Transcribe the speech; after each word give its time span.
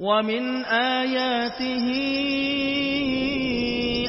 ومن 0.00 0.64
آياته 0.64 1.86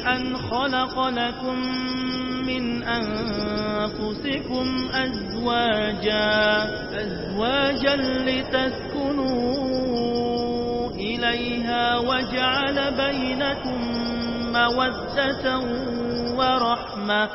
أن 0.08 0.38
خلق 0.38 0.96
لكم 1.08 1.58
من 2.48 2.84
أنفسكم 2.84 4.66
أزواجا 4.94 6.32
أزواجا 7.04 7.96
لتسكنوا 8.28 9.52
إليها 10.96 11.98
وجعل 11.98 12.78
بينكم 12.96 13.80
مودة 14.56 15.46
ورحمة. 16.40 17.30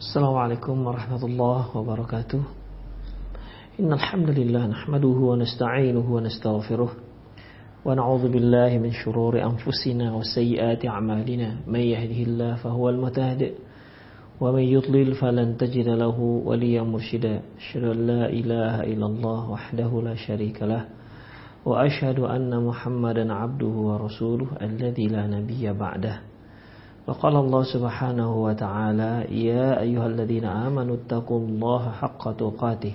السلام 0.00 0.34
عليكم 0.36 0.86
ورحمة 0.86 1.24
الله 1.24 1.76
وبركاته. 1.76 2.63
إن 3.80 3.92
الحمد 3.92 4.30
لله 4.30 4.66
نحمده 4.66 5.08
ونستعينه 5.30 6.12
ونستغفره 6.14 6.90
ونعوذ 7.84 8.28
بالله 8.28 8.78
من 8.78 8.90
شرور 8.90 9.42
أنفسنا 9.42 10.14
وسيئات 10.14 10.86
أعمالنا. 10.86 11.56
من 11.66 11.80
يهده 11.80 12.20
الله 12.22 12.54
فهو 12.54 12.88
المتهدئ 12.90 13.52
ومن 14.40 14.62
يضلل 14.62 15.14
فلن 15.14 15.56
تجد 15.56 15.88
له 15.88 16.20
وليا 16.20 16.82
مرشدا. 16.82 17.42
أشهد 17.58 17.84
أن 17.84 18.06
لا 18.06 18.28
إله 18.28 18.74
إلا 18.82 19.06
الله 19.06 19.50
وحده 19.50 20.02
لا 20.02 20.14
شريك 20.14 20.62
له 20.62 20.84
وأشهد 21.64 22.18
أن 22.18 22.64
محمدا 22.66 23.32
عبده 23.32 23.66
ورسوله 23.88 24.46
الذي 24.62 25.06
لا 25.06 25.26
نبي 25.26 25.72
بعده. 25.72 26.20
وقال 27.06 27.36
الله 27.36 27.62
سبحانه 27.74 28.42
وتعالى 28.42 29.12
يا 29.44 29.80
أيها 29.80 30.06
الذين 30.06 30.44
آمنوا 30.44 30.94
اتقوا 30.96 31.38
الله 31.46 31.90
حق 31.90 32.32
تقاته 32.36 32.94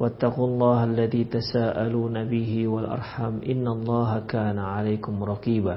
واتقوا 0.00 0.46
الله 0.46 0.84
الذي 0.84 1.24
تساءلون 1.24 2.24
به 2.24 2.68
والأرحام 2.68 3.40
إن 3.46 3.66
الله 3.68 4.20
كان 4.28 4.58
عليكم 4.58 5.24
رقيبا 5.24 5.76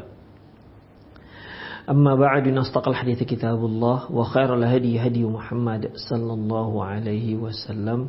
أما 1.89 2.15
بعد 2.15 2.47
نصدق 2.47 2.87
الحديث 2.89 3.23
كتاب 3.23 3.65
الله 3.65 4.11
وخير 4.11 4.55
الهدي 4.55 4.99
هدي 5.07 5.23
محمد 5.25 5.89
صلى 6.09 6.33
الله 6.33 6.85
عليه 6.85 7.35
وسلم 7.35 8.07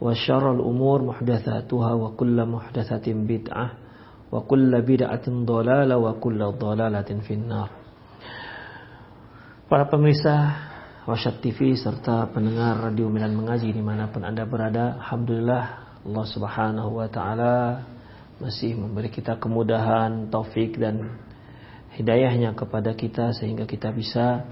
وشر 0.00 0.44
الأمور 0.52 1.02
محدثاتها 1.02 1.92
وكل 1.92 2.46
محدثة 2.46 3.06
بدعة 3.12 3.70
وكل 4.32 4.82
بدعة 4.82 5.26
ضلالة 5.28 5.96
وكل 5.96 6.40
ضلالة 6.60 7.10
في 7.28 7.34
النار 7.34 7.68
Para 9.66 9.82
pemirsa 9.90 10.54
Wasyat 11.01 11.41
TV 11.41 11.73
serta 11.73 12.29
pendengar 12.29 12.77
Radio 12.77 13.09
Milan 13.09 13.33
Mengaji 13.33 13.73
di 13.73 13.81
mana 13.81 14.13
pun 14.13 14.21
Anda 14.21 14.45
berada 14.45 15.01
Alhamdulillah 15.01 15.63
Allah 16.05 16.25
Subhanahu 16.29 17.01
Wa 17.01 17.09
Taala 17.09 17.55
masih 18.37 18.77
memberi 18.77 19.09
kita 19.09 19.41
kemudahan, 19.41 20.29
taufik 20.29 20.77
dan 20.77 21.17
hidayahnya 21.97 22.53
kepada 22.53 22.93
kita 22.93 23.33
sehingga 23.33 23.65
kita 23.65 23.89
bisa 23.89 24.45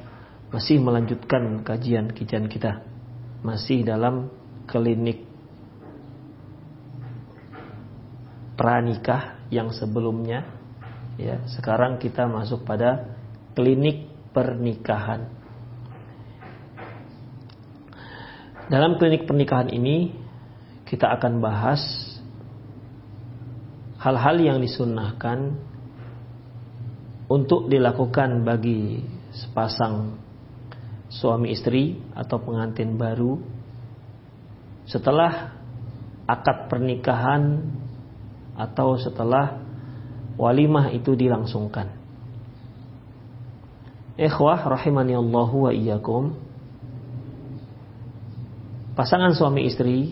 masih 0.49 0.81
melanjutkan 0.81 1.61
kajian-kajian 1.61 2.49
kita 2.49 2.81
masih 3.45 3.85
dalam 3.85 4.33
klinik 4.65 5.29
pranikah 8.57 9.37
yang 9.53 9.69
sebelumnya 9.69 10.49
ya 11.21 11.45
sekarang 11.45 12.01
kita 12.01 12.25
masuk 12.25 12.65
pada 12.65 13.05
klinik 13.53 14.09
pernikahan. 14.33 15.38
Dalam 18.69 19.01
klinik 19.01 19.25
pernikahan 19.25 19.73
ini 19.73 20.13
kita 20.85 21.09
akan 21.17 21.41
bahas 21.41 21.81
hal-hal 23.97 24.37
yang 24.37 24.57
disunnahkan 24.61 25.57
untuk 27.25 27.65
dilakukan 27.65 28.45
bagi 28.45 29.01
sepasang 29.33 30.21
suami 31.09 31.49
istri 31.49 31.97
atau 32.13 32.37
pengantin 32.45 32.93
baru 32.93 33.41
setelah 34.85 35.57
akad 36.29 36.69
pernikahan 36.69 37.73
atau 38.53 39.01
setelah 39.01 39.65
walimah 40.37 40.93
itu 40.93 41.17
dilangsungkan. 41.17 41.89
Ikhwah 44.19 44.61
rahimani 44.61 45.17
Allah 45.17 45.49
wa 45.49 45.71
iyyakum. 45.73 46.48
Pasangan 48.99 49.31
suami 49.31 49.63
istri 49.63 50.11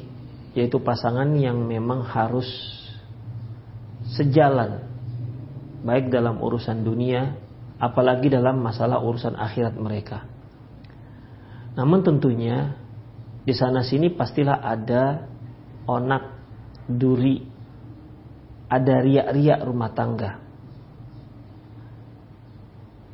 yaitu 0.55 0.79
pasangan 0.79 1.27
yang 1.35 1.59
memang 1.67 2.07
harus 2.07 2.47
sejalan 4.15 4.87
baik 5.83 6.07
dalam 6.07 6.39
urusan 6.39 6.87
dunia 6.87 7.35
apalagi 7.83 8.31
dalam 8.31 8.63
masalah 8.63 9.03
urusan 9.03 9.35
akhirat 9.35 9.75
mereka. 9.75 10.23
Namun 11.75 11.99
tentunya 11.99 12.79
di 13.43 13.51
sana 13.51 13.83
sini 13.83 14.07
pastilah 14.07 14.63
ada 14.63 15.27
onak 15.83 16.23
duri 16.87 17.43
ada 18.67 19.03
riak-riak 19.03 19.59
rumah 19.63 19.91
tangga 19.95 20.39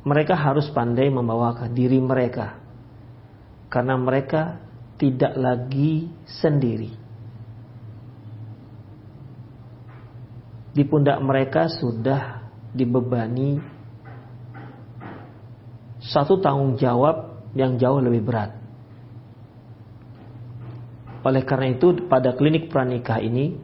mereka 0.02 0.34
harus 0.34 0.66
pandai 0.74 1.06
membawa 1.06 1.54
diri 1.70 2.02
mereka 2.02 2.58
karena 3.70 3.94
mereka 3.94 4.63
tidak 4.98 5.34
lagi 5.34 6.08
sendiri. 6.26 6.92
Di 10.74 10.82
pundak 10.82 11.22
mereka 11.22 11.70
sudah 11.70 12.50
dibebani 12.74 13.62
satu 16.02 16.42
tanggung 16.42 16.74
jawab 16.76 17.46
yang 17.54 17.78
jauh 17.78 18.02
lebih 18.02 18.26
berat. 18.26 18.50
Oleh 21.24 21.40
karena 21.46 21.72
itu 21.72 22.04
pada 22.10 22.36
klinik 22.36 22.68
pranikah 22.68 23.22
ini 23.22 23.56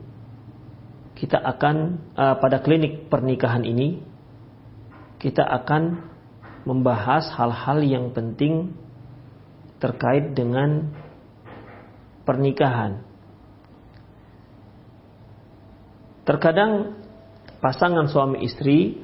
kita 1.19 1.37
akan 1.37 2.01
uh, 2.17 2.41
pada 2.41 2.65
klinik 2.65 3.13
pernikahan 3.13 3.61
ini 3.69 4.01
kita 5.21 5.45
akan 5.45 6.01
membahas 6.65 7.29
hal-hal 7.37 7.85
yang 7.85 8.09
penting 8.17 8.73
terkait 9.77 10.33
dengan 10.33 10.89
pernikahan. 12.25 13.03
Terkadang 16.25 17.01
pasangan 17.59 18.07
suami 18.07 18.45
istri 18.47 19.01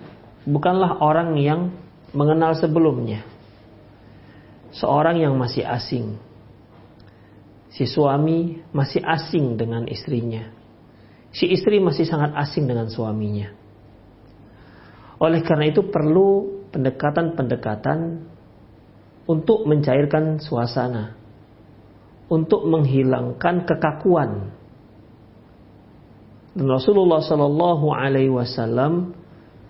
bukanlah 0.46 1.02
orang 1.02 1.34
yang 1.40 1.74
mengenal 2.14 2.54
sebelumnya. 2.54 3.26
Seorang 4.76 5.18
yang 5.18 5.34
masih 5.34 5.64
asing. 5.64 6.20
Si 7.72 7.84
suami 7.84 8.62
masih 8.72 9.04
asing 9.04 9.56
dengan 9.58 9.84
istrinya. 9.88 10.48
Si 11.32 11.44
istri 11.48 11.76
masih 11.82 12.08
sangat 12.08 12.32
asing 12.36 12.64
dengan 12.64 12.88
suaminya. 12.88 13.52
Oleh 15.20 15.40
karena 15.44 15.72
itu 15.72 15.88
perlu 15.88 16.64
pendekatan-pendekatan 16.72 18.28
untuk 19.26 19.64
mencairkan 19.64 20.38
suasana, 20.38 21.16
untuk 22.26 22.66
menghilangkan 22.66 23.66
kekakuan. 23.66 24.50
Dan 26.56 26.66
Rasulullah 26.66 27.20
Shallallahu 27.22 27.86
Alaihi 27.92 28.32
Wasallam 28.32 29.12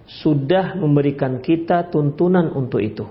sudah 0.07 0.79
memberikan 0.79 1.43
kita 1.43 1.91
tuntunan 1.91 2.55
untuk 2.55 2.79
itu. 2.79 3.05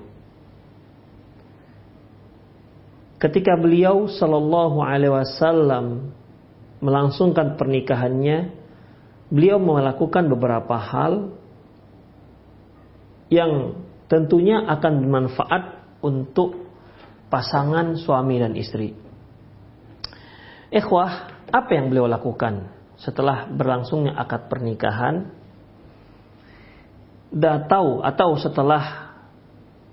Ketika 3.19 3.59
beliau 3.59 4.07
Shallallahu 4.07 4.79
Alaihi 4.79 5.11
Wasallam 5.11 6.15
melangsungkan 6.79 7.59
pernikahannya, 7.59 8.55
beliau 9.27 9.59
melakukan 9.59 10.31
beberapa 10.31 10.75
hal 10.79 11.35
yang 13.27 13.81
tentunya 14.07 14.63
akan 14.69 14.93
bermanfaat 15.01 15.63
untuk 16.05 16.69
pasangan 17.27 17.97
suami 17.97 18.37
dan 18.37 18.53
istri. 18.53 19.04
Ikhwah, 20.75 21.11
apa 21.55 21.71
yang 21.71 21.87
beliau 21.87 22.03
lakukan 22.11 22.67
setelah 22.99 23.47
berlangsungnya 23.47 24.11
akad 24.19 24.51
pernikahan? 24.51 25.31
tahu 27.67 27.99
atau 27.99 28.39
setelah 28.39 29.11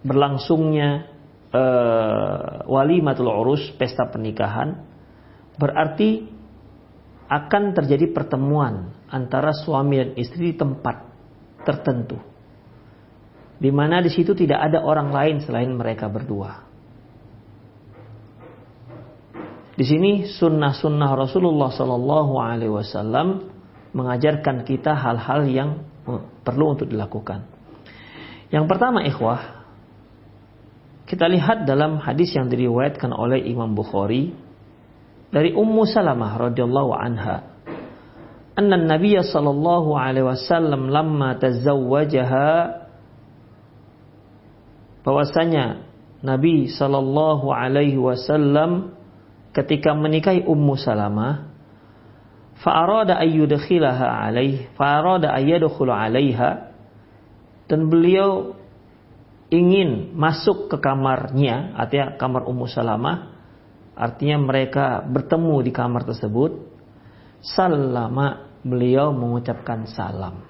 berlangsungnya 0.06 1.10
uh, 1.50 2.62
walimatul 2.70 3.34
urus 3.34 3.74
pesta 3.74 4.06
pernikahan 4.06 4.78
berarti 5.58 6.22
akan 7.26 7.74
terjadi 7.74 8.14
pertemuan 8.14 8.94
antara 9.10 9.50
suami 9.50 9.98
dan 9.98 10.10
istri 10.14 10.52
di 10.52 10.54
tempat 10.54 11.02
tertentu 11.66 12.18
di 13.62 13.70
mana 13.70 14.02
di 14.02 14.10
situ 14.10 14.34
tidak 14.34 14.58
ada 14.70 14.82
orang 14.82 15.14
lain 15.14 15.36
selain 15.38 15.70
mereka 15.70 16.10
berdua. 16.10 16.71
Di 19.72 19.84
sini 19.88 20.28
sunnah-sunnah 20.28 21.16
Rasulullah 21.16 21.72
Sallallahu 21.72 22.32
Alaihi 22.36 22.72
Wasallam 22.72 23.48
mengajarkan 23.96 24.68
kita 24.68 24.92
hal-hal 24.92 25.48
yang 25.48 25.70
perlu 26.44 26.76
untuk 26.76 26.92
dilakukan. 26.92 27.48
Yang 28.52 28.64
pertama, 28.68 29.00
ikhwah, 29.04 29.64
kita 31.08 31.24
lihat 31.28 31.64
dalam 31.64 31.96
hadis 32.00 32.36
yang 32.36 32.52
diriwayatkan 32.52 33.12
oleh 33.16 33.40
Imam 33.48 33.72
Bukhari 33.72 34.32
dari 35.32 35.56
Ummu 35.56 35.88
Salamah 35.88 36.36
radhiyallahu 36.36 36.92
anha. 36.92 37.48
Anna 38.52 38.76
Nabi 38.76 39.16
sallallahu 39.16 39.96
alaihi 39.96 40.28
wasallam 40.28 40.92
lamma 40.92 41.40
tazawwajaha 41.40 42.82
bahwasanya 45.02 45.88
Nabi 46.22 46.70
Shallallahu 46.70 47.50
Alaihi 47.50 47.98
Wasallam 47.98 48.94
ketika 49.52 49.92
menikahi 49.92 50.44
Ummu 50.44 50.74
Salamah, 50.80 51.52
fa'arada 52.60 53.20
ayyudkhilaha 53.20 54.28
alaih, 54.28 54.72
fa'arada 54.76 55.32
ayyadkhulu 55.36 55.92
alaiha, 55.92 56.72
dan 57.68 57.88
beliau 57.88 58.56
ingin 59.52 60.16
masuk 60.16 60.72
ke 60.72 60.76
kamarnya, 60.80 61.76
artinya 61.76 62.16
kamar 62.16 62.48
Ummu 62.48 62.66
Salamah, 62.68 63.32
artinya 63.92 64.40
mereka 64.40 65.04
bertemu 65.04 65.56
di 65.60 65.70
kamar 65.72 66.08
tersebut, 66.08 66.72
salama 67.44 68.48
beliau 68.64 69.12
mengucapkan 69.12 69.84
salam. 69.90 70.48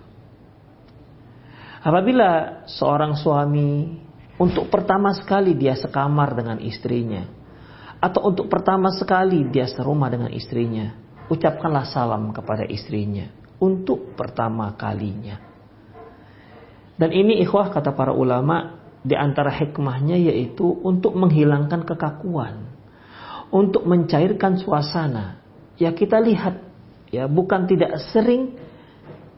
Apabila 1.82 2.62
seorang 2.70 3.18
suami 3.18 3.98
untuk 4.38 4.70
pertama 4.70 5.10
sekali 5.18 5.58
dia 5.58 5.74
sekamar 5.74 6.38
dengan 6.38 6.62
istrinya. 6.62 7.41
Atau 8.02 8.34
untuk 8.34 8.50
pertama 8.50 8.90
sekali 8.90 9.46
dia 9.46 9.70
serumah 9.70 10.10
dengan 10.10 10.30
istrinya. 10.34 10.90
Ucapkanlah 11.30 11.86
salam 11.86 12.34
kepada 12.34 12.66
istrinya. 12.66 13.30
Untuk 13.62 14.18
pertama 14.18 14.74
kalinya. 14.74 15.38
Dan 16.98 17.14
ini 17.14 17.38
ikhwah 17.46 17.70
kata 17.70 17.94
para 17.94 18.10
ulama. 18.10 18.82
Di 19.02 19.14
antara 19.18 19.50
hikmahnya 19.54 20.18
yaitu 20.18 20.66
untuk 20.82 21.14
menghilangkan 21.14 21.86
kekakuan. 21.86 22.74
Untuk 23.54 23.86
mencairkan 23.86 24.58
suasana. 24.58 25.38
Ya 25.78 25.94
kita 25.94 26.18
lihat. 26.18 26.58
Ya 27.14 27.30
bukan 27.30 27.70
tidak 27.70 28.02
sering 28.10 28.58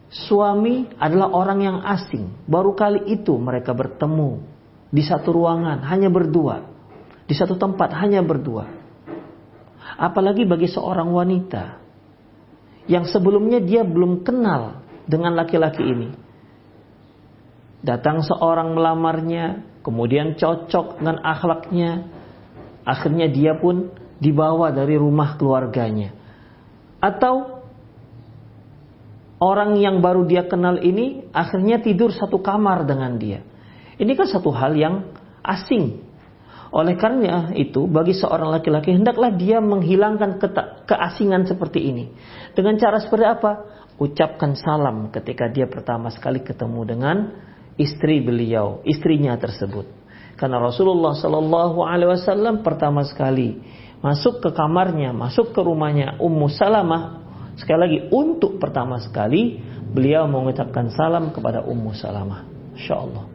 suami 0.09 0.89
adalah 0.97 1.29
orang 1.29 1.59
yang 1.61 1.77
asing. 1.85 2.33
Baru 2.49 2.73
kali 2.73 3.13
itu 3.13 3.37
mereka 3.37 3.77
bertemu 3.77 4.41
di 4.89 5.03
satu 5.03 5.35
ruangan 5.35 5.83
hanya 5.91 6.07
berdua, 6.07 6.74
di 7.25 7.33
satu 7.33 7.57
tempat 7.57 7.93
hanya 7.97 8.21
berdua. 8.21 8.69
Apalagi 9.95 10.45
bagi 10.45 10.69
seorang 10.69 11.09
wanita 11.09 11.81
yang 12.85 13.05
sebelumnya 13.09 13.61
dia 13.61 13.81
belum 13.81 14.21
kenal 14.21 14.85
dengan 15.09 15.33
laki-laki 15.33 15.81
ini. 15.81 16.09
Datang 17.85 18.25
seorang 18.25 18.73
melamarnya, 18.73 19.61
kemudian 19.85 20.33
cocok 20.37 21.01
dengan 21.01 21.21
akhlaknya, 21.21 22.09
akhirnya 22.81 23.29
dia 23.29 23.53
pun 23.57 23.93
dibawa 24.17 24.73
dari 24.73 24.97
rumah 24.97 25.37
keluarganya. 25.37 26.13
Atau 26.97 27.61
orang 29.37 29.77
yang 29.77 30.01
baru 30.01 30.25
dia 30.25 30.49
kenal 30.49 30.81
ini 30.81 31.29
akhirnya 31.29 31.81
tidur 31.81 32.09
satu 32.09 32.41
kamar 32.41 32.89
dengan 32.89 33.21
dia. 33.21 33.45
Ini 33.95 34.11
kan 34.17 34.27
satu 34.27 34.49
hal 34.49 34.73
yang 34.73 35.13
asing. 35.45 36.04
Oleh 36.75 36.99
karena 36.99 37.55
itu, 37.55 37.87
bagi 37.87 38.11
seorang 38.11 38.51
laki-laki 38.51 38.91
hendaklah 38.91 39.31
dia 39.31 39.63
menghilangkan 39.63 40.35
keasingan 40.83 41.47
seperti 41.47 41.87
ini. 41.87 42.11
Dengan 42.51 42.75
cara 42.75 42.99
seperti 42.99 43.23
apa? 43.23 43.51
Ucapkan 43.95 44.59
salam 44.59 45.07
ketika 45.07 45.47
dia 45.47 45.71
pertama 45.71 46.11
sekali 46.11 46.43
ketemu 46.43 46.81
dengan 46.83 47.17
istri 47.79 48.19
beliau, 48.19 48.83
istrinya 48.83 49.39
tersebut. 49.39 49.87
Karena 50.35 50.59
Rasulullah 50.59 51.15
Shallallahu 51.15 51.79
Alaihi 51.79 52.11
Wasallam 52.11 52.59
pertama 52.59 53.07
sekali 53.07 53.55
masuk 54.03 54.43
ke 54.43 54.51
kamarnya, 54.51 55.15
masuk 55.15 55.55
ke 55.55 55.61
rumahnya 55.63 56.19
Ummu 56.19 56.51
Salamah. 56.51 57.23
Sekali 57.55 57.79
lagi 57.79 57.99
untuk 58.11 58.59
pertama 58.59 58.99
sekali 58.99 59.63
beliau 59.95 60.27
mengucapkan 60.27 60.91
salam 60.91 61.31
kepada 61.31 61.63
Ummu 61.63 61.95
Salamah. 61.95 62.43
Insya 62.75 62.99
Allah 62.99 63.25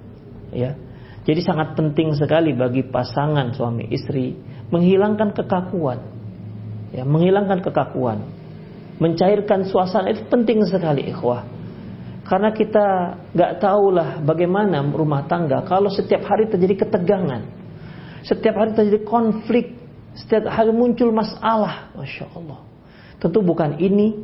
ya. 0.53 0.90
Jadi 1.21 1.41
sangat 1.45 1.77
penting 1.77 2.17
sekali 2.17 2.57
bagi 2.57 2.81
pasangan 2.81 3.53
suami 3.53 3.93
istri 3.93 4.33
menghilangkan 4.73 5.37
kekakuan. 5.37 6.01
Ya, 6.91 7.05
menghilangkan 7.05 7.61
kekakuan. 7.61 8.25
Mencairkan 9.01 9.69
suasana 9.69 10.13
itu 10.13 10.25
penting 10.29 10.65
sekali 10.65 11.09
ikhwah. 11.13 11.45
Karena 12.25 12.55
kita 12.55 12.87
nggak 13.35 13.53
tahulah 13.59 14.23
bagaimana 14.23 14.81
rumah 14.87 15.27
tangga 15.27 15.67
kalau 15.67 15.91
setiap 15.91 16.25
hari 16.25 16.47
terjadi 16.47 16.87
ketegangan. 16.87 17.43
Setiap 18.25 18.55
hari 18.57 18.71
terjadi 18.77 19.03
konflik. 19.05 19.77
Setiap 20.17 20.49
hari 20.49 20.73
muncul 20.73 21.13
masalah. 21.13 21.93
Masya 21.97 22.27
Allah. 22.33 22.61
Tentu 23.21 23.45
bukan 23.45 23.77
ini 23.77 24.21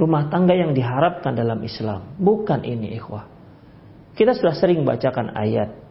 rumah 0.00 0.26
tangga 0.32 0.56
yang 0.56 0.72
diharapkan 0.72 1.36
dalam 1.36 1.60
Islam. 1.64 2.16
Bukan 2.16 2.64
ini 2.64 2.96
ikhwah. 2.96 3.28
Kita 4.14 4.32
sudah 4.34 4.54
sering 4.54 4.86
bacakan 4.86 5.34
ayat 5.34 5.83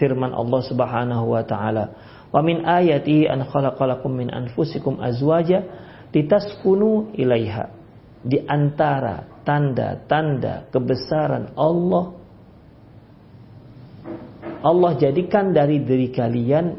firman 0.00 0.32
Allah 0.32 0.60
Subhanahu 0.64 1.36
wa 1.36 1.44
taala, 1.44 1.84
"Wa 2.32 2.40
min 2.40 2.64
ayati 2.64 3.28
an 3.28 3.44
khalaqalakum 3.44 4.16
min 4.16 4.32
anfusikum 4.32 4.96
azwaja 4.98 5.60
litaskunu 6.08 7.12
ilaiha." 7.12 7.76
Di 8.24 8.40
antara 8.48 9.28
tanda-tanda 9.44 10.68
kebesaran 10.72 11.56
Allah 11.56 12.20
Allah 14.60 14.92
jadikan 15.00 15.56
dari 15.56 15.80
diri 15.80 16.12
kalian 16.12 16.76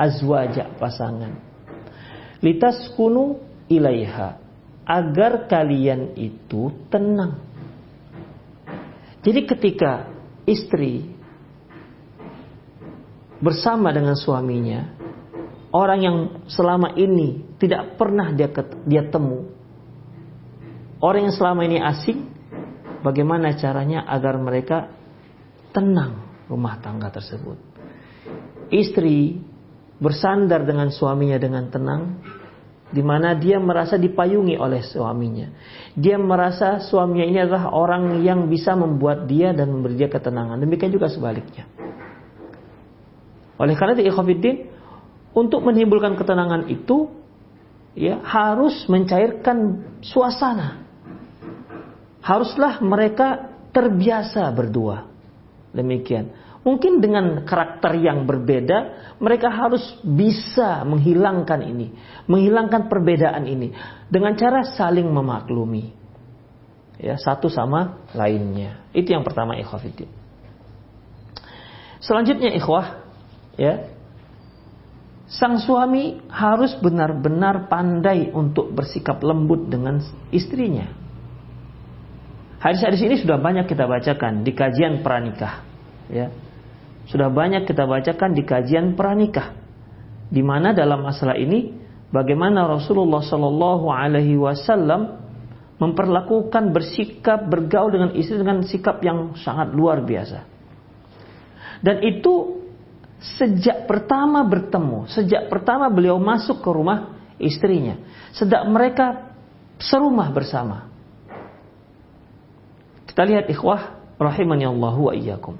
azwaja 0.00 0.72
pasangan. 0.80 1.36
Litaskunu 2.40 3.36
ilaiha 3.68 4.40
agar 4.88 5.44
kalian 5.44 6.16
itu 6.16 6.72
tenang. 6.88 7.44
Jadi 9.20 9.40
ketika 9.44 10.08
istri 10.48 11.09
bersama 13.40 13.90
dengan 13.90 14.14
suaminya, 14.14 14.94
orang 15.72 16.00
yang 16.00 16.16
selama 16.46 16.94
ini 16.94 17.56
tidak 17.56 17.96
pernah 17.96 18.30
dia 18.36 18.52
dia 18.84 19.02
temu, 19.08 19.48
orang 21.00 21.28
yang 21.28 21.34
selama 21.34 21.64
ini 21.64 21.80
asing, 21.80 22.28
bagaimana 23.00 23.56
caranya 23.56 24.04
agar 24.06 24.36
mereka 24.36 24.92
tenang 25.72 26.44
rumah 26.46 26.76
tangga 26.78 27.08
tersebut. 27.08 27.56
Istri 28.70 29.40
bersandar 29.98 30.62
dengan 30.62 30.92
suaminya 30.94 31.36
dengan 31.40 31.66
tenang, 31.72 32.02
di 32.90 33.02
mana 33.02 33.34
dia 33.38 33.58
merasa 33.58 33.94
dipayungi 33.94 34.58
oleh 34.58 34.82
suaminya. 34.82 35.48
Dia 35.94 36.18
merasa 36.18 36.82
suaminya 36.82 37.26
ini 37.26 37.38
adalah 37.38 37.70
orang 37.70 38.22
yang 38.22 38.46
bisa 38.50 38.74
membuat 38.74 39.26
dia 39.26 39.54
dan 39.54 39.70
memberi 39.70 39.94
dia 39.98 40.10
ketenangan. 40.10 40.58
Demikian 40.58 40.90
juga 40.90 41.06
sebaliknya. 41.06 41.89
Oleh 43.60 43.76
karena 43.76 43.92
itu, 43.92 44.08
ikhwafiddin, 44.08 44.56
untuk 45.36 45.60
menimbulkan 45.68 46.16
ketenangan 46.16 46.72
itu, 46.72 47.12
ya 47.92 48.24
harus 48.24 48.88
mencairkan 48.88 49.84
suasana. 50.00 50.80
Haruslah 52.24 52.80
mereka 52.80 53.52
terbiasa 53.76 54.48
berdua. 54.56 55.12
Demikian. 55.76 56.32
Mungkin 56.60 57.00
dengan 57.00 57.48
karakter 57.48 57.96
yang 57.96 58.28
berbeda, 58.28 58.78
mereka 59.16 59.48
harus 59.48 59.80
bisa 60.04 60.84
menghilangkan 60.84 61.64
ini, 61.64 61.88
menghilangkan 62.28 62.84
perbedaan 62.84 63.48
ini 63.48 63.72
dengan 64.12 64.36
cara 64.36 64.64
saling 64.76 65.08
memaklumi. 65.08 65.96
Ya, 67.00 67.16
satu 67.16 67.48
sama 67.48 68.04
lainnya. 68.12 68.84
Itu 68.92 69.16
yang 69.16 69.24
pertama 69.24 69.56
ikhwah. 69.56 69.80
Selanjutnya 72.04 72.52
ikhwah, 72.60 73.08
ya. 73.56 73.90
Sang 75.30 75.62
suami 75.62 76.18
harus 76.26 76.74
benar-benar 76.82 77.70
pandai 77.70 78.34
untuk 78.34 78.74
bersikap 78.74 79.22
lembut 79.22 79.70
dengan 79.70 80.02
istrinya. 80.34 80.90
Hadis-hadis 82.60 83.00
ini 83.06 83.16
sudah 83.16 83.38
banyak 83.38 83.70
kita 83.70 83.86
bacakan 83.86 84.42
di 84.42 84.52
kajian 84.52 85.06
pranikah. 85.06 85.64
Ya. 86.10 86.34
Sudah 87.06 87.30
banyak 87.30 87.64
kita 87.64 87.86
bacakan 87.86 88.36
di 88.36 88.42
kajian 88.42 88.98
pranikah. 88.98 89.54
Di 90.28 90.42
mana 90.44 90.76
dalam 90.76 91.06
masalah 91.06 91.38
ini 91.38 91.72
bagaimana 92.12 92.66
Rasulullah 92.66 93.24
Shallallahu 93.24 93.86
alaihi 93.88 94.36
wasallam 94.36 95.18
memperlakukan 95.80 96.76
bersikap 96.76 97.48
bergaul 97.48 97.88
dengan 97.88 98.10
istri 98.12 98.36
dengan 98.36 98.60
sikap 98.68 99.00
yang 99.00 99.32
sangat 99.40 99.72
luar 99.72 100.04
biasa. 100.04 100.44
Dan 101.80 102.04
itu 102.04 102.59
sejak 103.20 103.84
pertama 103.84 104.40
bertemu, 104.44 105.04
sejak 105.12 105.52
pertama 105.52 105.92
beliau 105.92 106.16
masuk 106.16 106.64
ke 106.64 106.70
rumah 106.72 107.20
istrinya, 107.36 108.00
sejak 108.32 108.64
mereka 108.68 109.36
serumah 109.76 110.28
bersama. 110.32 110.88
Kita 113.04 113.22
lihat 113.26 113.52
ikhwah 113.52 114.00
rahimani 114.16 114.64
Allah 114.64 114.94
wa 114.96 115.12
iyyakum. 115.12 115.56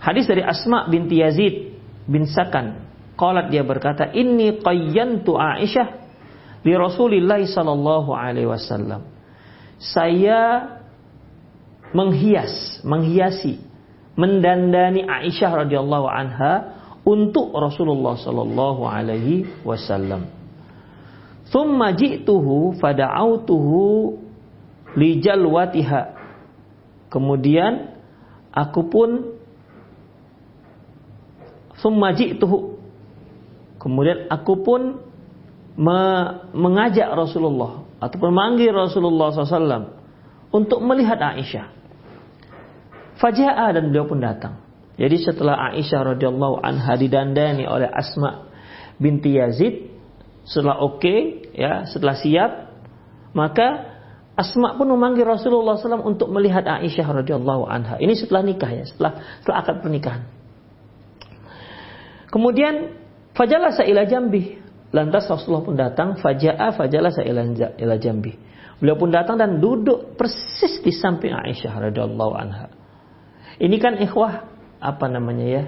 Hadis 0.00 0.30
dari 0.30 0.44
Asma 0.44 0.86
binti 0.86 1.18
Yazid 1.18 1.76
bin 2.06 2.30
Sakan. 2.30 2.86
Qalat 3.16 3.50
dia 3.50 3.66
berkata, 3.66 4.12
"Inni 4.14 4.60
qayyantu 4.60 5.34
Aisyah 5.34 6.06
di 6.62 6.74
Rasulullah 6.74 7.38
sallallahu 7.42 8.10
alaihi 8.10 8.50
wasallam. 8.50 9.06
Saya 9.78 10.66
menghias, 11.94 12.82
menghiasi, 12.82 13.62
mendandani 14.16 15.04
Aisyah 15.04 15.68
radhiyallahu 15.68 16.06
anha 16.08 16.52
untuk 17.06 17.54
Rasulullah 17.54 18.18
sallallahu 18.18 18.82
alaihi 18.88 19.46
wasallam. 19.62 20.26
Thumma 21.52 21.94
ji'tuhu 21.94 22.74
fada'autuhu 22.82 23.80
li 24.98 25.22
jalwatiha. 25.22 26.02
Kemudian 27.06 27.94
aku 28.50 28.80
pun 28.90 29.38
thumma 31.78 32.10
ji'tuhu. 32.16 32.74
Kemudian 33.78 34.26
aku 34.26 34.66
pun 34.66 34.98
mengajak 36.56 37.06
Rasulullah 37.12 37.86
atau 38.00 38.18
memanggil 38.26 38.72
Rasulullah 38.72 39.30
SAW 39.30 39.92
untuk 40.50 40.80
melihat 40.82 41.20
Aisyah. 41.20 41.75
Faja'a 43.16 43.72
dan 43.72 43.92
beliau 43.92 44.08
pun 44.08 44.20
datang. 44.20 44.60
Jadi 44.96 45.16
setelah 45.20 45.72
Aisyah 45.72 46.16
radhiyallahu 46.16 46.64
anha 46.64 46.96
didandani 46.96 47.68
oleh 47.68 47.88
Asma 47.88 48.48
binti 48.96 49.36
Yazid, 49.36 49.92
setelah 50.48 50.80
oke 50.80 51.04
okay, 51.04 51.20
ya, 51.52 51.84
setelah 51.84 52.16
siap, 52.16 52.50
maka 53.36 53.96
Asma 54.36 54.76
pun 54.76 54.88
memanggil 54.88 55.24
Rasulullah 55.24 55.80
SAW 55.80 56.04
untuk 56.04 56.28
melihat 56.32 56.64
Aisyah 56.64 57.24
radhiyallahu 57.24 57.68
anha. 57.68 57.96
Ini 58.00 58.12
setelah 58.16 58.44
nikah 58.44 58.68
ya, 58.68 58.84
setelah 58.84 59.40
setelah 59.40 59.56
akad 59.64 59.76
pernikahan. 59.80 60.22
Kemudian 62.28 63.00
fajalasa 63.32 63.84
ila 63.88 64.04
jambi 64.04 64.66
Lantas 64.94 65.26
Rasulullah 65.26 65.64
pun 65.66 65.76
datang, 65.76 66.08
faja'a 66.16 66.72
fajalah 66.72 67.12
ila 67.20 67.94
jambi. 67.98 68.32
Beliau 68.80 68.96
pun 68.96 69.12
datang 69.12 69.40
dan 69.40 69.58
duduk 69.58 70.14
persis 70.14 70.80
di 70.84 70.88
samping 70.88 71.36
Aisyah 71.36 71.90
radhiyallahu 71.90 72.32
anha. 72.32 72.72
Ini 73.56 73.76
kan 73.80 73.96
ikhwah 73.96 74.44
apa 74.80 75.06
namanya 75.08 75.46
ya? 75.46 75.62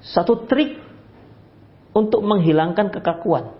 Satu 0.00 0.48
trik 0.48 0.80
untuk 1.94 2.22
menghilangkan 2.22 2.90
kekakuan. 2.90 3.54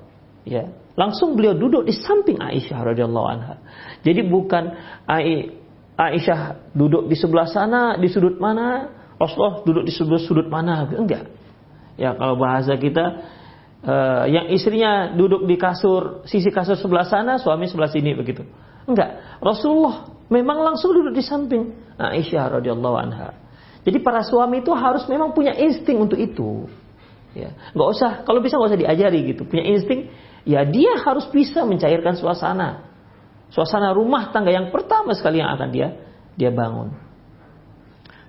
Ya, 0.48 0.72
langsung 0.96 1.36
beliau 1.36 1.52
duduk 1.52 1.84
di 1.84 1.92
samping 1.92 2.40
Aisyah 2.40 2.80
radhiyallahu 2.94 3.26
anha. 3.28 3.54
Jadi 4.00 4.24
bukan 4.24 4.72
Aisyah 6.00 6.72
duduk 6.72 7.12
di 7.12 7.16
sebelah 7.18 7.44
sana, 7.44 8.00
di 8.00 8.08
sudut 8.08 8.40
mana, 8.40 8.88
Rasulullah 9.20 9.60
duduk 9.60 9.84
di 9.84 9.92
sebelah 9.92 10.22
sudut 10.24 10.48
mana, 10.48 10.88
enggak. 10.88 11.28
Ya 12.00 12.16
kalau 12.16 12.40
bahasa 12.40 12.80
kita 12.80 13.04
uh, 13.84 14.24
yang 14.24 14.48
istrinya 14.48 15.12
duduk 15.12 15.44
di 15.44 15.60
kasur 15.60 16.24
sisi 16.24 16.48
kasur 16.48 16.80
sebelah 16.80 17.04
sana, 17.04 17.36
suami 17.36 17.68
sebelah 17.68 17.92
sini 17.92 18.16
begitu. 18.16 18.40
Enggak, 18.88 19.38
Rasulullah 19.44 20.08
memang 20.32 20.64
langsung 20.64 20.96
duduk 20.96 21.12
di 21.12 21.20
samping 21.20 21.76
Aisyah 22.00 22.58
radhiyallahu 22.58 22.96
anha. 22.96 23.36
Jadi 23.80 23.98
para 24.04 24.20
suami 24.20 24.60
itu 24.60 24.72
harus 24.76 25.08
memang 25.08 25.32
punya 25.32 25.56
insting 25.56 25.96
untuk 26.00 26.20
itu. 26.20 26.68
Ya, 27.32 27.54
nggak 27.72 27.88
usah 27.94 28.10
kalau 28.26 28.42
bisa 28.42 28.58
nggak 28.58 28.70
usah 28.74 28.80
diajari 28.80 29.32
gitu. 29.32 29.46
Punya 29.46 29.64
insting, 29.64 30.10
ya 30.44 30.66
dia 30.66 30.98
harus 31.00 31.30
bisa 31.30 31.64
mencairkan 31.64 32.18
suasana. 32.18 32.90
Suasana 33.50 33.94
rumah 33.94 34.30
tangga 34.30 34.52
yang 34.52 34.70
pertama 34.70 35.16
sekali 35.16 35.42
yang 35.42 35.54
akan 35.54 35.68
dia 35.70 35.88
dia 36.34 36.50
bangun. 36.50 36.94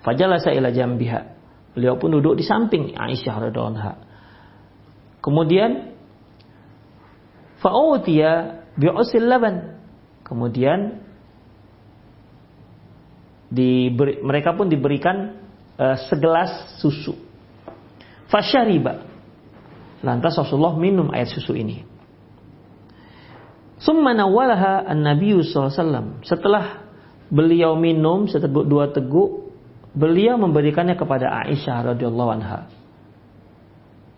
Fajalasa 0.01 0.50
ila 0.53 0.74
jambiha. 0.74 1.38
Beliau 1.72 1.96
pun 1.96 2.12
duduk 2.12 2.36
di 2.36 2.43
samping 2.43 2.98
Aisyah 2.98 3.36
radhiyallahu 3.48 3.74
anha. 3.77 3.93
Kemudian 5.22 5.93
fa'utiya 7.62 8.65
bi'usil 8.75 9.29
laban. 9.29 9.77
Kemudian 10.25 11.05
diberi, 13.51 14.20
mereka 14.25 14.58
pun 14.58 14.67
diberikan 14.72 15.40
uh, 15.81 15.97
segelas 16.05 16.77
susu. 16.77 17.17
Fasyariba. 18.29 19.09
Lantas 20.05 20.38
Rasulullah 20.38 20.77
minum 20.77 21.09
air 21.09 21.25
susu 21.25 21.57
ini. 21.57 21.81
Summa 23.81 24.13
nawalaha 24.13 24.85
an-nabiy 24.85 25.41
SAW. 25.41 26.21
Setelah 26.21 26.85
beliau 27.33 27.73
minum 27.73 28.29
seteguk 28.29 28.69
dua 28.69 28.93
teguk, 28.93 29.57
beliau 29.97 30.38
memberikannya 30.38 30.93
kepada 30.93 31.33
Aisyah 31.50 31.97
radhiyallahu 31.97 32.31
anha. 32.38 32.69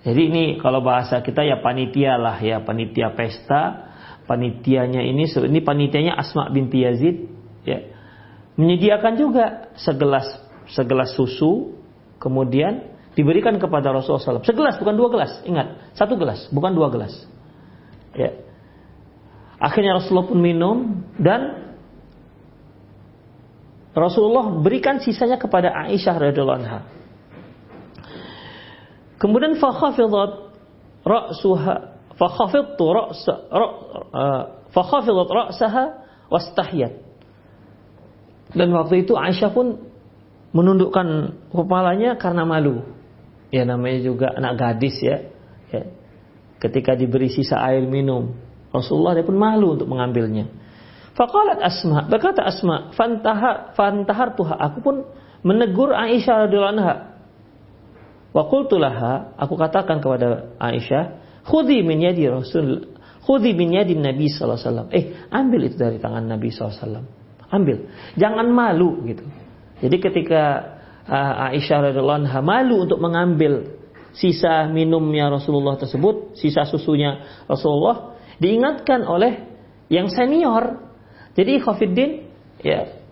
Jadi 0.04 0.22
ini 0.28 0.44
kalau 0.60 0.84
bahasa 0.84 1.24
kita 1.24 1.48
ya 1.48 1.64
panitia 1.64 2.20
lah 2.20 2.36
ya, 2.44 2.60
panitia 2.60 3.16
pesta. 3.16 3.92
Panitianya 4.24 5.04
ini 5.04 5.28
ini 5.28 5.60
panitianya 5.60 6.16
Asma 6.16 6.48
binti 6.48 6.80
Yazid 6.80 7.28
ya. 7.68 7.92
Menyediakan 8.56 9.20
juga 9.20 9.68
segelas 9.76 10.43
segelas 10.72 11.16
susu 11.18 11.76
kemudian 12.22 12.94
diberikan 13.14 13.58
kepada 13.62 13.94
Rasulullah 13.94 14.40
SAW. 14.40 14.46
Segelas 14.46 14.80
bukan 14.82 14.96
dua 14.98 15.10
gelas, 15.14 15.32
ingat 15.46 15.94
satu 15.94 16.18
gelas 16.18 16.50
bukan 16.50 16.74
dua 16.74 16.90
gelas. 16.90 17.14
Ya. 18.14 18.34
Akhirnya 19.62 19.98
Rasulullah 19.98 20.28
pun 20.28 20.40
minum 20.42 20.78
dan 21.18 21.74
Rasulullah 23.94 24.50
berikan 24.58 24.98
sisanya 24.98 25.38
kepada 25.38 25.70
Aisyah 25.70 26.16
radhiallahu 26.18 26.60
anha. 26.66 26.80
Kemudian 29.22 29.56
fakhafidat 29.62 30.52
ra'suha 31.06 31.76
fakhafidtu 32.18 32.84
ra'sa 32.84 33.34
uh, 33.54 34.42
fakhafidat 34.74 35.30
ra'saha 35.30 35.84
wastahyat. 36.34 36.94
Dan 38.58 38.74
waktu 38.74 39.06
itu 39.06 39.14
Aisyah 39.14 39.54
pun 39.54 39.93
menundukkan 40.54 41.36
kepalanya 41.50 42.16
karena 42.16 42.46
malu. 42.46 42.86
Ya 43.50 43.66
namanya 43.66 44.00
juga 44.02 44.34
anak 44.34 44.54
gadis 44.58 44.98
ya. 45.02 45.30
ya. 45.70 45.84
Ketika 46.62 46.96
diberi 46.96 47.28
sisa 47.28 47.60
air 47.60 47.84
minum, 47.86 48.38
Rasulullah 48.74 49.18
dia 49.18 49.26
pun 49.28 49.38
malu 49.38 49.76
untuk 49.76 49.90
mengambilnya. 49.90 50.48
Faqalat 51.14 51.62
Asma, 51.62 52.10
berkata 52.10 52.42
Asma, 52.42 52.90
fantahar 52.98 53.78
fantahar 53.78 54.34
tuha, 54.34 54.58
aku 54.58 54.78
pun 54.82 54.96
menegur 55.46 55.94
Aisyah 55.94 56.50
radhiyallahu 56.50 56.74
anha 56.74 56.96
Wa 58.34 58.50
qultulaha, 58.50 59.38
aku 59.38 59.54
katakan 59.54 60.02
kepada 60.02 60.58
Aisyah, 60.58 61.22
khudhi 61.46 61.86
min 61.86 62.02
yadi 62.02 62.26
Rasul, 62.26 62.98
khudhi 63.22 63.54
min 63.54 63.78
yadi 63.78 63.94
Nabi 63.94 64.26
sallallahu. 64.26 64.90
Eh, 64.90 65.14
ambil 65.30 65.70
itu 65.70 65.78
dari 65.78 66.02
tangan 66.02 66.26
Nabi 66.26 66.50
sallallahu. 66.50 67.06
Ambil. 67.54 67.86
Jangan 68.18 68.50
malu 68.50 69.06
gitu. 69.06 69.22
Jadi 69.84 70.00
ketika 70.00 70.44
uh, 71.12 71.52
Aisyah 71.52 71.92
radhiyallahu 71.92 72.24
anha 72.24 72.40
malu 72.40 72.88
untuk 72.88 73.04
mengambil 73.04 73.76
sisa 74.16 74.72
minumnya 74.72 75.28
Rasulullah 75.28 75.76
tersebut, 75.76 76.40
sisa 76.40 76.64
susunya 76.64 77.44
Rasulullah, 77.52 78.16
diingatkan 78.40 79.04
oleh 79.04 79.44
yang 79.92 80.08
senior. 80.08 80.80
Jadi 81.36 81.60
Khafiddin 81.60 82.32
ya 82.64 83.04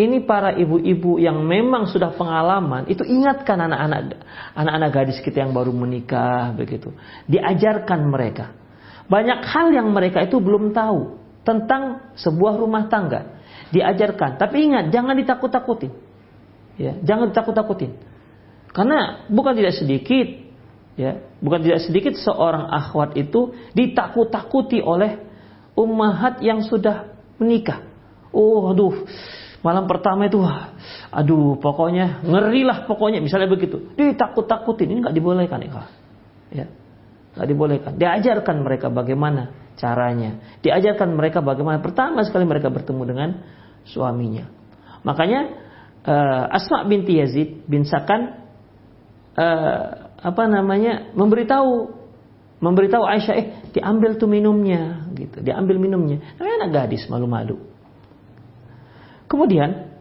ini 0.00 0.24
para 0.24 0.56
ibu-ibu 0.56 1.20
yang 1.20 1.44
memang 1.44 1.86
sudah 1.86 2.14
pengalaman 2.16 2.88
itu 2.90 3.06
ingatkan 3.06 3.60
anak-anak 3.60 4.18
anak-anak 4.56 4.90
gadis 4.90 5.18
kita 5.20 5.44
yang 5.44 5.52
baru 5.52 5.76
menikah 5.76 6.56
begitu. 6.56 6.94
Diajarkan 7.28 8.00
mereka. 8.08 8.56
Banyak 9.04 9.44
hal 9.44 9.68
yang 9.76 9.92
mereka 9.92 10.24
itu 10.24 10.40
belum 10.40 10.72
tahu 10.72 11.20
tentang 11.44 12.14
sebuah 12.16 12.56
rumah 12.56 12.88
tangga. 12.88 13.36
Diajarkan. 13.68 14.40
Tapi 14.40 14.72
ingat 14.72 14.88
jangan 14.88 15.18
ditakut-takutin 15.18 16.13
ya 16.80 16.98
jangan 17.02 17.30
ditakut-takutin 17.30 17.94
karena 18.74 19.26
bukan 19.30 19.54
tidak 19.54 19.74
sedikit 19.78 20.28
ya 20.98 21.22
bukan 21.38 21.60
tidak 21.62 21.80
sedikit 21.86 22.14
seorang 22.18 22.70
akhwat 22.70 23.14
itu 23.18 23.54
ditakut-takuti 23.74 24.82
oleh 24.82 25.22
ummahat 25.74 26.42
yang 26.42 26.62
sudah 26.62 27.10
menikah 27.38 27.94
Oh, 28.34 28.74
aduh, 28.74 29.06
malam 29.62 29.86
pertama 29.86 30.26
itu, 30.26 30.42
aduh, 31.14 31.54
pokoknya 31.62 32.26
ngeri 32.26 32.66
lah 32.66 32.82
pokoknya, 32.90 33.22
misalnya 33.22 33.46
begitu. 33.46 33.94
Ditakut-takutin, 33.94 34.90
ini 34.90 34.98
nggak 35.06 35.14
dibolehkan. 35.14 35.62
Ya, 36.50 36.66
nggak 37.38 37.46
dibolehkan. 37.46 37.92
Diajarkan 37.94 38.66
mereka 38.66 38.90
bagaimana 38.90 39.54
caranya. 39.78 40.58
Diajarkan 40.66 41.14
mereka 41.14 41.38
bagaimana 41.46 41.78
pertama 41.78 42.26
sekali 42.26 42.42
mereka 42.42 42.74
bertemu 42.74 43.02
dengan 43.06 43.30
suaminya. 43.86 44.50
Makanya 45.06 45.63
uh, 46.04 46.44
Asma 46.52 46.84
binti 46.84 47.18
Yazid 47.18 47.64
bin 47.68 47.88
Sakan 47.88 48.44
uh, 49.36 49.84
apa 50.24 50.42
namanya 50.48 51.12
memberitahu 51.12 52.04
memberitahu 52.64 53.04
Aisyah 53.04 53.34
eh 53.36 53.46
diambil 53.76 54.16
tuh 54.16 54.28
minumnya 54.30 55.04
gitu. 55.12 55.44
Diambil 55.44 55.76
minumnya. 55.76 56.24
Namanya 56.40 56.56
anak 56.64 56.70
gadis 56.72 57.04
malu-malu. 57.12 57.60
Kemudian 59.28 59.92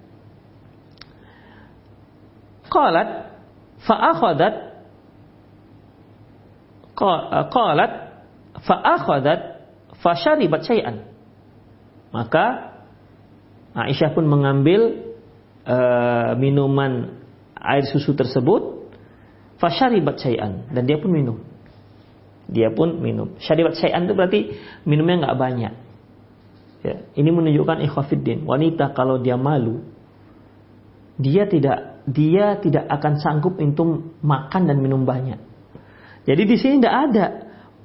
qalat 2.72 3.36
fa'akhadat 3.84 4.56
qalat 7.52 7.92
fa'akhadat 8.64 9.42
fasharibat 10.00 10.64
syai'an. 10.64 11.04
Maka 12.16 12.72
Aisyah 13.74 14.14
pun 14.14 14.30
mengambil 14.30 15.13
uh, 15.68 16.36
minuman 16.40 17.20
air 17.58 17.84
susu 17.88 18.16
tersebut 18.16 18.84
Fasharibat 19.64 20.20
syai'an. 20.20 20.68
Dan 20.76 20.84
dia 20.84 21.00
pun 21.00 21.08
minum. 21.08 21.40
Dia 22.52 22.68
pun 22.76 23.00
minum. 23.00 23.40
Syaribat 23.40 23.80
syai'an 23.80 24.04
itu 24.04 24.12
berarti 24.12 24.40
minumnya 24.84 25.24
nggak 25.24 25.38
banyak. 25.40 25.74
Ya, 26.84 26.96
ini 27.16 27.30
menunjukkan 27.32 27.80
ikhwafiddin. 27.88 28.44
Wanita 28.44 28.92
kalau 28.92 29.24
dia 29.24 29.40
malu, 29.40 29.80
dia 31.16 31.48
tidak 31.48 32.04
dia 32.04 32.60
tidak 32.60 32.84
akan 32.92 33.24
sanggup 33.24 33.56
untuk 33.56 34.20
makan 34.20 34.68
dan 34.68 34.84
minum 34.84 35.08
banyak. 35.08 35.40
Jadi 36.28 36.44
di 36.44 36.56
sini 36.60 36.84
tidak 36.84 36.96
ada. 37.08 37.26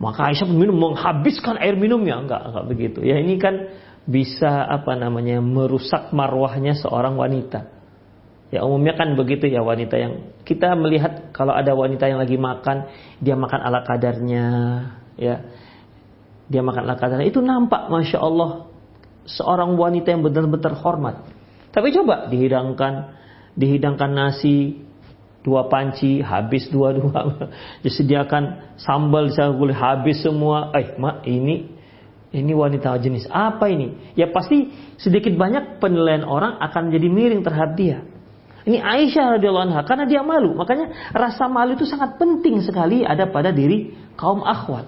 Maka 0.03 0.31
Aisyah 0.31 0.47
pun 0.51 0.59
minum 0.59 0.79
menghabiskan 0.79 1.59
air 1.59 1.79
minumnya 1.79 2.19
enggak 2.19 2.43
enggak 2.51 2.65
begitu. 2.67 2.99
Ya 3.07 3.23
ini 3.23 3.39
kan 3.39 3.71
bisa 4.09 4.65
apa 4.65 4.97
namanya 4.97 5.45
merusak 5.45 6.17
marwahnya 6.17 6.73
seorang 6.81 7.21
wanita. 7.21 7.69
Ya 8.49 8.65
umumnya 8.65 8.97
kan 8.97 9.13
begitu 9.13 9.45
ya 9.53 9.61
wanita 9.61 10.01
yang 10.01 10.33
kita 10.49 10.73
melihat 10.73 11.37
kalau 11.37 11.53
ada 11.53 11.77
wanita 11.77 12.09
yang 12.09 12.17
lagi 12.17 12.41
makan, 12.41 12.89
dia 13.21 13.37
makan 13.37 13.61
ala 13.61 13.85
kadarnya, 13.85 14.47
ya. 15.21 15.45
Dia 16.49 16.65
makan 16.65 16.89
ala 16.89 16.97
kadarnya 16.97 17.29
itu 17.29 17.45
nampak 17.45 17.93
masya 17.93 18.25
Allah 18.25 18.73
seorang 19.29 19.77
wanita 19.77 20.17
yang 20.17 20.25
benar-benar 20.25 20.73
hormat. 20.81 21.29
Tapi 21.69 21.93
coba 21.93 22.33
dihidangkan, 22.33 23.13
dihidangkan 23.53 24.11
nasi 24.17 24.81
dua 25.45 25.69
panci 25.69 26.25
habis 26.25 26.73
dua-dua, 26.73 27.53
disediakan 27.85 28.73
sambal 28.81 29.29
boleh 29.53 29.77
habis 29.77 30.25
semua. 30.25 30.73
Eh, 30.73 30.97
mak 30.97 31.29
ini 31.29 31.78
ini 32.29 32.53
wanita 32.53 32.93
jenis 33.01 33.25
apa 33.33 33.73
ini? 33.73 34.13
Ya 34.13 34.29
pasti 34.29 34.69
sedikit 35.01 35.33
banyak 35.33 35.81
penilaian 35.81 36.29
orang 36.29 36.61
akan 36.61 36.93
jadi 36.93 37.09
miring 37.09 37.41
terhadap 37.41 37.73
dia. 37.73 37.99
Ini 38.69 38.85
Aisyah 38.85 39.41
radhiyallahu 39.41 39.73
anha 39.73 39.81
karena 39.89 40.05
dia 40.05 40.21
malu. 40.21 40.53
Makanya 40.53 41.09
rasa 41.17 41.49
malu 41.49 41.73
itu 41.73 41.89
sangat 41.89 42.21
penting 42.21 42.61
sekali 42.61 43.01
ada 43.01 43.25
pada 43.33 43.49
diri 43.49 43.97
kaum 44.21 44.45
akhwat. 44.45 44.85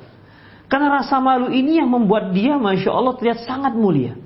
Karena 0.68 1.00
rasa 1.00 1.16
malu 1.16 1.48
ini 1.48 1.80
yang 1.80 1.88
membuat 1.88 2.36
dia 2.36 2.60
masya 2.60 2.92
Allah 2.92 3.16
terlihat 3.16 3.48
sangat 3.48 3.72
mulia. 3.72 4.20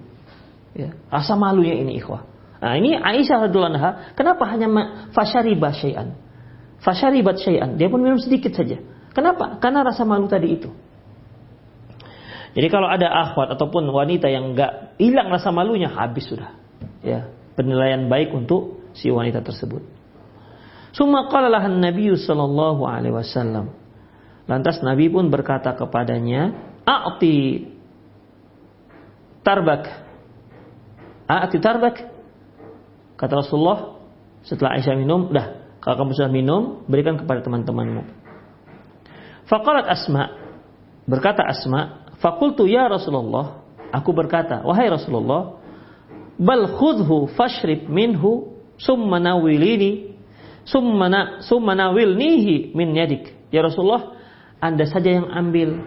Ya, 0.75 0.91
rasa 1.07 1.39
malunya 1.39 1.79
ini 1.79 2.03
ikhwah. 2.03 2.27
Nah 2.59 2.75
ini 2.75 2.99
Aisyah 2.99 3.47
radhiyallahu 3.47 3.73
anha 3.79 3.91
kenapa 4.19 4.43
hanya 4.51 4.67
fasyariba 5.15 5.71
syai'an? 5.71 6.19
Fasyaribat 6.83 7.39
syai'an. 7.39 7.79
Dia 7.79 7.87
pun 7.87 8.03
minum 8.03 8.19
sedikit 8.19 8.59
saja. 8.59 8.83
Kenapa? 9.15 9.63
Karena 9.63 9.87
rasa 9.87 10.03
malu 10.03 10.27
tadi 10.27 10.59
itu. 10.59 10.75
Jadi 12.55 12.67
kalau 12.71 12.87
ada 12.87 13.11
akhwat 13.11 13.51
ataupun 13.59 13.91
wanita 13.91 14.31
yang 14.31 14.55
enggak 14.55 14.95
hilang 15.03 15.27
rasa 15.27 15.51
malunya 15.51 15.91
habis 15.91 16.31
sudah. 16.31 16.55
Ya, 17.03 17.35
penilaian 17.59 18.07
baik 18.07 18.31
untuk 18.31 18.87
si 18.95 19.11
wanita 19.11 19.43
tersebut. 19.43 19.83
Summa 20.95 21.27
qala 21.27 21.51
Nabi 21.67 22.15
sallallahu 22.15 22.87
alaihi 22.87 23.11
wasallam. 23.11 23.75
Lantas 24.47 24.79
Nabi 24.87 25.11
pun 25.11 25.27
berkata 25.35 25.75
kepadanya, 25.75 26.55
"A'ti 26.87 27.67
tarbak." 29.43 29.91
A'ti 31.27 31.59
tarbak. 31.59 32.07
Kata 33.19 33.43
Rasulullah 33.43 33.99
setelah 34.47 34.79
Aisyah 34.79 34.95
minum, 34.95 35.33
"Dah, 35.35 35.75
kalau 35.83 36.07
kamu 36.07 36.15
sudah 36.15 36.31
minum, 36.31 36.87
berikan 36.87 37.19
kepada 37.19 37.43
teman-temanmu." 37.43 38.05
Faqalat 39.51 39.91
Asma, 39.91 40.31
berkata 41.09 41.43
Asma, 41.43 42.04
"Fakultu 42.25 42.65
ya 42.65 42.89
Rasulullah." 42.89 43.61
Aku 43.93 44.17
berkata, 44.17 44.65
"Wahai 44.65 44.89
Rasulullah, 44.89 45.61
bal 46.41 46.67
khudhu 46.81 47.29
fashrib 47.37 47.87
minhu 47.87 48.57
summa 48.81 49.21
nawilini 49.21 50.17
summa 50.67 51.39
summa 51.45 51.77
nawilnihi 51.77 52.73
min 52.75 52.97
yadik. 52.97 53.53
Ya 53.53 53.63
Rasulullah, 53.63 54.17
Anda 54.59 54.89
saja 54.89 55.21
yang 55.21 55.29
ambil. 55.31 55.85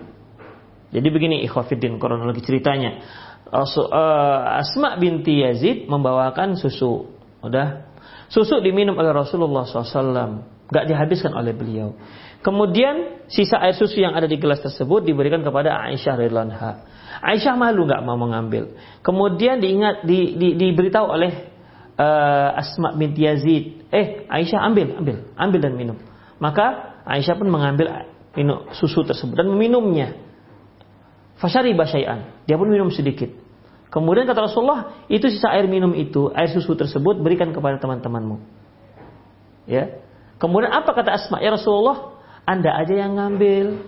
Jadi 0.93 1.07
begini 1.11 1.43
ikhwafiddin 1.43 1.99
kronologi 1.99 2.39
ceritanya. 2.45 3.03
Uh, 3.47 4.59
Asma 4.59 4.95
binti 4.95 5.43
Yazid 5.43 5.89
membawakan 5.89 6.55
susu. 6.55 7.11
Udah. 7.43 7.89
Susu 8.31 8.59
diminum 8.63 8.95
oleh 8.95 9.11
Rasulullah 9.11 9.67
SAW. 9.67 10.43
Gak 10.67 10.85
dihabiskan 10.87 11.31
oleh 11.31 11.55
beliau. 11.55 11.95
Kemudian 12.47 13.27
sisa 13.27 13.59
air 13.59 13.75
susu 13.75 13.99
yang 13.99 14.15
ada 14.15 14.23
di 14.23 14.39
gelas 14.39 14.63
tersebut 14.63 15.03
diberikan 15.03 15.43
kepada 15.43 15.83
Aisyah 15.83 16.15
radhiyallahu 16.15 16.79
Aisyah 17.19 17.59
malu 17.59 17.83
nggak 17.83 18.07
mau 18.07 18.15
mengambil. 18.15 18.71
Kemudian 19.03 19.59
diingat 19.59 20.07
di, 20.07 20.39
di, 20.39 20.55
diberitahu 20.55 21.11
oleh 21.11 21.51
uh, 21.99 22.55
Asma 22.55 22.95
binti 22.95 23.27
Yazid, 23.27 23.91
eh 23.91 24.23
Aisyah 24.31 24.63
ambil, 24.63 24.95
ambil, 24.95 25.27
ambil 25.35 25.59
dan 25.59 25.73
minum. 25.75 25.99
Maka 26.39 26.95
Aisyah 27.03 27.35
pun 27.35 27.51
mengambil 27.51 28.07
minum 28.31 28.71
susu 28.71 29.03
tersebut 29.03 29.35
dan 29.35 29.51
meminumnya. 29.51 30.15
Fasyari 31.43 31.75
basyai'an. 31.75 32.47
Dia 32.47 32.55
pun 32.55 32.71
minum 32.71 32.87
sedikit. 32.95 33.27
Kemudian 33.91 34.23
kata 34.23 34.47
Rasulullah, 34.47 35.03
itu 35.11 35.27
sisa 35.27 35.51
air 35.51 35.67
minum 35.67 35.91
itu, 35.91 36.31
air 36.31 36.47
susu 36.47 36.79
tersebut 36.79 37.19
berikan 37.19 37.51
kepada 37.51 37.75
teman-temanmu. 37.75 38.39
Ya. 39.67 39.99
Kemudian 40.39 40.71
apa 40.71 40.95
kata 40.95 41.11
Asma? 41.11 41.43
Ya 41.43 41.51
Rasulullah, 41.51 42.16
Anda 42.47 42.79
aja 42.79 42.95
yang 42.95 43.19
ngambil. 43.19 43.83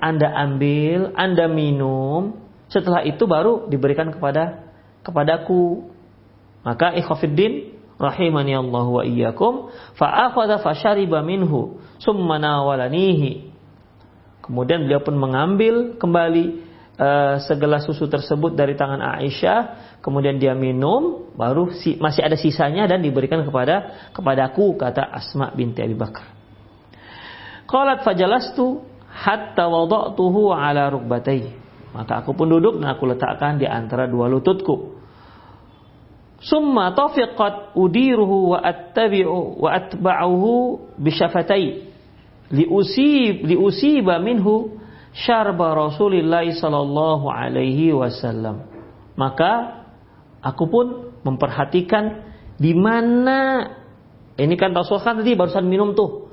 Anda 0.00 0.30
ambil, 0.30 1.12
Anda 1.18 1.50
minum, 1.50 2.38
setelah 2.70 3.02
itu 3.02 3.26
baru 3.26 3.66
diberikan 3.66 4.08
kepada 4.14 4.68
kepadaku. 5.02 5.90
Maka 6.62 6.94
ikhwafiddin 6.96 7.74
rahimani 7.98 8.54
Allah 8.54 8.86
wa 8.86 9.02
iyyakum 9.02 9.74
fa 9.98 10.30
akhadha 10.30 10.62
fashariba 10.62 11.24
minhu 11.24 11.82
summa 11.98 12.38
nawalanihi. 12.38 13.50
Kemudian 14.44 14.88
beliau 14.88 15.04
pun 15.04 15.18
mengambil 15.18 15.98
kembali 16.00 16.44
uh, 16.96 17.36
segelas 17.44 17.84
susu 17.84 18.08
tersebut 18.08 18.56
dari 18.56 18.78
tangan 18.78 19.00
Aisyah, 19.00 19.60
kemudian 20.00 20.40
dia 20.40 20.56
minum, 20.56 21.28
baru 21.36 21.68
si, 21.76 22.00
masih 22.00 22.24
ada 22.24 22.36
sisanya 22.38 22.88
dan 22.88 23.04
diberikan 23.04 23.44
kepada 23.44 24.08
kepadaku 24.16 24.78
kata 24.80 25.04
Asma 25.04 25.52
binti 25.52 25.84
Abi 25.84 25.92
Bakar. 25.98 26.37
Qalat 27.68 28.00
fajalastu 28.00 28.80
hatta 29.12 29.68
wada'tuhu 29.68 30.56
ala 30.56 30.88
rukbatayhi. 30.88 31.52
Maka 31.92 32.24
aku 32.24 32.32
pun 32.32 32.48
duduk 32.48 32.80
dan 32.80 32.96
aku 32.96 33.04
letakkan 33.08 33.60
di 33.60 33.68
antara 33.68 34.08
dua 34.08 34.28
lututku. 34.28 34.96
Summa 36.38 36.94
tafiqat 36.94 37.74
udiruhu 37.74 38.54
wa 38.54 38.58
attabi'u 38.62 39.58
wa 39.58 39.68
atba'uhu 39.74 40.52
bisyafatai 40.96 41.90
liusib 42.54 43.44
liusiba 43.44 44.22
minhu 44.22 44.78
syarba 45.12 45.74
Rasulillah 45.74 46.46
sallallahu 46.46 47.26
alaihi 47.28 47.90
wasallam. 47.92 48.64
Maka 49.18 49.82
aku 50.40 50.64
pun 50.70 50.86
memperhatikan 51.26 52.22
di 52.54 52.72
mana 52.72 53.66
ini 54.38 54.54
kan 54.54 54.70
Rasul 54.70 55.02
kan 55.02 55.18
tadi 55.18 55.34
barusan 55.34 55.66
minum 55.66 55.98
tuh. 55.98 56.27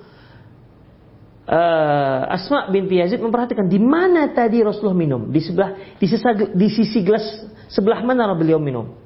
Uh, 1.45 2.25
Asma 2.25 2.73
binti 2.73 2.97
Yazid 2.97 3.21
memperhatikan 3.21 3.69
di 3.69 3.77
mana 3.77 4.33
tadi 4.33 4.65
Rasulullah 4.65 4.97
minum? 4.97 5.29
Di 5.29 5.45
sebelah 5.45 5.77
di, 6.01 6.09
sisa, 6.09 6.33
di 6.33 6.67
sisi 6.73 7.05
gelas 7.05 7.21
sebelah 7.69 8.01
mana 8.01 8.33
beliau 8.33 8.57
minum? 8.57 8.97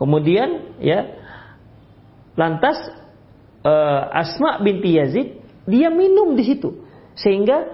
Kemudian 0.00 0.80
ya 0.80 1.12
lantas 2.40 2.80
uh, 3.64 4.02
Asma 4.16 4.64
binti 4.64 4.96
Yazid 4.96 5.36
dia 5.68 5.92
minum 5.92 6.32
di 6.32 6.44
situ. 6.48 6.72
Sehingga 7.16 7.68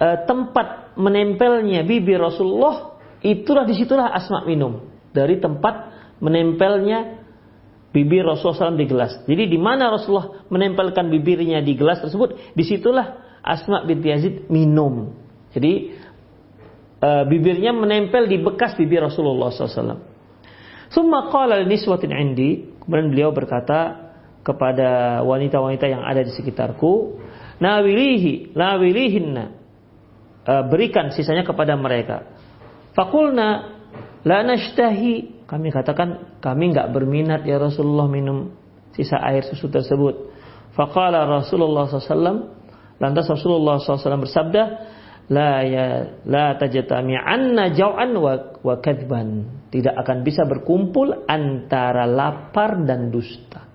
uh, 0.00 0.24
tempat 0.24 0.96
menempelnya 0.96 1.84
bibir 1.84 2.16
Rasulullah 2.16 2.96
itulah 3.20 3.68
di 3.68 3.76
situlah 3.76 4.08
Asma 4.08 4.48
minum. 4.48 4.88
Dari 5.12 5.36
tempat 5.36 5.92
menempelnya 6.20 7.15
bibir 7.96 8.28
Rasulullah 8.28 8.76
SAW 8.76 8.76
di 8.76 8.84
gelas. 8.84 9.24
Jadi 9.24 9.48
di 9.48 9.56
mana 9.56 9.88
Rasulullah 9.88 10.44
menempelkan 10.52 11.08
bibirnya 11.08 11.64
di 11.64 11.72
gelas 11.72 12.04
tersebut, 12.04 12.52
di 12.52 12.64
situlah 12.68 13.40
Asma 13.40 13.88
binti 13.88 14.12
Yazid 14.12 14.52
minum. 14.52 15.16
Jadi 15.56 15.96
e, 17.00 17.10
bibirnya 17.24 17.72
menempel 17.72 18.28
di 18.28 18.36
bekas 18.36 18.76
bibir 18.76 19.00
Rasulullah 19.00 19.48
SAW. 19.48 19.96
Summa 20.92 21.32
qala 21.32 21.64
niswatin 21.64 22.12
indi, 22.12 22.68
kemudian 22.84 23.08
beliau 23.08 23.30
berkata 23.32 24.12
kepada 24.44 25.22
wanita-wanita 25.24 25.88
yang 25.88 26.04
ada 26.04 26.20
di 26.20 26.30
sekitarku, 26.36 27.16
nawilihi, 27.62 28.52
nawilihinna, 28.52 29.44
e, 30.44 30.52
berikan 30.68 31.14
sisanya 31.16 31.48
kepada 31.48 31.72
mereka. 31.80 32.28
Fakulna 32.92 33.72
la 34.20 34.44
nashtahi. 34.44 35.35
Kami 35.46 35.70
katakan 35.70 36.38
kami 36.42 36.74
nggak 36.74 36.90
berminat 36.90 37.46
ya 37.46 37.62
Rasulullah 37.62 38.10
minum 38.10 38.50
sisa 38.94 39.22
air 39.22 39.46
susu 39.46 39.70
tersebut. 39.70 40.34
Faqala 40.74 41.24
Rasulullah 41.24 41.86
SAW. 41.86 42.52
Lantas 42.96 43.28
Rasulullah 43.28 43.76
SAW 43.76 44.24
bersabda, 44.24 44.62
la 45.28 45.60
ya 45.62 45.86
la 46.24 46.56
anna 46.56 47.64
jau'an 47.70 48.10
wa, 48.16 48.32
wa 48.60 48.74
kadban. 48.80 49.46
Tidak 49.70 49.92
akan 49.92 50.24
bisa 50.24 50.48
berkumpul 50.48 51.28
antara 51.28 52.08
lapar 52.08 52.80
dan 52.82 53.12
dusta. 53.12 53.66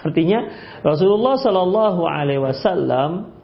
Artinya 0.00 0.40
Rasulullah 0.80 1.36
Shallallahu 1.36 2.02
Alaihi 2.08 2.40
Wasallam 2.40 3.36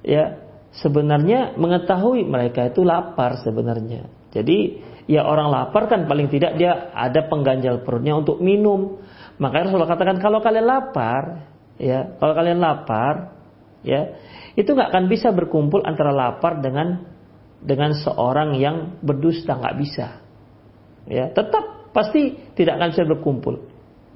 ya 0.00 0.40
sebenarnya 0.72 1.56
mengetahui 1.56 2.24
mereka 2.24 2.72
itu 2.72 2.80
lapar 2.84 3.40
sebenarnya. 3.44 4.08
Jadi 4.32 4.80
ya 5.08 5.24
orang 5.24 5.48
lapar 5.48 5.88
kan 5.88 6.04
paling 6.04 6.28
tidak 6.28 6.60
dia 6.60 6.92
ada 6.92 7.26
pengganjal 7.26 7.82
perutnya 7.82 8.14
untuk 8.14 8.38
minum. 8.44 9.00
Makanya 9.40 9.72
Rasulullah 9.72 9.90
katakan 9.90 10.20
kalau 10.20 10.44
kalian 10.44 10.68
lapar, 10.68 11.48
ya 11.80 12.14
kalau 12.20 12.36
kalian 12.36 12.60
lapar, 12.60 13.32
ya 13.80 14.14
itu 14.54 14.68
nggak 14.68 14.92
akan 14.92 15.04
bisa 15.08 15.32
berkumpul 15.32 15.80
antara 15.82 16.12
lapar 16.12 16.60
dengan 16.60 17.08
dengan 17.58 17.96
seorang 17.96 18.54
yang 18.60 19.00
berdusta 19.00 19.56
nggak 19.56 19.76
bisa. 19.80 20.20
Ya 21.08 21.32
tetap 21.32 21.90
pasti 21.96 22.36
tidak 22.52 22.78
akan 22.78 22.88
bisa 22.92 23.04
berkumpul. 23.08 23.54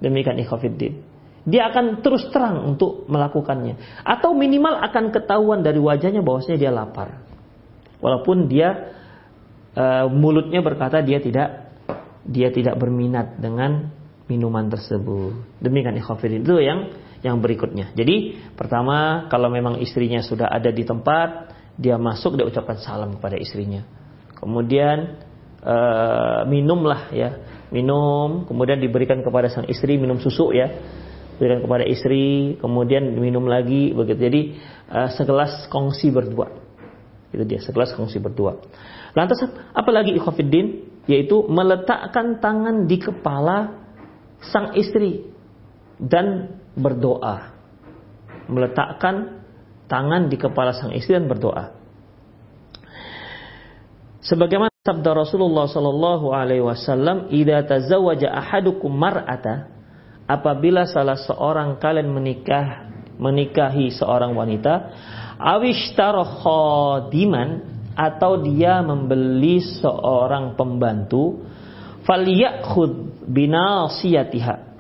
Demikian 0.05 0.37
ikhafiddin. 0.45 1.09
Dia 1.43 1.75
akan 1.75 2.05
terus 2.07 2.31
terang 2.31 2.63
untuk 2.71 3.09
melakukannya. 3.11 4.05
Atau 4.07 4.31
minimal 4.31 4.79
akan 4.79 5.11
ketahuan 5.11 5.67
dari 5.67 5.83
wajahnya 5.83 6.23
bahwasanya 6.23 6.59
dia 6.59 6.71
lapar. 6.71 7.19
Walaupun 7.99 8.47
dia 8.47 8.95
uh, 9.77 10.07
mulutnya 10.09 10.61
berkata 10.61 11.01
dia 11.01 11.19
tidak 11.21 11.73
dia 12.23 12.55
tidak 12.55 12.79
berminat 12.79 13.39
dengan 13.43 13.91
minuman 14.31 14.71
tersebut. 14.71 15.59
Demikian 15.59 15.99
ikhwafidin 15.99 16.47
itu 16.47 16.57
yang 16.63 16.95
yang 17.23 17.39
berikutnya. 17.39 17.95
Jadi 17.95 18.39
pertama 18.55 19.27
kalau 19.31 19.51
memang 19.51 19.79
istrinya 19.79 20.23
sudah 20.23 20.51
ada 20.51 20.71
di 20.75 20.83
tempat, 20.83 21.55
dia 21.79 21.99
masuk 21.99 22.39
dia 22.39 22.47
ucapkan 22.47 22.79
salam 22.83 23.19
kepada 23.19 23.39
istrinya. 23.39 23.87
Kemudian 24.39 25.23
uh, 25.63 26.43
minumlah 26.51 27.15
ya, 27.15 27.31
minum, 27.71 28.43
kemudian 28.47 28.83
diberikan 28.83 29.23
kepada 29.23 29.47
sang 29.51 29.71
istri 29.71 29.99
minum 29.99 30.19
susu 30.19 30.51
ya. 30.51 30.69
Berikan 31.39 31.65
kepada 31.65 31.83
istri, 31.89 32.55
kemudian 32.61 33.19
minum 33.19 33.49
lagi 33.51 33.91
begitu. 33.95 34.21
Jadi 34.31 34.41
uh, 34.91 35.09
segelas 35.15 35.67
kongsi 35.71 36.11
berdua. 36.11 36.55
Itu 37.33 37.43
dia, 37.49 37.59
segelas 37.65 37.97
kongsi 37.97 38.21
berdua. 38.21 38.63
Lantas 39.13 39.45
apalagi 39.77 40.17
ikhafiddin 40.17 40.89
yaitu 41.05 41.45
meletakkan 41.51 42.39
tangan 42.39 42.87
di 42.89 42.97
kepala 42.97 43.83
sang 44.41 44.73
istri 44.79 45.27
dan 46.01 46.59
berdoa. 46.75 47.53
Meletakkan 48.49 49.45
tangan 49.87 50.33
di 50.33 50.37
kepala 50.41 50.73
sang 50.73 50.95
istri 50.97 51.15
dan 51.15 51.29
berdoa. 51.29 51.77
Sebagaimana 54.23 54.71
sabda 54.87 55.19
Rasulullah 55.19 55.67
sallallahu 55.67 56.31
alaihi 56.31 56.63
wasallam, 56.63 57.27
"Idza 57.35 57.67
tazawwaja 57.67 58.31
ahadukum 58.31 58.91
mar'ata" 58.95 59.67
apabila 60.31 60.87
salah 60.87 61.19
seorang 61.19 61.77
kalian 61.83 62.07
menikah 62.09 62.89
menikahi 63.19 63.95
seorang 63.95 64.35
wanita, 64.35 64.91
awishtara 65.39 66.27
khadiman 66.43 67.72
atau 67.93 68.41
dia 68.41 68.81
membeli 68.81 69.61
seorang 69.61 70.57
pembantu 70.57 71.45
falyakhud 72.09 73.25
binasiyatiha 73.29 74.73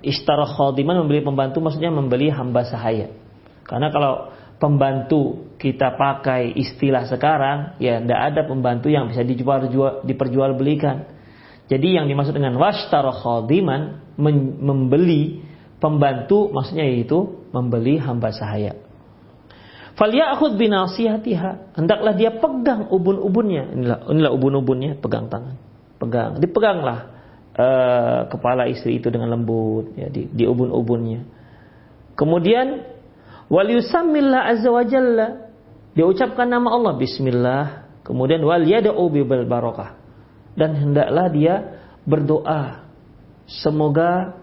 Ishtara 0.00 0.48
khadiman 0.48 1.04
membeli 1.04 1.20
pembantu 1.20 1.60
maksudnya 1.60 1.92
membeli 1.92 2.32
hamba 2.32 2.64
sahaya. 2.64 3.12
Karena 3.68 3.92
kalau 3.92 4.32
pembantu 4.56 5.52
kita 5.60 5.92
pakai 5.92 6.56
istilah 6.56 7.04
sekarang, 7.04 7.76
ya 7.76 8.00
tidak 8.00 8.20
ada 8.32 8.40
pembantu 8.48 8.88
yang 8.88 9.12
bisa 9.12 9.20
dijual, 9.20 10.00
diperjualbelikan. 10.08 11.04
Jadi 11.68 12.00
yang 12.00 12.08
dimaksud 12.08 12.32
dengan 12.32 12.56
washtara 12.56 13.12
khadiman 13.12 14.00
membeli 14.64 15.44
pembantu 15.78 16.48
maksudnya 16.48 16.88
yaitu 16.88 17.44
membeli 17.52 18.00
hamba 18.00 18.32
sahaya. 18.32 18.74
Falyakhud 20.00 20.56
binasihatiha. 20.56 21.76
Hendaklah 21.76 22.16
dia 22.16 22.32
pegang 22.32 22.88
ubun-ubunnya. 22.88 23.68
Inilah, 23.76 24.08
inilah 24.08 24.32
ubun-ubunnya, 24.32 24.96
pegang 24.96 25.28
tangan. 25.28 25.60
Pegang. 26.00 26.40
Dipeganglah 26.40 27.12
uh, 27.52 28.24
kepala 28.32 28.64
istri 28.72 28.96
itu 28.96 29.12
dengan 29.12 29.28
lembut 29.36 29.92
ya, 30.00 30.08
di, 30.08 30.24
di 30.32 30.48
ubun-ubunnya. 30.48 31.20
Kemudian 32.16 32.80
wal 33.52 33.68
yusammillah 33.68 34.48
azza 34.48 34.72
wa 34.72 34.84
jalla. 34.88 35.52
Dia 35.92 36.08
ucapkan 36.08 36.48
nama 36.48 36.72
Allah 36.72 36.96
bismillah. 36.96 37.64
Kemudian 38.00 38.40
wal 38.40 38.64
yad'u 38.64 39.04
bil 39.12 39.44
barakah. 39.44 40.00
Dan 40.56 40.80
hendaklah 40.80 41.28
dia 41.28 41.54
berdoa 42.08 42.88
semoga 43.44 44.40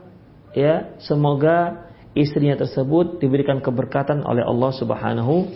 ya 0.53 0.93
semoga 1.01 1.86
istrinya 2.17 2.57
tersebut 2.57 3.21
diberikan 3.21 3.61
keberkatan 3.61 4.25
oleh 4.25 4.41
Allah 4.41 4.71
Subhanahu 4.73 5.47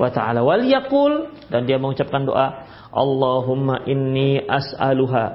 wa 0.00 0.08
taala. 0.08 0.40
Wal 0.40 0.64
yaqul 0.64 1.28
dan 1.52 1.68
dia 1.68 1.76
mengucapkan 1.76 2.24
doa, 2.24 2.64
Allahumma 2.90 3.86
inni 3.86 4.40
as'aluha. 4.40 5.26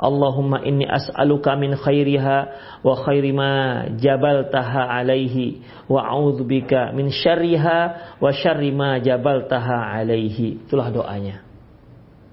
Allahumma 0.00 0.64
inni 0.66 0.88
as'aluka 0.88 1.54
min 1.54 1.78
khairiha 1.78 2.36
wa 2.82 2.94
khairi 2.98 3.30
ma 3.30 3.86
jabaltaha 3.94 4.90
alaihi 4.98 5.62
wa 5.86 6.02
a'udzubika 6.02 6.90
min 6.96 7.12
syarriha 7.14 8.18
wa 8.18 8.30
syarri 8.34 8.74
ma 8.74 8.98
jabaltaha 8.98 9.94
alaihi. 9.94 10.66
Itulah 10.66 10.90
doanya. 10.90 11.44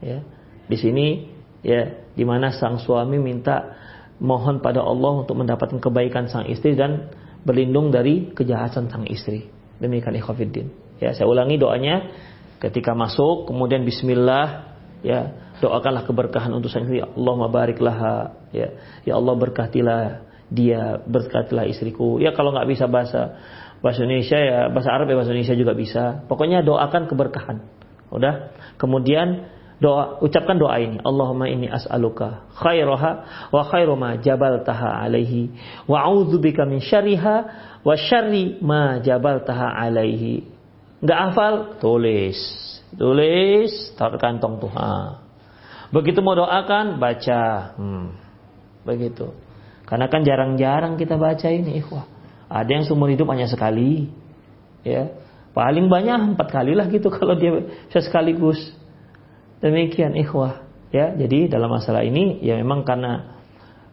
Ya. 0.01 0.25
Di 0.65 0.77
sini 0.79 1.29
ya 1.61 2.01
di 2.17 2.25
mana 2.25 2.49
sang 2.49 2.81
suami 2.81 3.21
minta 3.21 3.77
mohon 4.17 4.61
pada 4.61 4.81
Allah 4.81 5.25
untuk 5.25 5.37
mendapatkan 5.37 5.77
kebaikan 5.77 6.25
sang 6.25 6.49
istri 6.49 6.73
dan 6.73 7.09
berlindung 7.41 7.89
dari 7.89 8.29
kejahatan 8.31 8.89
sang 8.89 9.05
istri. 9.09 9.49
Demikian 9.81 10.13
ikhwafiddin. 10.17 10.69
Ya, 11.01 11.17
saya 11.17 11.25
ulangi 11.25 11.57
doanya. 11.57 12.13
Ketika 12.61 12.93
masuk 12.93 13.49
kemudian 13.49 13.81
bismillah 13.81 14.77
ya 15.01 15.33
doakanlah 15.57 16.05
keberkahan 16.05 16.53
untuk 16.53 16.69
sang 16.69 16.85
istri. 16.85 17.01
Allahumma 17.01 17.49
bariklah 17.49 17.97
ya. 18.53 18.77
Ya 19.01 19.13
Allah 19.17 19.33
berkatilah 19.33 20.01
dia 20.51 21.01
berkatilah 21.01 21.65
istriku. 21.65 22.21
Ya 22.21 22.35
kalau 22.37 22.53
nggak 22.53 22.69
bisa 22.69 22.85
bahasa 22.85 23.41
bahasa 23.81 24.05
Indonesia 24.05 24.37
ya 24.37 24.69
bahasa 24.69 24.93
Arab 24.93 25.09
ya 25.09 25.17
bahasa 25.17 25.33
Indonesia 25.33 25.57
juga 25.57 25.73
bisa. 25.73 26.03
Pokoknya 26.29 26.61
doakan 26.61 27.09
keberkahan. 27.09 27.57
Udah? 28.13 28.53
Kemudian 28.77 29.49
doa 29.81 30.21
ucapkan 30.21 30.61
doa 30.61 30.77
ini. 30.77 31.01
Allahumma 31.01 31.49
inni 31.49 31.65
as'aluka 31.65 32.45
khairaha 32.53 33.11
wa 33.49 33.61
khairu 33.65 33.97
ma 33.97 34.13
jabaltaha 34.21 35.01
alaihi 35.01 35.49
wa 35.89 36.05
a'udzubika 36.05 36.69
min 36.69 36.77
syarriha 36.77 37.35
wa 37.81 37.93
syarri 37.97 38.61
ma 38.61 39.01
jabaltaha 39.01 39.73
alaihi. 39.73 40.45
Enggak 41.01 41.19
hafal? 41.33 41.53
Tulis. 41.81 42.37
Tulis 42.93 43.73
taruh 43.97 44.21
kantong 44.21 44.61
tuh. 44.61 44.69
Ha. 44.69 45.17
begitu 45.89 46.21
mau 46.21 46.37
doakan 46.37 47.01
baca. 47.01 47.73
Hmm. 47.75 48.13
begitu. 48.85 49.33
Karena 49.89 50.07
kan 50.07 50.23
jarang-jarang 50.23 50.95
kita 50.95 51.17
baca 51.17 51.49
ini 51.49 51.81
ikhwah. 51.81 52.05
Ada 52.47 52.69
yang 52.69 52.83
seumur 52.85 53.09
hidup 53.09 53.27
hanya 53.33 53.49
sekali. 53.49 54.07
Ya. 54.85 55.09
Paling 55.51 55.91
banyak 55.91 56.37
empat 56.37 56.47
kali 56.47 56.77
lah 56.77 56.87
gitu 56.87 57.11
kalau 57.11 57.35
dia 57.35 57.65
sekaligus 57.91 58.71
Demikian 59.61 60.17
ikhwah 60.17 60.65
ya. 60.89 61.13
Jadi 61.13 61.47
dalam 61.47 61.69
masalah 61.69 62.01
ini 62.01 62.41
ya 62.41 62.57
memang 62.57 62.81
karena 62.81 63.37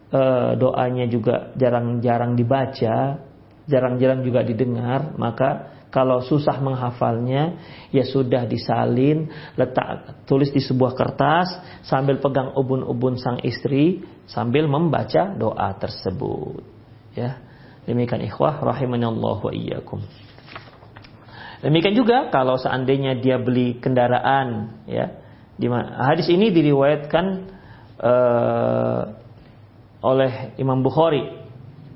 e, 0.09 0.23
doanya 0.57 1.05
juga 1.07 1.53
jarang-jarang 1.55 2.35
dibaca, 2.35 3.21
jarang-jarang 3.69 4.25
juga 4.25 4.41
didengar, 4.43 5.13
maka 5.21 5.79
Kalau 5.89 6.21
susah 6.21 6.61
menghafalnya, 6.61 7.57
ya 7.89 8.05
sudah 8.05 8.45
disalin, 8.45 9.33
letak 9.57 10.21
tulis 10.29 10.53
di 10.53 10.61
sebuah 10.61 10.93
kertas 10.93 11.49
sambil 11.81 12.21
pegang 12.21 12.53
ubun-ubun 12.53 13.17
sang 13.17 13.41
istri 13.41 14.05
sambil 14.29 14.69
membaca 14.69 15.33
doa 15.33 15.73
tersebut. 15.81 16.61
Ya. 17.17 17.41
Demikian 17.89 18.21
ikhwah 18.29 18.61
Allah 18.61 19.39
wa 19.41 19.49
iyyakum. 19.49 20.05
Demikian 21.65 21.97
juga 21.97 22.29
kalau 22.29 22.61
seandainya 22.61 23.17
dia 23.17 23.41
beli 23.41 23.81
kendaraan 23.81 24.85
ya. 24.85 25.25
Di 25.59 25.67
hadis 25.75 26.31
ini 26.31 26.55
diriwayatkan 26.55 27.27
uh, 27.99 29.03
oleh 30.07 30.55
Imam 30.55 30.87
Bukhari. 30.87 31.27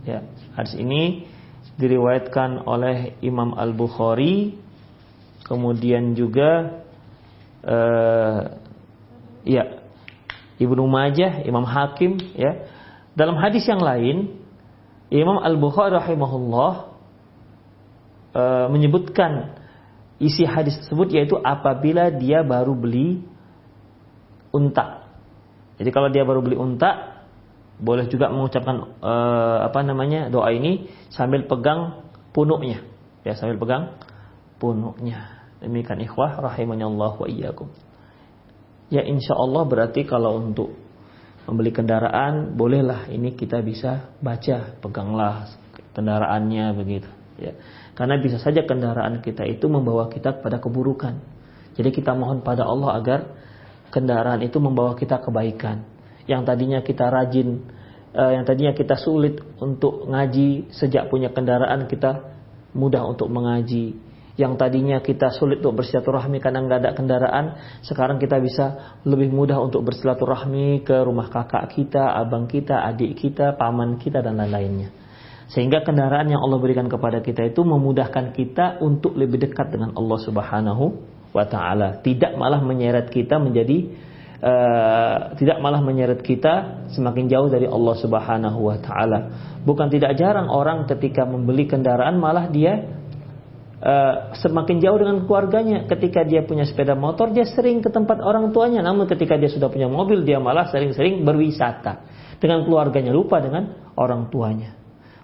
Ya, 0.03 0.27
hadis 0.59 0.75
ini 0.75 1.31
diriwayatkan 1.79 2.67
oleh 2.67 3.15
Imam 3.23 3.55
Al 3.55 3.71
Bukhari, 3.71 4.59
kemudian 5.47 6.19
juga 6.19 6.83
uh, 7.63 8.59
ya 9.47 9.79
Ibnu 10.59 10.83
Majah, 10.91 11.47
Imam 11.47 11.63
Hakim. 11.63 12.19
Ya, 12.35 12.67
dalam 13.15 13.39
hadis 13.39 13.63
yang 13.71 13.79
lain, 13.79 14.43
Imam 15.07 15.39
Al 15.39 15.55
Bukhari 15.55 16.03
rahimahullah 16.03 16.73
uh, 18.35 18.67
menyebutkan 18.75 19.55
isi 20.19 20.43
hadis 20.43 20.83
tersebut 20.83 21.15
yaitu 21.15 21.39
apabila 21.39 22.11
dia 22.11 22.43
baru 22.43 22.75
beli 22.75 23.32
unta. 24.53 25.09
Jadi 25.81 25.91
kalau 25.91 26.13
dia 26.13 26.23
baru 26.23 26.45
beli 26.45 26.55
unta, 26.55 27.25
boleh 27.83 28.07
juga 28.07 28.31
mengucapkan 28.31 29.01
uh, 29.03 29.59
apa 29.67 29.83
namanya 29.83 30.31
doa 30.31 30.53
ini 30.55 30.87
sambil 31.11 31.49
pegang 31.49 32.07
punuknya. 32.31 32.85
Ya 33.27 33.35
sambil 33.35 33.59
pegang 33.59 33.99
punuknya. 34.63 35.43
Demikian 35.59 35.99
ikhwah 36.05 36.39
rahimahnya 36.39 36.87
Allah 36.87 37.13
wa 37.19 37.27
iyyakum. 37.27 37.73
Ya 38.93 39.03
insya 39.03 39.35
Allah 39.35 39.67
berarti 39.67 40.05
kalau 40.05 40.39
untuk 40.39 40.77
membeli 41.49 41.75
kendaraan 41.75 42.55
bolehlah 42.55 43.11
ini 43.11 43.35
kita 43.35 43.65
bisa 43.65 44.15
baca 44.23 44.79
peganglah 44.79 45.51
kendaraannya 45.97 46.77
begitu. 46.77 47.11
Ya. 47.41 47.59
Karena 47.99 48.21
bisa 48.23 48.39
saja 48.39 48.63
kendaraan 48.63 49.19
kita 49.25 49.43
itu 49.49 49.67
membawa 49.67 50.07
kita 50.07 50.39
kepada 50.39 50.63
keburukan. 50.63 51.19
Jadi 51.73 51.91
kita 51.91 52.13
mohon 52.13 52.45
pada 52.45 52.69
Allah 52.69 53.01
agar 53.01 53.21
kendaraan 53.93 54.41
itu 54.41 54.57
membawa 54.57 54.97
kita 54.97 55.21
kebaikan 55.21 55.93
yang 56.27 56.47
tadinya 56.47 56.81
kita 56.83 57.11
rajin, 57.11 57.67
uh, 58.15 58.31
yang 58.31 58.45
tadinya 58.47 58.75
kita 58.75 58.95
sulit 58.99 59.43
untuk 59.59 60.07
ngaji 60.07 60.71
sejak 60.71 61.11
punya 61.11 61.35
kendaraan 61.35 61.91
kita 61.91 62.39
mudah 62.73 63.03
untuk 63.07 63.29
mengaji. 63.31 64.11
Yang 64.33 64.55
tadinya 64.57 64.97
kita 65.05 65.29
sulit 65.29 65.61
untuk 65.61 65.85
bersilaturahmi 65.85 66.41
karena 66.41 66.65
nggak 66.65 66.81
ada 66.81 66.93
kendaraan, 66.97 67.45
sekarang 67.85 68.17
kita 68.17 68.41
bisa 68.41 68.97
lebih 69.05 69.29
mudah 69.29 69.61
untuk 69.61 69.85
bersilaturahmi 69.85 70.89
ke 70.89 71.05
rumah 71.05 71.29
kakak 71.29 71.69
kita, 71.69 72.17
abang 72.17 72.49
kita, 72.49 72.81
adik 72.81 73.21
kita, 73.21 73.61
paman 73.61 74.01
kita 74.01 74.25
dan 74.25 74.41
lain-lainnya. 74.41 74.89
Sehingga 75.53 75.85
kendaraan 75.85 76.33
yang 76.33 76.41
Allah 76.41 76.57
berikan 76.65 76.89
kepada 76.89 77.21
kita 77.21 77.45
itu 77.45 77.61
memudahkan 77.61 78.33
kita 78.33 78.81
untuk 78.81 79.21
lebih 79.21 79.37
dekat 79.37 79.69
dengan 79.69 79.93
Allah 79.93 80.19
Subhanahu 80.25 80.85
wa 81.33 81.45
taala, 81.49 82.05
tidak 82.05 82.37
malah 82.37 82.61
menyeret 82.61 83.09
kita 83.09 83.41
menjadi 83.41 83.89
uh, 84.43 85.33
tidak 85.39 85.59
malah 85.65 85.81
menyeret 85.81 86.21
kita 86.21 86.85
semakin 86.93 87.31
jauh 87.31 87.49
dari 87.49 87.65
Allah 87.65 87.95
Subhanahu 87.97 88.59
wa 88.61 88.77
taala. 88.77 89.19
Bukan 89.63 89.89
tidak 89.89 90.19
jarang 90.19 90.51
orang 90.51 90.85
ketika 90.91 91.25
membeli 91.25 91.71
kendaraan 91.71 92.19
malah 92.19 92.51
dia 92.51 92.85
uh, 93.81 94.35
semakin 94.37 94.83
jauh 94.83 94.99
dengan 94.99 95.25
keluarganya. 95.25 95.87
Ketika 95.87 96.27
dia 96.27 96.43
punya 96.43 96.67
sepeda 96.67 96.93
motor 96.99 97.31
dia 97.31 97.47
sering 97.47 97.81
ke 97.81 97.89
tempat 97.89 98.21
orang 98.21 98.51
tuanya, 98.51 98.83
namun 98.83 99.07
ketika 99.07 99.39
dia 99.39 99.49
sudah 99.49 99.71
punya 99.71 99.87
mobil 99.87 100.27
dia 100.27 100.43
malah 100.43 100.69
sering-sering 100.69 101.23
berwisata 101.23 102.05
dengan 102.43 102.67
keluarganya 102.67 103.15
lupa 103.15 103.39
dengan 103.39 103.95
orang 103.95 104.29
tuanya. 104.29 104.75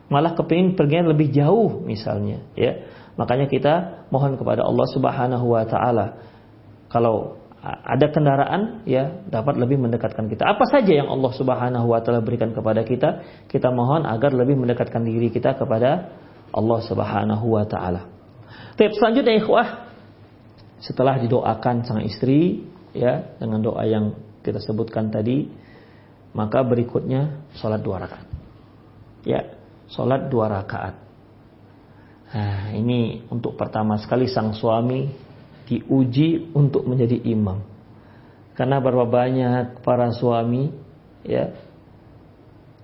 Malah 0.09 0.33
kepingin 0.33 0.73
pergi 0.73 1.05
lebih 1.05 1.29
jauh 1.29 1.85
misalnya, 1.85 2.40
ya. 2.57 2.81
Makanya 3.18 3.50
kita 3.50 4.07
mohon 4.14 4.38
kepada 4.38 4.62
Allah 4.62 4.87
Subhanahu 4.94 5.46
wa 5.50 5.66
taala 5.66 6.07
kalau 6.87 7.35
ada 7.66 8.07
kendaraan 8.14 8.87
ya 8.87 9.26
dapat 9.26 9.59
lebih 9.59 9.83
mendekatkan 9.83 10.31
kita. 10.31 10.46
Apa 10.46 10.62
saja 10.70 11.02
yang 11.02 11.11
Allah 11.11 11.35
Subhanahu 11.35 11.90
wa 11.90 11.98
taala 11.98 12.22
berikan 12.22 12.54
kepada 12.54 12.87
kita, 12.87 13.26
kita 13.50 13.74
mohon 13.74 14.07
agar 14.07 14.31
lebih 14.31 14.54
mendekatkan 14.54 15.02
diri 15.02 15.35
kita 15.35 15.59
kepada 15.59 16.14
Allah 16.54 16.81
Subhanahu 16.87 17.59
wa 17.59 17.66
taala. 17.66 18.07
Tips 18.78 19.02
selanjutnya 19.02 19.42
ikhwah 19.42 19.90
setelah 20.78 21.18
didoakan 21.18 21.83
sang 21.83 22.07
istri 22.07 22.62
ya 22.94 23.35
dengan 23.42 23.59
doa 23.59 23.83
yang 23.83 24.14
kita 24.46 24.62
sebutkan 24.62 25.11
tadi, 25.11 25.50
maka 26.38 26.62
berikutnya 26.62 27.42
sholat 27.59 27.83
dua 27.83 28.07
rakaat. 28.07 28.26
Ya, 29.26 29.59
sholat 29.90 30.31
dua 30.31 30.46
rakaat. 30.46 31.08
Nah, 32.29 32.77
ini 32.77 33.25
untuk 33.33 33.57
pertama 33.57 33.97
sekali 33.97 34.29
sang 34.29 34.53
suami 34.53 35.09
diuji 35.64 36.53
untuk 36.53 36.85
menjadi 36.85 37.17
imam. 37.25 37.61
Karena 38.53 38.83
berapa 38.83 39.07
banyak 39.07 39.81
para 39.81 40.12
suami 40.12 40.69
ya 41.25 41.55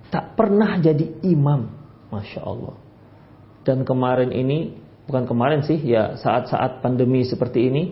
tak 0.08 0.38
pernah 0.38 0.78
jadi 0.78 1.20
imam, 1.26 1.66
masya 2.08 2.40
Allah. 2.40 2.76
Dan 3.66 3.82
kemarin 3.82 4.30
ini 4.30 4.76
bukan 5.04 5.26
kemarin 5.26 5.66
sih 5.66 5.80
ya 5.82 6.14
saat-saat 6.16 6.80
pandemi 6.80 7.26
seperti 7.26 7.68
ini, 7.68 7.82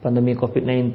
pandemi 0.00 0.38
COVID-19, 0.38 0.94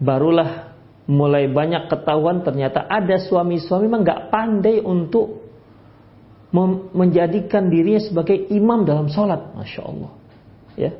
barulah 0.00 0.74
mulai 1.04 1.50
banyak 1.52 1.92
ketahuan 1.92 2.40
ternyata 2.40 2.88
ada 2.88 3.20
suami-suami 3.20 3.84
memang 3.84 4.02
nggak 4.08 4.22
pandai 4.32 4.80
untuk 4.80 5.43
menjadikan 6.94 7.66
dirinya 7.66 7.98
sebagai 7.98 8.46
imam 8.54 8.86
dalam 8.86 9.10
sholat, 9.10 9.58
masya 9.58 9.82
Allah. 9.82 10.12
Ya, 10.78 10.92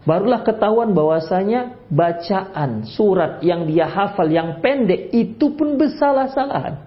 Barulah 0.00 0.40
ketahuan 0.40 0.96
bahwasanya 0.96 1.76
bacaan 1.92 2.88
surat 2.88 3.44
yang 3.44 3.68
dia 3.68 3.84
hafal 3.84 4.32
yang 4.32 4.64
pendek 4.64 5.12
itu 5.12 5.52
pun 5.52 5.76
bersalah-salahan. 5.76 6.80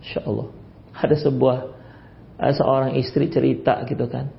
Insya 0.00 0.24
Allah. 0.24 0.48
Ada 0.96 1.16
sebuah 1.20 1.58
eh, 2.40 2.54
seorang 2.56 2.96
istri 2.96 3.28
cerita 3.28 3.84
gitu 3.84 4.08
kan. 4.08 4.32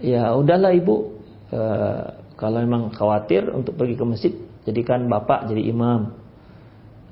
Ya 0.00 0.32
udahlah 0.32 0.72
ibu, 0.72 1.20
e, 1.52 1.60
kalau 2.40 2.64
memang 2.64 2.88
khawatir 2.88 3.52
untuk 3.52 3.76
pergi 3.76 4.00
ke 4.00 4.04
masjid, 4.08 4.32
jadikan 4.64 5.12
bapak 5.12 5.52
jadi 5.52 5.68
imam. 5.68 6.16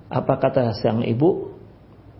Apa 0.08 0.40
kata 0.40 0.72
sang 0.80 1.04
ibu? 1.04 1.52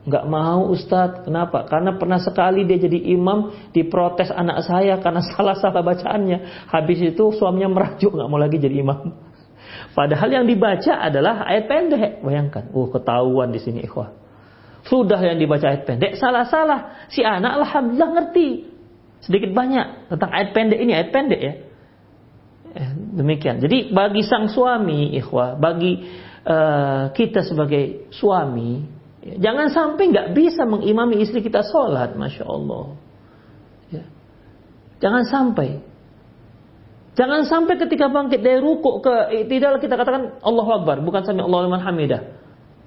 Nggak 0.09 0.25
mau 0.25 0.73
Ustadz. 0.73 1.29
Kenapa? 1.29 1.69
Karena 1.69 2.01
pernah 2.01 2.17
sekali 2.17 2.65
dia 2.65 2.81
jadi 2.81 3.13
imam 3.13 3.71
diprotes 3.77 4.33
anak 4.33 4.65
saya 4.65 4.97
karena 5.05 5.21
salah-salah 5.37 5.85
bacaannya. 5.85 6.67
Habis 6.73 7.13
itu 7.13 7.29
suaminya 7.37 7.69
merajuk 7.69 8.17
nggak 8.17 8.29
mau 8.29 8.41
lagi 8.41 8.57
jadi 8.57 8.81
imam. 8.81 9.13
Padahal 9.93 10.31
yang 10.33 10.47
dibaca 10.49 10.97
adalah 10.97 11.45
ayat 11.45 11.69
pendek. 11.69 12.25
Bayangkan, 12.25 12.73
uh 12.73 12.89
ketahuan 12.89 13.53
di 13.53 13.61
sini 13.61 13.85
ikhwah. 13.85 14.17
Sudah 14.89 15.21
yang 15.21 15.37
dibaca 15.37 15.69
ayat 15.69 15.85
pendek 15.85 16.17
salah-salah. 16.17 17.11
Si 17.13 17.21
anak 17.21 17.61
alhamdulillah 17.61 18.11
ngerti 18.17 18.49
sedikit 19.21 19.53
banyak 19.53 20.09
tentang 20.09 20.31
ayat 20.33 20.49
pendek 20.57 20.79
ini 20.81 20.93
ayat 20.97 21.11
pendek 21.13 21.41
ya. 21.43 21.55
Eh, 22.79 22.91
demikian. 23.21 23.61
Jadi 23.61 23.93
bagi 23.93 24.23
sang 24.25 24.49
suami 24.49 25.13
ikhwah, 25.19 25.59
bagi 25.59 26.01
uh, 26.47 27.11
kita 27.13 27.45
sebagai 27.45 28.09
suami 28.15 28.98
Jangan 29.19 29.69
sampai 29.75 30.15
nggak 30.15 30.29
bisa 30.33 30.63
mengimami 30.63 31.19
istri 31.21 31.43
kita 31.43 31.67
sholat, 31.67 32.15
masya 32.15 32.47
Allah. 32.47 32.95
Ya. 33.91 34.05
Jangan 35.03 35.23
sampai. 35.27 35.83
Jangan 37.19 37.51
sampai 37.51 37.75
ketika 37.83 38.07
bangkit 38.07 38.47
dari 38.47 38.63
rukuk 38.63 39.03
ke 39.03 39.43
tidak 39.51 39.83
kita 39.83 39.99
katakan 39.99 40.39
Allah 40.39 40.67
Akbar, 40.71 41.03
bukan 41.03 41.27
sami 41.27 41.43
Allah 41.43 41.67
liman 41.67 41.83
hamidah. 41.83 42.23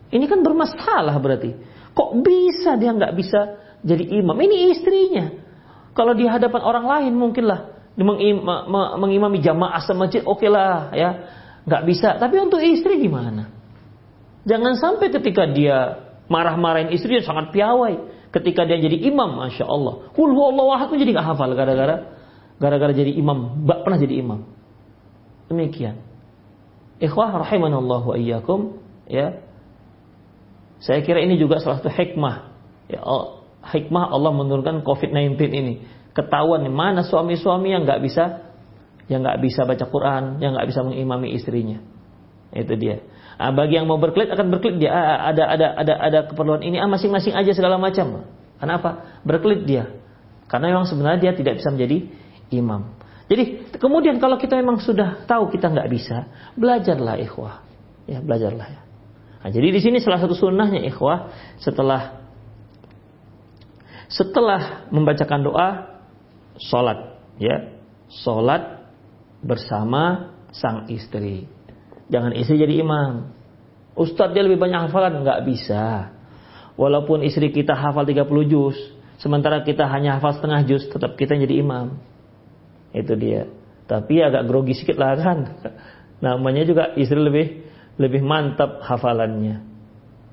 Ini 0.08 0.24
kan 0.32 0.40
bermasalah 0.40 1.20
berarti. 1.20 1.52
Kok 1.92 2.24
bisa 2.24 2.80
dia 2.80 2.96
nggak 2.96 3.12
bisa 3.12 3.60
jadi 3.84 4.08
imam? 4.24 4.36
Ini 4.40 4.72
istrinya. 4.72 5.26
Kalau 5.92 6.16
di 6.16 6.24
hadapan 6.24 6.64
orang 6.64 6.86
lain 6.88 7.14
mungkinlah 7.20 7.76
mengimami 8.96 9.44
jamaah 9.44 9.84
semajid, 9.84 10.24
oke 10.24 10.40
okay 10.40 10.48
lah 10.48 10.96
ya, 10.96 11.10
nggak 11.68 11.84
bisa. 11.84 12.16
Tapi 12.16 12.36
untuk 12.40 12.64
istri 12.64 13.04
gimana? 13.04 13.52
Jangan 14.48 14.80
sampai 14.80 15.12
ketika 15.12 15.44
dia 15.52 16.11
marah-marahin 16.32 16.96
istri 16.96 17.20
dia 17.20 17.28
sangat 17.28 17.52
piawai. 17.52 18.24
Ketika 18.32 18.64
dia 18.64 18.80
jadi 18.80 19.12
imam, 19.12 19.36
masya 19.36 19.68
Allah. 19.68 20.08
Kul 20.16 20.32
Allah 20.32 20.88
pun 20.88 20.96
jadi 20.96 21.12
gak 21.12 21.36
hafal 21.36 21.52
gara-gara 21.52 22.16
gara-gara 22.56 22.94
jadi 22.96 23.12
imam, 23.20 23.68
gak 23.68 23.84
pernah 23.84 24.00
jadi 24.00 24.16
imam. 24.24 24.48
Demikian. 25.52 26.00
Ikhwah 27.04 27.44
rahimanallah 27.44 28.02
wa 28.08 28.16
iyyakum 28.16 28.80
ya. 29.12 29.44
Saya 30.80 31.04
kira 31.04 31.20
ini 31.20 31.36
juga 31.36 31.60
salah 31.60 31.84
satu 31.84 31.92
hikmah 31.92 32.56
ya 32.88 33.02
hikmah 33.62 34.10
Allah 34.10 34.32
menurunkan 34.32 34.82
COVID-19 34.88 35.38
ini. 35.52 35.74
Ketahuan 36.16 36.66
mana 36.72 37.04
suami-suami 37.06 37.76
yang 37.76 37.84
nggak 37.84 38.02
bisa 38.02 38.54
yang 39.12 39.28
nggak 39.28 39.44
bisa 39.44 39.68
baca 39.68 39.86
Quran, 39.92 40.24
yang 40.40 40.56
nggak 40.56 40.68
bisa 40.72 40.82
mengimami 40.88 41.36
istrinya. 41.36 41.84
Itu 42.56 42.80
dia. 42.80 43.04
Nah, 43.42 43.50
bagi 43.58 43.74
yang 43.74 43.90
mau 43.90 43.98
berkelit 43.98 44.30
akan 44.30 44.54
berkelit 44.54 44.78
dia. 44.78 44.94
Ah, 44.94 45.34
ada 45.34 45.50
ada 45.50 45.68
ada 45.74 45.94
ada 45.98 46.20
keperluan 46.30 46.62
ini 46.62 46.78
ah 46.78 46.86
masing-masing 46.86 47.34
aja 47.34 47.58
segala 47.58 47.82
macam. 47.82 48.30
Kenapa? 48.62 49.18
Berkelit 49.26 49.66
dia. 49.66 49.90
Karena 50.46 50.70
memang 50.70 50.86
sebenarnya 50.86 51.18
dia 51.18 51.34
tidak 51.34 51.58
bisa 51.58 51.74
menjadi 51.74 52.06
imam. 52.54 52.94
Jadi 53.26 53.74
kemudian 53.82 54.22
kalau 54.22 54.38
kita 54.38 54.54
memang 54.62 54.78
sudah 54.78 55.26
tahu 55.26 55.50
kita 55.50 55.74
nggak 55.74 55.90
bisa, 55.90 56.30
belajarlah 56.54 57.18
ikhwah. 57.18 57.66
Ya, 58.06 58.22
belajarlah 58.22 58.68
ya. 58.70 58.82
Nah, 59.42 59.50
jadi 59.50 59.74
di 59.74 59.82
sini 59.82 59.98
salah 59.98 60.22
satu 60.22 60.38
sunnahnya 60.38 60.86
ikhwah 60.86 61.34
setelah 61.58 62.22
setelah 64.06 64.86
membacakan 64.94 65.42
doa 65.42 65.98
sholat 66.62 67.18
ya 67.42 67.74
sholat 68.22 68.86
bersama 69.42 70.30
sang 70.54 70.86
istri. 70.94 71.50
Jangan 72.12 72.36
istri 72.36 72.60
jadi 72.60 72.84
imam. 72.84 73.32
Ustadz 73.96 74.36
dia 74.36 74.44
lebih 74.44 74.60
banyak 74.60 74.92
hafalan, 74.92 75.24
nggak 75.24 75.42
bisa. 75.48 76.12
Walaupun 76.76 77.24
istri 77.24 77.52
kita 77.52 77.76
hafal 77.76 78.04
30 78.04 78.28
juz, 78.52 78.76
sementara 79.20 79.64
kita 79.64 79.88
hanya 79.88 80.20
hafal 80.20 80.36
setengah 80.36 80.64
juz, 80.68 80.84
tetap 80.92 81.16
kita 81.16 81.40
jadi 81.40 81.64
imam. 81.64 81.96
Itu 82.92 83.16
dia. 83.16 83.48
Tapi 83.88 84.20
agak 84.24 84.48
grogi 84.48 84.76
sedikit 84.76 85.00
lah 85.00 85.16
kan. 85.16 85.40
Namanya 86.26 86.64
juga 86.68 86.84
istri 87.00 87.20
lebih 87.20 87.48
lebih 88.00 88.22
mantap 88.24 88.84
hafalannya. 88.84 89.64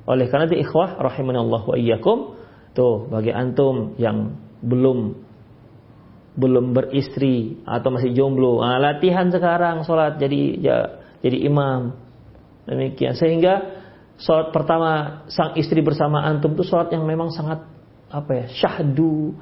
Oleh 0.09 0.27
karena 0.31 0.49
itu 0.49 0.63
ikhwah 0.63 0.99
rahimanallah 0.99 1.63
wa 1.69 1.77
iyyakum 1.77 2.39
tuh 2.73 3.11
bagi 3.11 3.35
antum 3.35 3.99
yang 4.01 4.39
belum 4.63 5.29
belum 6.39 6.71
beristri 6.71 7.59
atau 7.67 7.91
masih 7.91 8.15
jomblo, 8.15 8.63
nah, 8.63 8.79
latihan 8.79 9.27
sekarang 9.27 9.83
sholat 9.83 10.23
jadi 10.23 10.41
ya, 10.63 10.79
jadi 11.25 11.39
imam. 11.47 11.97
Demikian 12.69 13.17
sehingga 13.17 13.81
sholat 14.21 14.53
pertama 14.53 15.23
sang 15.33 15.57
istri 15.57 15.81
bersama 15.81 16.21
antum 16.27 16.53
itu 16.53 16.69
sholat 16.69 16.93
yang 16.93 17.09
memang 17.09 17.33
sangat 17.33 17.65
apa 18.09 18.31
ya 18.45 18.47
syahdu, 18.53 19.37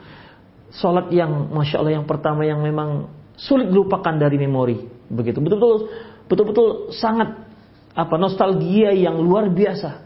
sholat 0.74 1.10
yang 1.10 1.50
masya 1.50 1.82
Allah 1.82 1.94
yang 1.98 2.06
pertama 2.06 2.46
yang 2.46 2.62
memang 2.62 3.10
sulit 3.34 3.70
dilupakan 3.70 4.14
dari 4.14 4.38
memori. 4.38 4.78
Begitu 5.10 5.38
betul-betul 5.42 5.90
betul-betul 6.26 6.68
sangat 6.94 7.46
apa 7.96 8.14
nostalgia 8.18 8.94
yang 8.94 9.18
luar 9.18 9.50
biasa 9.50 10.02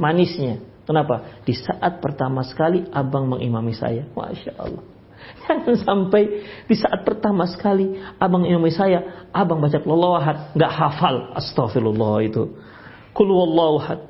manisnya. 0.00 0.64
Kenapa? 0.82 1.42
Di 1.46 1.54
saat 1.54 2.02
pertama 2.02 2.42
sekali 2.42 2.82
abang 2.90 3.30
mengimami 3.30 3.70
saya, 3.70 4.02
masya 4.12 4.52
Allah 4.58 4.91
Jangan 5.42 5.74
sampai 5.74 6.22
di 6.70 6.74
saat 6.78 7.02
pertama 7.02 7.48
sekali 7.50 7.98
abang 8.16 8.46
imam 8.46 8.62
saya, 8.70 9.28
abang 9.34 9.58
baca 9.58 9.78
lawahad, 9.82 10.54
nggak 10.54 10.72
hafal 10.72 11.34
astagfirullah 11.34 12.22
itu. 12.22 12.52
Kul 13.12 13.28
wallahu 13.28 13.76
ahad. 13.82 14.00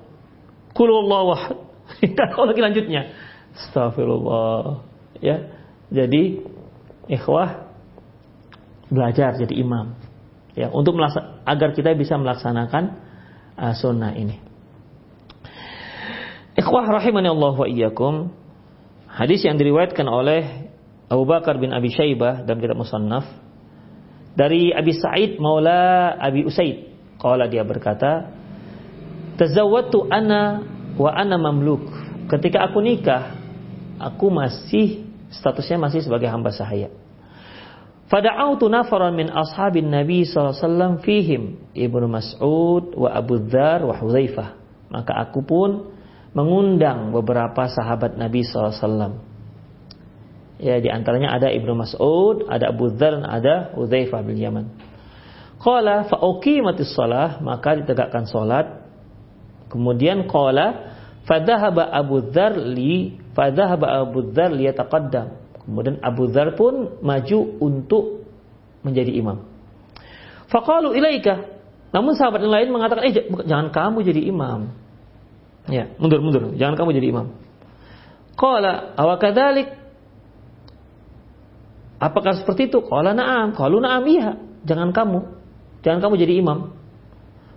Kul 0.73 0.89
wallahu 0.91 1.35
ahad. 1.35 1.57
Kalau 2.33 2.47
lagi 2.49 2.63
lanjutnya. 2.63 3.03
Astagfirullah. 3.53 4.87
Ya. 5.19 5.51
Jadi 5.93 6.41
ikhwah 7.11 7.69
belajar 8.89 9.37
jadi 9.37 9.55
imam. 9.61 9.99
Ya, 10.53 10.69
untuk 10.69 11.01
agar 11.49 11.73
kita 11.73 11.97
bisa 11.97 12.21
melaksanakan 12.21 12.93
uh, 13.57 13.73
sunnah 13.73 14.13
ini. 14.13 14.37
Ikhwah 16.53 16.85
rahimani 16.85 17.33
Allah 17.33 17.57
wa 17.57 17.65
iyyakum. 17.65 18.29
Hadis 19.09 19.45
yang 19.45 19.57
diriwayatkan 19.57 20.05
oleh 20.05 20.62
Abu 21.13 21.29
Bakar 21.29 21.61
bin 21.61 21.77
Abi 21.77 21.93
Syaibah 21.93 22.41
dalam 22.49 22.57
kitab 22.57 22.81
Musannaf. 22.81 23.29
Dari 24.33 24.73
Abi 24.73 24.97
Sa'id 24.97 25.37
Maula 25.37 26.17
Abi 26.17 26.49
Usaid. 26.49 26.89
Qala 27.21 27.53
dia 27.53 27.61
berkata 27.69 28.33
tazawwatu 29.37 30.09
ana 30.09 30.65
wa 30.97 31.13
ana 31.13 31.37
mamluk. 31.37 31.85
Ketika 32.33 32.65
aku 32.65 32.81
nikah 32.81 33.37
aku 34.01 34.33
masih 34.33 35.05
statusnya 35.29 35.77
masih 35.77 36.01
sebagai 36.01 36.33
hamba 36.33 36.49
sahaya. 36.49 36.89
Fada'autu 38.09 38.73
nafaran 38.73 39.13
min 39.13 39.29
ashabin 39.29 39.93
Nabi 39.93 40.25
SAW 40.25 41.01
fihim 41.05 41.61
Ibnu 41.77 42.09
Mas'ud 42.09 42.97
wa 42.97 43.13
Abu 43.13 43.37
Dhar 43.37 43.85
wa 43.85 44.01
Huzaifah. 44.01 44.57
Maka 44.89 45.13
aku 45.29 45.45
pun 45.45 45.93
mengundang 46.33 47.13
beberapa 47.13 47.69
sahabat 47.69 48.17
Nabi 48.17 48.49
SAW 48.49 49.32
Ya, 50.63 50.79
di 50.79 50.87
antaranya 50.87 51.35
ada 51.35 51.51
Ibnu 51.51 51.75
Mas'ud, 51.75 52.47
ada 52.47 52.71
Abu 52.71 52.95
Dzar, 52.95 53.19
ada 53.27 53.75
Udzaifah 53.75 54.23
bin 54.23 54.39
Yaman. 54.39 54.71
Qala 55.59 56.07
fa 56.07 56.23
uqimatis 56.23 56.95
shalah, 56.95 57.43
maka 57.43 57.83
ditegakkan 57.83 58.31
salat. 58.31 58.87
Kemudian 59.75 60.31
qala 60.31 60.95
fadhahaba 61.27 61.91
Abu 61.91 62.31
Dzar 62.31 62.55
li 62.55 63.19
fadhahaba 63.35 64.07
Abu 64.07 64.31
Dzar 64.31 64.55
li 64.55 64.71
yataqaddam. 64.71 65.35
Kemudian 65.67 65.99
Abu 65.99 66.31
Dzar 66.31 66.55
pun 66.55 67.03
maju 67.03 67.39
untuk 67.59 68.23
menjadi 68.87 69.19
imam. 69.19 69.43
Faqalu 70.47 70.95
ilaika. 70.95 71.59
Namun 71.91 72.15
sahabat 72.15 72.39
yang 72.39 72.55
lain 72.55 72.69
mengatakan, 72.71 73.03
"Eh, 73.11 73.15
jangan 73.51 73.75
kamu 73.75 73.99
jadi 74.07 74.31
imam." 74.31 74.71
Ya, 75.67 75.91
mundur 75.99 76.23
mundur, 76.23 76.55
jangan 76.55 76.79
kamu 76.79 77.03
jadi 77.03 77.07
imam. 77.11 77.35
Qala 78.39 78.95
awakadzalik 78.95 79.82
Apakah 82.03 82.35
seperti 82.35 82.67
itu? 82.67 82.83
Qala 82.83 83.15
na'am. 83.15 83.55
Qalu 83.55 83.79
na'am 83.79 84.03
iya. 84.11 84.35
Jangan 84.67 84.91
kamu. 84.91 85.21
Jangan 85.87 85.99
kamu 86.03 86.15
jadi 86.19 86.35
imam. 86.43 86.75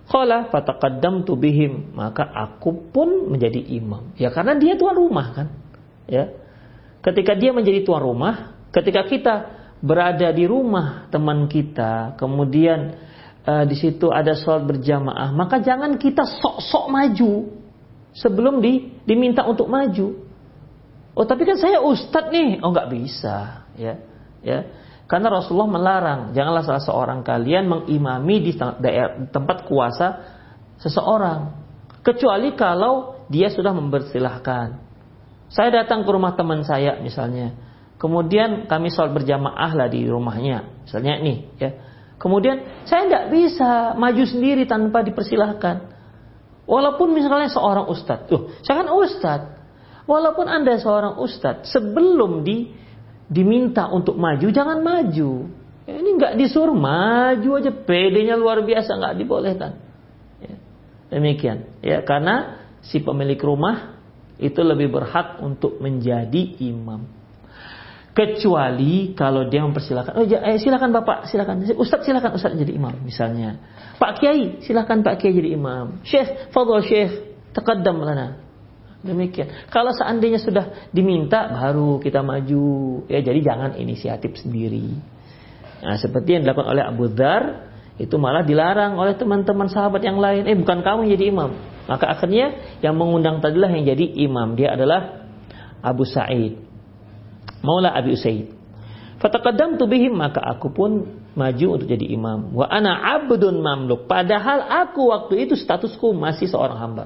Qala 0.06 0.46
fataqaddamtu 0.54 1.34
bihim. 1.34 1.90
Maka 1.98 2.22
aku 2.22 2.94
pun 2.94 3.26
menjadi 3.34 3.58
imam. 3.58 4.14
Ya 4.14 4.30
karena 4.30 4.54
dia 4.54 4.78
tuan 4.78 4.94
rumah 4.94 5.34
kan. 5.34 5.46
Ya. 6.06 6.30
Ketika 7.02 7.34
dia 7.34 7.50
menjadi 7.50 7.82
tuan 7.82 7.98
rumah, 8.06 8.54
ketika 8.70 9.02
kita 9.02 9.34
berada 9.82 10.30
di 10.30 10.46
rumah 10.46 11.10
teman 11.10 11.50
kita, 11.50 12.14
kemudian 12.14 13.02
uh, 13.42 13.66
di 13.66 13.74
situ 13.74 14.14
ada 14.14 14.34
sholat 14.38 14.62
berjamaah, 14.62 15.30
maka 15.34 15.58
jangan 15.62 15.98
kita 15.98 16.22
sok-sok 16.26 16.90
maju 16.90 17.32
sebelum 18.10 18.58
di, 18.58 18.90
diminta 19.06 19.46
untuk 19.46 19.70
maju. 19.70 20.18
Oh 21.14 21.22
tapi 21.22 21.46
kan 21.46 21.62
saya 21.62 21.78
ustadz 21.78 22.34
nih, 22.34 22.58
oh 22.58 22.74
nggak 22.74 22.90
bisa, 22.90 23.68
ya 23.78 24.02
ya. 24.42 24.66
Karena 25.06 25.30
Rasulullah 25.30 25.70
melarang 25.70 26.20
janganlah 26.34 26.66
salah 26.66 26.82
seorang 26.82 27.22
kalian 27.22 27.70
mengimami 27.70 28.42
di 28.42 28.52
tempat 29.30 29.62
kuasa 29.70 30.06
seseorang. 30.82 31.62
Kecuali 32.02 32.54
kalau 32.58 33.26
dia 33.30 33.50
sudah 33.50 33.70
mempersilahkan. 33.70 34.82
Saya 35.46 35.70
datang 35.70 36.02
ke 36.02 36.10
rumah 36.10 36.34
teman 36.34 36.66
saya 36.66 36.98
misalnya. 36.98 37.54
Kemudian 37.96 38.66
kami 38.66 38.92
sholat 38.92 39.14
berjamaah 39.14 39.72
lah 39.72 39.88
di 39.88 40.04
rumahnya 40.04 40.84
misalnya 40.84 41.22
nih 41.22 41.38
ya. 41.56 41.70
Kemudian 42.18 42.84
saya 42.84 43.06
tidak 43.06 43.24
bisa 43.30 43.94
maju 43.94 44.24
sendiri 44.26 44.66
tanpa 44.66 45.06
dipersilahkan. 45.06 45.96
Walaupun 46.66 47.14
misalnya 47.14 47.46
seorang 47.46 47.86
ustadz 47.86 48.26
tuh 48.26 48.58
saya 48.66 48.82
kan 48.82 48.90
ustadz. 48.90 49.54
Walaupun 50.06 50.46
anda 50.50 50.74
seorang 50.82 51.18
ustadz 51.22 51.70
sebelum 51.70 52.42
di 52.42 52.74
diminta 53.26 53.90
untuk 53.90 54.14
maju, 54.16 54.46
jangan 54.50 54.80
maju. 54.80 55.50
Ya, 55.86 55.94
ini 56.02 56.10
nggak 56.18 56.34
disuruh 56.38 56.74
maju 56.74 57.50
aja, 57.62 57.70
pedenya 57.70 58.34
luar 58.34 58.62
biasa 58.62 58.98
nggak 58.98 59.14
dibolehkan. 59.22 59.72
Ya, 60.42 60.54
demikian, 61.14 61.78
ya 61.82 62.02
karena 62.02 62.66
si 62.82 62.98
pemilik 63.02 63.38
rumah 63.38 63.98
itu 64.36 64.60
lebih 64.60 64.90
berhak 64.90 65.38
untuk 65.42 65.78
menjadi 65.78 66.58
imam. 66.62 67.06
Kecuali 68.16 69.12
kalau 69.12 69.44
dia 69.44 69.60
mempersilahkan, 69.60 70.16
oh 70.16 70.24
eh, 70.24 70.56
silakan 70.56 70.88
bapak, 70.88 71.28
silakan, 71.28 71.68
ustaz 71.76 72.00
silakan 72.08 72.32
ustaz 72.32 72.56
jadi 72.56 72.72
imam 72.72 73.04
misalnya. 73.04 73.60
Pak 74.00 74.24
Kiai, 74.24 74.64
silakan 74.64 75.04
Pak 75.04 75.20
Kiai 75.20 75.36
jadi 75.36 75.52
imam. 75.52 76.00
Syekh, 76.00 76.48
fadol 76.48 76.80
Syekh, 76.80 77.12
taqaddam 77.52 78.00
lana. 78.00 78.45
Demikian. 79.06 79.70
Kalau 79.70 79.94
seandainya 79.94 80.42
sudah 80.42 80.90
diminta 80.90 81.46
baru 81.46 82.02
kita 82.02 82.20
maju. 82.26 82.66
Ya 83.06 83.22
jadi 83.22 83.40
jangan 83.40 83.78
inisiatif 83.78 84.36
sendiri. 84.42 84.92
Nah, 85.86 85.94
seperti 85.94 86.36
yang 86.36 86.42
dilakukan 86.42 86.68
oleh 86.74 86.82
Abu 86.82 87.06
Dhar 87.06 87.70
itu 87.96 88.18
malah 88.20 88.44
dilarang 88.44 88.98
oleh 88.98 89.14
teman-teman 89.16 89.70
sahabat 89.70 90.02
yang 90.02 90.18
lain. 90.18 90.44
Eh 90.44 90.56
bukan 90.58 90.82
kamu 90.82 91.06
yang 91.06 91.12
jadi 91.16 91.26
imam. 91.30 91.50
Maka 91.86 92.12
akhirnya 92.12 92.76
yang 92.82 92.98
mengundang 92.98 93.38
tadilah 93.38 93.70
yang 93.70 93.86
jadi 93.86 94.04
imam. 94.26 94.58
Dia 94.58 94.74
adalah 94.74 95.30
Abu 95.80 96.02
Sa'id. 96.02 96.58
Maula 97.62 97.94
Abi 97.94 98.12
Usaid. 98.12 98.52
Fataqaddam 99.16 99.80
bihim 99.88 100.12
maka 100.12 100.44
aku 100.44 100.68
pun 100.68 101.24
maju 101.32 101.66
untuk 101.80 101.88
jadi 101.88 102.04
imam. 102.12 102.52
Wa 102.52 102.68
ana 102.68 103.16
abdun 103.16 103.64
mamluk. 103.64 104.04
Padahal 104.04 104.66
aku 104.84 105.08
waktu 105.08 105.48
itu 105.48 105.54
statusku 105.56 106.12
masih 106.12 106.52
seorang 106.52 106.76
hamba. 106.76 107.04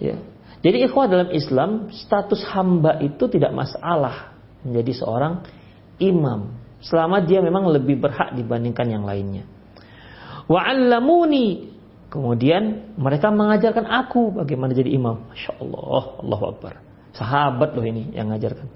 Ya. 0.00 0.16
Jadi 0.66 0.82
ikhwah 0.82 1.06
dalam 1.06 1.30
Islam 1.30 1.94
status 1.94 2.42
hamba 2.50 2.98
itu 2.98 3.30
tidak 3.30 3.54
masalah 3.54 4.34
menjadi 4.66 4.98
seorang 4.98 5.46
imam 6.02 6.58
selama 6.82 7.22
dia 7.22 7.38
memang 7.38 7.70
lebih 7.70 8.02
berhak 8.02 8.34
dibandingkan 8.34 8.90
yang 8.90 9.06
lainnya. 9.06 9.46
Wa 10.50 10.66
'allamuni 10.66 11.70
kemudian 12.10 12.94
mereka 12.98 13.30
mengajarkan 13.30 13.86
aku 13.86 14.42
bagaimana 14.42 14.74
jadi 14.74 14.90
imam. 14.90 15.30
Masya 15.30 15.54
Allah, 15.62 16.02
Allahu 16.18 16.44
Akbar. 16.58 16.82
Sahabat 17.14 17.78
loh 17.78 17.86
ini 17.86 18.10
yang 18.10 18.26
mengajarkan. 18.26 18.66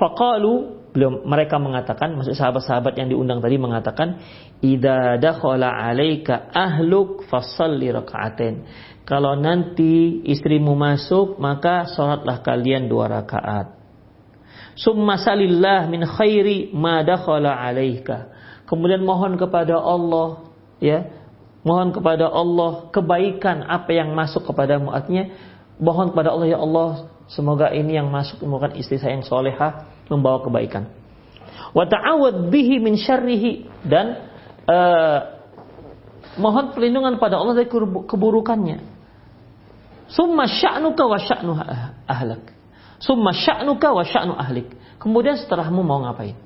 Faqalu 0.00 0.80
belum 0.90 1.28
mereka 1.28 1.60
mengatakan 1.60 2.18
maksud 2.18 2.34
sahabat-sahabat 2.34 2.98
yang 2.98 3.12
diundang 3.12 3.38
tadi 3.38 3.60
mengatakan 3.60 4.18
idza 4.58 5.20
dakhala 5.20 5.68
'alaika 5.68 6.50
ahluk 6.50 7.28
fasalli 7.28 7.92
raka'atain 7.92 8.64
kalau 9.10 9.34
nanti 9.34 10.22
istrimu 10.22 10.78
masuk, 10.78 11.42
maka 11.42 11.82
sholatlah 11.90 12.46
kalian 12.46 12.86
dua 12.86 13.10
rakaat. 13.10 13.74
Summa 14.78 15.18
salillah 15.18 15.90
min 15.90 16.06
khairi 16.06 16.70
ma 16.70 17.02
dakhala 17.02 17.58
alaika. 17.58 18.30
Kemudian 18.70 19.02
mohon 19.02 19.34
kepada 19.34 19.82
Allah, 19.82 20.46
ya, 20.78 21.10
mohon 21.66 21.90
kepada 21.90 22.30
Allah 22.30 22.86
kebaikan 22.94 23.66
apa 23.66 23.90
yang 23.90 24.14
masuk 24.14 24.46
kepadamu. 24.46 24.94
Artinya, 24.94 25.26
mohon 25.82 26.14
kepada 26.14 26.30
Allah, 26.30 26.46
ya 26.46 26.62
Allah, 26.62 27.10
semoga 27.26 27.74
ini 27.74 27.98
yang 27.98 28.14
masuk 28.14 28.46
merupakan 28.46 28.78
istri 28.78 29.02
saya 29.02 29.18
yang 29.18 29.26
soleha, 29.26 29.90
membawa 30.06 30.38
kebaikan. 30.38 30.86
Wa 31.74 31.82
ta'awad 31.82 32.46
bihi 32.46 32.78
min 32.78 32.94
syarrihi. 32.94 33.66
Dan 33.82 34.22
uh, 34.70 35.18
mohon 36.38 36.70
perlindungan 36.78 37.18
pada 37.18 37.42
Allah 37.42 37.58
dari 37.58 37.66
keburukannya. 38.06 38.99
Summa 40.10 40.50
sya'nuka 40.50 41.06
wa 41.06 41.18
sya'nu 41.18 41.52
ahlak. 42.10 42.44
Summa 42.98 43.30
sya'nuka 43.30 43.94
wa 43.94 44.02
sya'nu 44.02 44.34
ahlik. 44.34 44.74
Kemudian 44.98 45.38
setelahmu 45.38 45.80
mau 45.86 46.02
ngapain? 46.02 46.36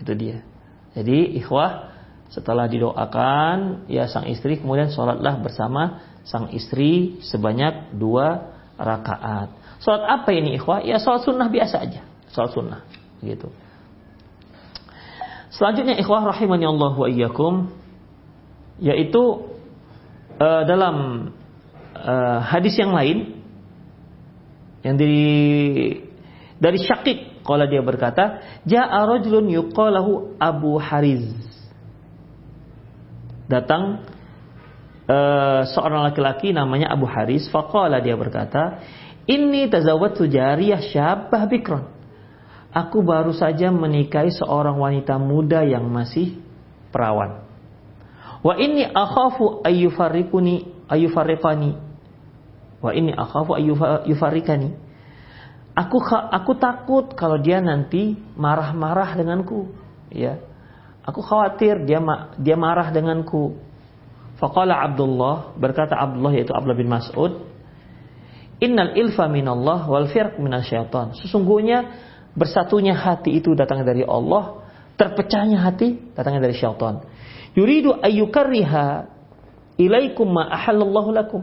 Itu 0.00 0.16
dia. 0.16 0.42
Jadi 0.96 1.36
ikhwah 1.38 1.92
setelah 2.32 2.64
didoakan 2.64 3.86
ya 3.92 4.08
sang 4.08 4.24
istri 4.24 4.56
kemudian 4.56 4.88
sholatlah 4.88 5.36
bersama 5.44 6.00
sang 6.24 6.48
istri 6.56 7.20
sebanyak 7.20 7.92
dua 7.94 8.56
rakaat. 8.80 9.52
Sholat 9.84 10.02
apa 10.08 10.30
ini 10.32 10.56
ikhwah? 10.56 10.80
Ya 10.82 10.96
sholat 10.96 11.28
sunnah 11.28 11.52
biasa 11.52 11.76
aja. 11.82 12.02
Sholat 12.32 12.50
sunnah. 12.56 12.80
Gitu. 13.20 13.52
Selanjutnya 15.52 16.00
ikhwah 16.00 16.24
rahimani 16.32 16.64
Allah 16.64 16.92
wa 16.96 17.06
iyyakum 17.06 17.68
yaitu 18.80 19.52
uh, 20.40 20.62
dalam 20.64 21.28
uh, 22.02 22.38
hadis 22.42 22.74
yang 22.76 22.92
lain 22.92 23.38
yang 24.82 24.98
dari 24.98 25.24
dari 26.58 26.78
Syakik 26.78 27.42
kalau 27.42 27.66
dia 27.66 27.82
berkata, 27.82 28.42
"Ja'a 28.66 29.02
rajulun 29.06 29.50
yuqalahu 29.50 30.38
Abu 30.38 30.78
Hariz." 30.78 31.26
Datang 33.50 34.06
uh, 35.10 35.62
seorang 35.66 36.06
laki-laki 36.06 36.54
namanya 36.54 36.94
Abu 36.94 37.06
Haris, 37.06 37.50
faqala 37.50 37.98
dia 37.98 38.14
berkata, 38.14 38.82
"Inni 39.26 39.66
tazawwatu 39.66 40.26
jariyah 40.26 40.82
syabah 40.82 41.46
bikron." 41.50 41.84
Aku 42.72 43.04
baru 43.04 43.36
saja 43.36 43.68
menikahi 43.68 44.32
seorang 44.32 44.80
wanita 44.80 45.20
muda 45.20 45.60
yang 45.60 45.84
masih 45.92 46.40
perawan. 46.88 47.44
Wa 48.40 48.56
inni 48.56 48.88
akhafu 48.88 49.60
ayyufarriquni 49.60 50.88
ayyufarriqani 50.88 51.91
wa 52.82 52.90
ini 52.90 53.14
akhafu 53.14 53.54
ayyufarikani. 53.56 54.74
Aku 55.72 56.04
aku 56.12 56.52
takut 56.60 57.16
kalau 57.16 57.40
dia 57.40 57.62
nanti 57.64 58.18
marah-marah 58.36 59.16
denganku, 59.16 59.72
ya. 60.12 60.36
Aku 61.06 61.24
khawatir 61.24 61.88
dia 61.88 62.02
dia 62.36 62.56
marah 62.58 62.92
denganku. 62.92 63.56
Faqala 64.36 64.82
Abdullah, 64.84 65.54
berkata 65.54 65.94
Abdullah 65.96 66.34
yaitu 66.34 66.50
Abdullah 66.52 66.76
bin 66.76 66.90
Mas'ud, 66.90 67.52
Innal 68.62 68.94
ilfa 68.94 69.26
minallah 69.26 69.90
wal 69.90 70.06
firq 70.06 70.38
minasyaitan. 70.38 71.18
Sesungguhnya 71.18 71.98
bersatunya 72.38 72.94
hati 72.94 73.34
itu 73.34 73.58
datangnya 73.58 73.90
dari 73.90 74.06
Allah, 74.06 74.62
terpecahnya 74.94 75.58
hati 75.66 75.98
datangnya 76.14 76.46
dari 76.46 76.54
syaitan. 76.54 77.02
Yuridu 77.58 77.98
ayyukarriha 77.98 79.10
ilaikum 79.82 80.30
ma 80.30 80.46
ahallallahu 80.46 81.10
lakum. 81.10 81.42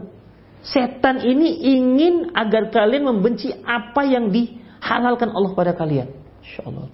Setan 0.60 1.24
ini 1.24 1.56
ingin 1.72 2.36
agar 2.36 2.68
kalian 2.68 3.08
membenci 3.08 3.48
apa 3.64 4.04
yang 4.04 4.28
dihalalkan 4.28 5.32
Allah 5.32 5.52
pada 5.56 5.72
kalian. 5.72 6.12
Insyaallah. 6.44 6.92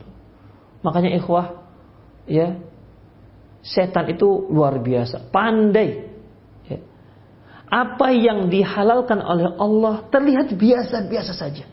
Makanya 0.87 1.11
ikhwah, 1.19 1.67
ya, 2.31 2.63
setan 3.67 4.07
itu 4.15 4.47
luar 4.47 4.79
biasa, 4.79 5.35
pandai. 5.35 6.07
Ya. 6.71 6.79
Apa 7.67 8.15
yang 8.15 8.47
dihalalkan 8.47 9.19
oleh 9.19 9.51
Allah 9.59 10.07
terlihat 10.15 10.55
biasa-biasa 10.55 11.35
saja. 11.35 11.67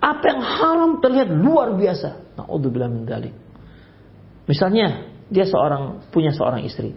Apa 0.00 0.24
yang 0.24 0.40
haram 0.40 0.90
terlihat 1.04 1.28
luar 1.28 1.76
biasa. 1.76 2.40
Nauzubillah 2.40 2.88
min. 2.88 3.04
Misalnya, 4.48 5.04
dia 5.28 5.44
seorang 5.44 6.08
punya 6.08 6.32
seorang 6.32 6.64
istri. 6.64 6.96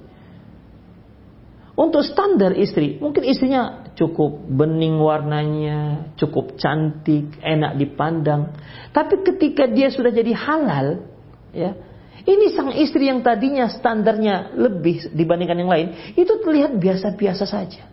Untuk 1.75 2.07
standar 2.07 2.55
istri, 2.55 3.01
mungkin 3.03 3.27
istrinya 3.27 3.82
cukup 3.93 4.49
bening 4.49 4.97
warnanya, 4.97 6.09
cukup 6.17 6.57
cantik, 6.57 7.37
enak 7.41 7.77
dipandang. 7.77 8.55
Tapi 8.89 9.21
ketika 9.21 9.69
dia 9.69 9.93
sudah 9.93 10.09
jadi 10.09 10.33
halal, 10.33 11.05
ya, 11.53 11.77
ini 12.23 12.55
sang 12.55 12.71
istri 12.71 13.11
yang 13.11 13.19
tadinya 13.19 13.67
standarnya 13.67 14.55
lebih 14.55 15.11
dibandingkan 15.11 15.57
yang 15.59 15.71
lain, 15.71 15.87
itu 16.15 16.33
terlihat 16.39 16.79
biasa-biasa 16.79 17.43
saja. 17.43 17.83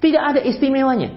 Tidak 0.00 0.22
ada 0.22 0.40
istimewanya. 0.40 1.12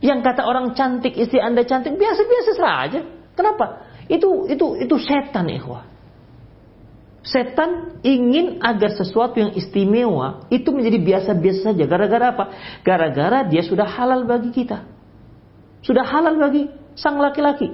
Yang 0.00 0.20
kata 0.24 0.46
orang 0.46 0.72
cantik, 0.78 1.12
istri 1.18 1.42
Anda 1.42 1.66
cantik, 1.66 1.98
biasa-biasa 1.98 2.52
saja. 2.56 3.00
Kenapa? 3.34 3.90
Itu 4.06 4.46
itu 4.46 4.78
itu 4.78 4.96
setan, 5.02 5.50
ikhwah. 5.50 5.89
Setan 7.20 8.00
ingin 8.00 8.64
agar 8.64 8.96
sesuatu 8.96 9.36
yang 9.36 9.52
istimewa 9.52 10.48
itu 10.48 10.72
menjadi 10.72 10.96
biasa-biasa 11.04 11.60
saja. 11.72 11.84
Gara-gara 11.84 12.32
apa? 12.32 12.44
Gara-gara 12.80 13.44
dia 13.44 13.60
sudah 13.60 13.84
halal 13.84 14.24
bagi 14.24 14.48
kita. 14.56 14.88
Sudah 15.84 16.04
halal 16.08 16.40
bagi 16.40 16.72
sang 16.96 17.20
laki-laki. 17.20 17.68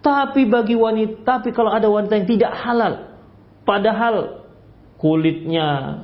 Tapi 0.00 0.48
bagi 0.48 0.76
wanita, 0.76 1.24
tapi 1.24 1.52
kalau 1.52 1.72
ada 1.72 1.88
wanita 1.88 2.16
yang 2.16 2.28
tidak 2.28 2.52
halal, 2.56 3.20
padahal 3.68 4.48
kulitnya 4.96 6.00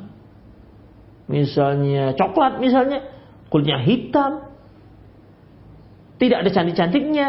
misalnya 1.28 2.12
coklat 2.12 2.60
misalnya, 2.60 3.08
kulitnya 3.48 3.80
hitam, 3.80 4.52
tidak 6.20 6.44
ada 6.44 6.50
cantik-cantiknya, 6.52 7.26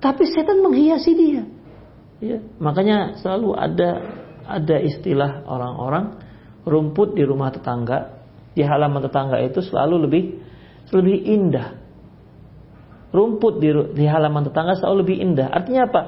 tapi 0.00 0.28
setan 0.28 0.60
menghiasi 0.60 1.12
dia. 1.16 1.42
Ya, 2.20 2.38
makanya 2.60 3.16
selalu 3.20 3.56
ada 3.56 3.90
ada 4.44 4.76
istilah 4.80 5.44
orang-orang 5.48 6.20
rumput 6.64 7.16
di 7.16 7.22
rumah 7.24 7.52
tetangga, 7.52 8.24
di 8.56 8.64
halaman 8.64 9.04
tetangga 9.04 9.40
itu 9.44 9.60
selalu 9.60 10.08
lebih 10.08 10.22
lebih 10.92 11.18
indah. 11.24 11.68
Rumput 13.14 13.62
di, 13.62 13.70
di 13.94 14.04
halaman 14.10 14.42
tetangga 14.42 14.74
selalu 14.74 14.96
lebih 15.06 15.16
indah. 15.22 15.48
Artinya 15.48 15.86
apa? 15.86 16.02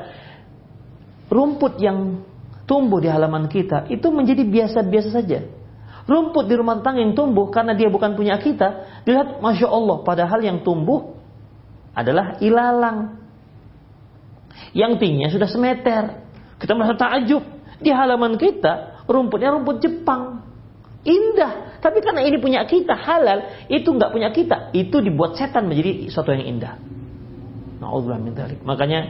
Rumput 1.31 1.79
yang 1.79 2.27
tumbuh 2.67 2.99
di 2.99 3.07
halaman 3.07 3.47
kita 3.47 3.87
itu 3.89 4.11
menjadi 4.11 4.43
biasa-biasa 4.43 5.11
saja. 5.15 5.47
Rumput 6.07 6.47
di 6.47 6.55
rumah 6.55 6.79
tetangga 6.79 7.03
yang 7.03 7.15
tumbuh 7.15 7.51
karena 7.51 7.75
dia 7.75 7.91
bukan 7.91 8.15
punya 8.15 8.39
kita, 8.39 9.03
dilihat 9.07 9.39
masya 9.43 9.71
Allah. 9.71 10.03
Padahal 10.03 10.39
yang 10.43 10.63
tumbuh 10.63 11.19
adalah 11.95 12.39
ilalang. 12.43 13.23
Yang 14.77 14.93
tingginya 15.03 15.31
sudah 15.33 15.49
semeter. 15.51 16.03
Kita 16.61 16.73
merasa 16.77 16.97
takjub. 16.97 17.56
Di 17.77 17.93
halaman 17.93 18.41
kita 18.41 19.05
rumputnya 19.05 19.53
rumput 19.53 19.85
Jepang. 19.85 20.43
Indah. 21.07 21.79
Tapi 21.79 22.03
karena 22.03 22.27
ini 22.27 22.43
punya 22.43 22.67
kita 22.67 22.99
halal, 22.99 23.69
itu 23.71 23.87
nggak 23.87 24.11
punya 24.11 24.35
kita. 24.35 24.75
Itu 24.75 24.99
dibuat 24.99 25.39
setan 25.39 25.71
menjadi 25.71 26.11
sesuatu 26.11 26.35
yang 26.35 26.59
indah. 26.59 26.75
Min 27.79 28.35
Makanya 28.67 29.01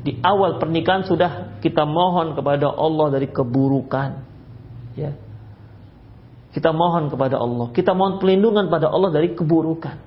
di 0.00 0.16
awal 0.22 0.56
pernikahan 0.62 1.04
sudah 1.04 1.60
kita 1.60 1.84
mohon 1.84 2.32
kepada 2.32 2.72
Allah 2.72 3.12
dari 3.12 3.28
keburukan. 3.28 4.10
Ya. 4.96 5.12
Kita 6.56 6.72
mohon 6.72 7.12
kepada 7.12 7.36
Allah. 7.36 7.68
Kita 7.74 7.92
mohon 7.92 8.16
pelindungan 8.16 8.72
pada 8.72 8.88
Allah 8.88 9.12
dari 9.12 9.36
keburukan. 9.36 10.00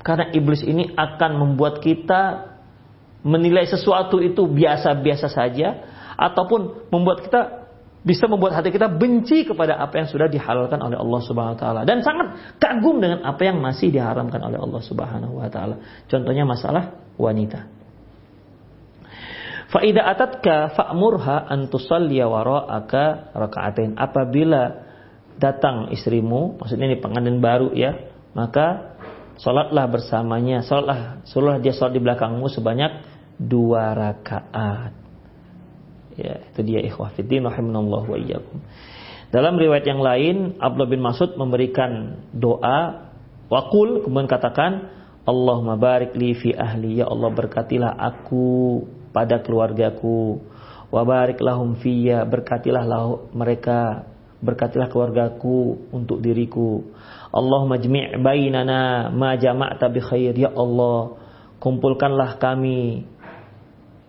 Karena 0.00 0.30
iblis 0.32 0.62
ini 0.62 0.94
akan 0.94 1.30
membuat 1.36 1.82
kita 1.82 2.54
menilai 3.26 3.66
sesuatu 3.66 4.22
itu 4.22 4.46
biasa-biasa 4.46 5.26
saja 5.28 5.68
ataupun 6.16 6.90
membuat 6.90 7.24
kita 7.24 7.66
bisa 8.06 8.30
membuat 8.30 8.54
hati 8.54 8.70
kita 8.70 8.86
benci 8.86 9.42
kepada 9.42 9.82
apa 9.82 9.98
yang 9.98 10.06
sudah 10.06 10.30
dihalalkan 10.30 10.78
oleh 10.78 10.94
Allah 10.94 11.20
Subhanahu 11.26 11.58
wa 11.58 11.60
taala 11.60 11.80
dan 11.82 12.06
sangat 12.06 12.54
kagum 12.62 13.02
dengan 13.02 13.26
apa 13.26 13.42
yang 13.42 13.58
masih 13.58 13.90
diharamkan 13.90 14.38
oleh 14.46 14.62
Allah 14.62 14.78
Subhanahu 14.78 15.42
wa 15.42 15.50
taala. 15.50 15.82
Contohnya 16.06 16.46
masalah 16.46 16.94
wanita. 17.18 17.66
Faida 19.66 20.06
atatka 20.06 20.78
fa'murha 20.78 21.50
an 21.50 21.66
tusalliya 21.66 22.30
wara'aka 22.30 23.34
raka'atain. 23.34 23.98
Apabila 23.98 24.86
datang 25.42 25.90
istrimu, 25.90 26.62
maksudnya 26.62 26.86
ini 26.86 27.02
pengantin 27.02 27.42
baru 27.42 27.74
ya, 27.74 28.06
maka 28.38 28.94
sholatlah 29.42 29.90
bersamanya, 29.90 30.62
sholatlah, 30.62 31.26
sholatlah 31.26 31.58
dia 31.58 31.74
sholat 31.74 31.92
di 31.98 32.00
belakangmu 32.06 32.46
sebanyak 32.46 33.02
dua 33.42 33.98
rakaat. 33.98 35.05
Ya, 36.16 36.40
itu 36.40 36.60
dia 36.64 36.80
ikhwah 36.80 37.12
fiddin 37.12 37.44
rahimanallahu 37.44 38.08
wa 38.08 38.18
iyyakum. 38.18 38.58
Dalam 39.28 39.60
riwayat 39.60 39.84
yang 39.84 40.00
lain, 40.00 40.36
Abdullah 40.56 40.90
bin 40.90 41.02
Mas'ud 41.04 41.36
memberikan 41.36 42.24
doa 42.32 43.10
wakul 43.52 44.00
kemudian 44.00 44.30
katakan 44.30 44.96
Allahumma 45.26 45.74
barik 45.74 46.14
li 46.14 46.32
fi 46.38 46.54
ahli. 46.54 47.02
Ya 47.02 47.10
Allah 47.10 47.34
berkatilah 47.34 47.92
aku 47.98 48.86
pada 49.10 49.42
keluargaku. 49.42 50.38
Wa 50.86 51.02
barik 51.02 51.42
lahum 51.42 51.74
fiyya 51.74 52.22
berkatilah 52.22 52.86
lahu, 52.86 53.26
mereka 53.34 54.06
berkatilah 54.38 54.86
keluargaku 54.86 55.90
untuk 55.90 56.22
diriku. 56.22 56.86
Allahumma 57.34 57.82
jmi' 57.82 58.22
bainana 58.22 59.10
ma 59.10 59.34
jama'ta 59.34 59.90
bi 59.90 59.98
khair. 59.98 60.38
Ya 60.38 60.54
Allah 60.54 61.18
kumpulkanlah 61.58 62.38
kami 62.38 63.02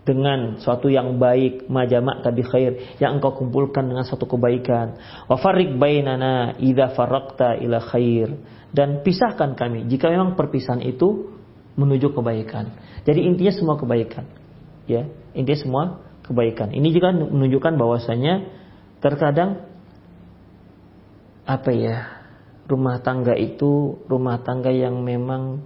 dengan 0.07 0.55
suatu 0.63 0.87
yang 0.87 1.19
baik 1.19 1.67
majamak 1.67 2.23
tabi 2.23 2.47
khair 2.47 2.95
yang 3.03 3.19
engkau 3.19 3.35
kumpulkan 3.35 3.91
dengan 3.91 4.07
suatu 4.07 4.23
kebaikan. 4.23 4.95
Wa 5.27 5.35
farriq 5.35 5.75
bainana 5.75 6.55
idza 6.55 6.95
farraqta 6.95 7.59
ila 7.59 7.83
khair. 7.83 8.31
Dan 8.71 9.03
pisahkan 9.03 9.59
kami. 9.59 9.91
Jika 9.91 10.07
memang 10.07 10.39
perpisahan 10.39 10.79
itu 10.79 11.35
menuju 11.75 12.15
kebaikan. 12.15 12.71
Jadi 13.03 13.27
intinya 13.27 13.51
semua 13.51 13.75
kebaikan. 13.75 14.23
Ya 14.87 15.11
intinya 15.35 15.59
semua 15.59 15.83
kebaikan. 16.23 16.71
Ini 16.71 16.87
juga 16.95 17.11
menunjukkan 17.11 17.75
bahwasanya 17.75 18.47
terkadang 19.03 19.67
apa 21.47 21.71
ya 21.71 21.95
rumah 22.67 22.99
tangga 22.99 23.35
itu 23.35 24.03
rumah 24.07 24.43
tangga 24.43 24.71
yang 24.71 24.99
memang 24.99 25.63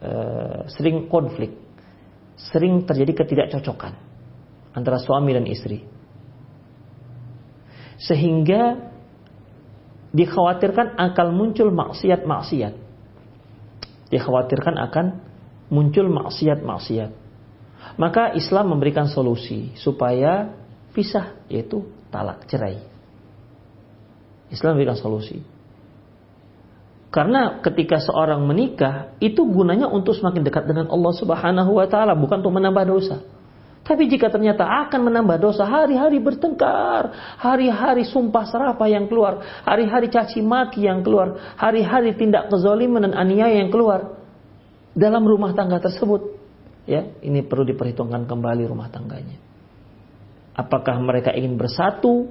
uh, 0.00 0.64
sering 0.72 1.08
konflik 1.08 1.52
sering 2.36 2.84
terjadi 2.88 3.24
ketidakcocokan 3.24 3.92
antara 4.72 4.98
suami 5.00 5.36
dan 5.36 5.44
istri. 5.44 5.84
Sehingga 8.02 8.92
dikhawatirkan 10.10 10.98
akan 10.98 11.28
muncul 11.36 11.70
maksiat-maksiat. 11.70 12.74
Dikhawatirkan 14.10 14.76
akan 14.90 15.06
muncul 15.72 16.10
maksiat-maksiat. 16.10 17.10
Maka 17.96 18.32
Islam 18.36 18.76
memberikan 18.76 19.08
solusi 19.08 19.72
supaya 19.76 20.52
pisah 20.92 21.36
yaitu 21.48 21.84
talak 22.12 22.44
cerai. 22.48 22.80
Islam 24.52 24.76
memberikan 24.76 25.00
solusi. 25.00 25.40
Karena 27.12 27.60
ketika 27.60 28.00
seorang 28.00 28.40
menikah 28.48 29.12
itu 29.20 29.44
gunanya 29.44 29.84
untuk 29.84 30.16
semakin 30.16 30.48
dekat 30.48 30.64
dengan 30.64 30.88
Allah 30.88 31.12
Subhanahu 31.12 31.76
wa 31.76 31.84
taala, 31.84 32.16
bukan 32.16 32.40
untuk 32.40 32.56
menambah 32.56 32.88
dosa. 32.88 33.20
Tapi 33.84 34.08
jika 34.08 34.32
ternyata 34.32 34.64
akan 34.64 35.12
menambah 35.12 35.36
dosa, 35.36 35.68
hari-hari 35.68 36.22
bertengkar, 36.24 37.36
hari-hari 37.36 38.08
sumpah 38.08 38.48
serapah 38.48 38.88
yang 38.88 39.12
keluar, 39.12 39.44
hari-hari 39.68 40.08
caci 40.08 40.40
maki 40.40 40.88
yang 40.88 41.04
keluar, 41.04 41.52
hari-hari 41.60 42.16
tindak 42.16 42.48
kezaliman 42.48 43.04
dan 43.10 43.12
aniaya 43.12 43.60
yang 43.60 43.68
keluar 43.68 44.16
dalam 44.96 45.26
rumah 45.28 45.52
tangga 45.52 45.84
tersebut, 45.84 46.32
ya, 46.88 47.12
ini 47.20 47.44
perlu 47.44 47.68
diperhitungkan 47.68 48.24
kembali 48.24 48.64
rumah 48.70 48.88
tangganya. 48.88 49.36
Apakah 50.56 50.96
mereka 51.02 51.34
ingin 51.36 51.60
bersatu 51.60 52.24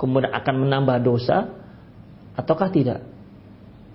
kemudian 0.00 0.34
akan 0.34 0.54
menambah 0.66 0.98
dosa 0.98 1.46
ataukah 2.34 2.72
tidak? 2.74 3.19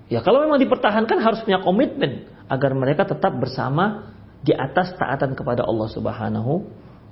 Ya 0.06 0.22
kalau 0.22 0.46
memang 0.46 0.62
dipertahankan 0.62 1.18
harus 1.18 1.42
punya 1.42 1.62
komitmen 1.66 2.30
agar 2.46 2.72
mereka 2.78 3.10
tetap 3.10 3.34
bersama 3.42 4.14
di 4.46 4.54
atas 4.54 4.94
taatan 4.94 5.34
kepada 5.34 5.66
Allah 5.66 5.90
Subhanahu 5.90 6.62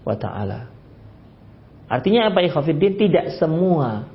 wa 0.05 0.15
taala. 0.17 0.69
Artinya 1.89 2.29
apa 2.29 2.45
ya 2.45 2.53
Khafiddin? 2.53 2.93
Tidak 2.97 3.41
semua 3.41 4.05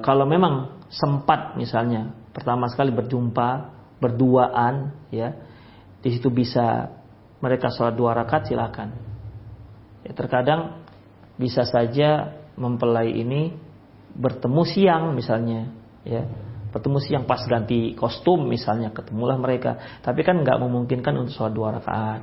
kalau 0.00 0.24
memang 0.24 0.80
sempat 0.88 1.60
misalnya 1.60 2.16
pertama 2.32 2.72
sekali 2.72 2.88
berjumpa 2.88 3.76
berduaan 4.00 4.96
ya 5.12 5.36
di 6.00 6.08
situ 6.16 6.32
bisa 6.32 6.88
mereka 7.38 7.70
sholat 7.70 7.94
dua 7.94 8.14
rakaat 8.14 8.50
silakan. 8.50 8.88
Ya, 10.06 10.12
terkadang 10.14 10.82
bisa 11.38 11.66
saja 11.66 12.38
mempelai 12.58 13.14
ini 13.14 13.54
bertemu 14.14 14.62
siang 14.66 15.04
misalnya 15.14 15.70
ya. 16.02 16.26
Bertemu 16.68 16.98
siang 17.00 17.24
pas 17.24 17.40
ganti 17.48 17.96
kostum 17.96 18.44
misalnya 18.44 18.92
ketemulah 18.92 19.40
mereka. 19.40 20.00
Tapi 20.04 20.20
kan 20.20 20.44
nggak 20.44 20.58
memungkinkan 20.60 21.14
untuk 21.16 21.34
sholat 21.34 21.54
dua 21.54 21.68
rakaat. 21.80 22.22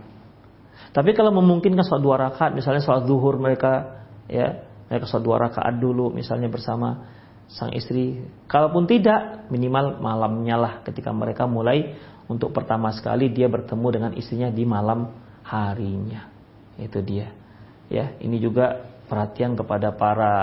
Tapi 0.92 1.12
kalau 1.12 1.32
memungkinkan 1.36 1.84
sholat 1.84 2.04
dua 2.04 2.16
rakaat 2.30 2.52
misalnya 2.54 2.84
sholat 2.84 3.04
zuhur 3.08 3.40
mereka 3.42 4.06
ya 4.30 4.64
mereka 4.86 5.10
sholat 5.10 5.24
dua 5.26 5.38
rakaat 5.50 5.76
dulu 5.82 6.14
misalnya 6.14 6.50
bersama 6.50 7.10
sang 7.50 7.74
istri. 7.74 8.26
Kalaupun 8.50 8.90
tidak, 8.90 9.50
minimal 9.54 10.02
malamnya 10.02 10.56
lah 10.58 10.74
ketika 10.86 11.14
mereka 11.14 11.46
mulai 11.46 11.98
untuk 12.26 12.54
pertama 12.54 12.90
sekali 12.94 13.30
dia 13.30 13.46
bertemu 13.46 13.88
dengan 13.90 14.12
istrinya 14.18 14.50
di 14.50 14.64
malam 14.66 15.14
harinya. 15.46 16.30
Itu 16.78 17.02
dia. 17.06 17.30
Ya, 17.86 18.18
ini 18.18 18.42
juga 18.42 18.94
perhatian 19.06 19.54
kepada 19.54 19.94
para 19.94 20.34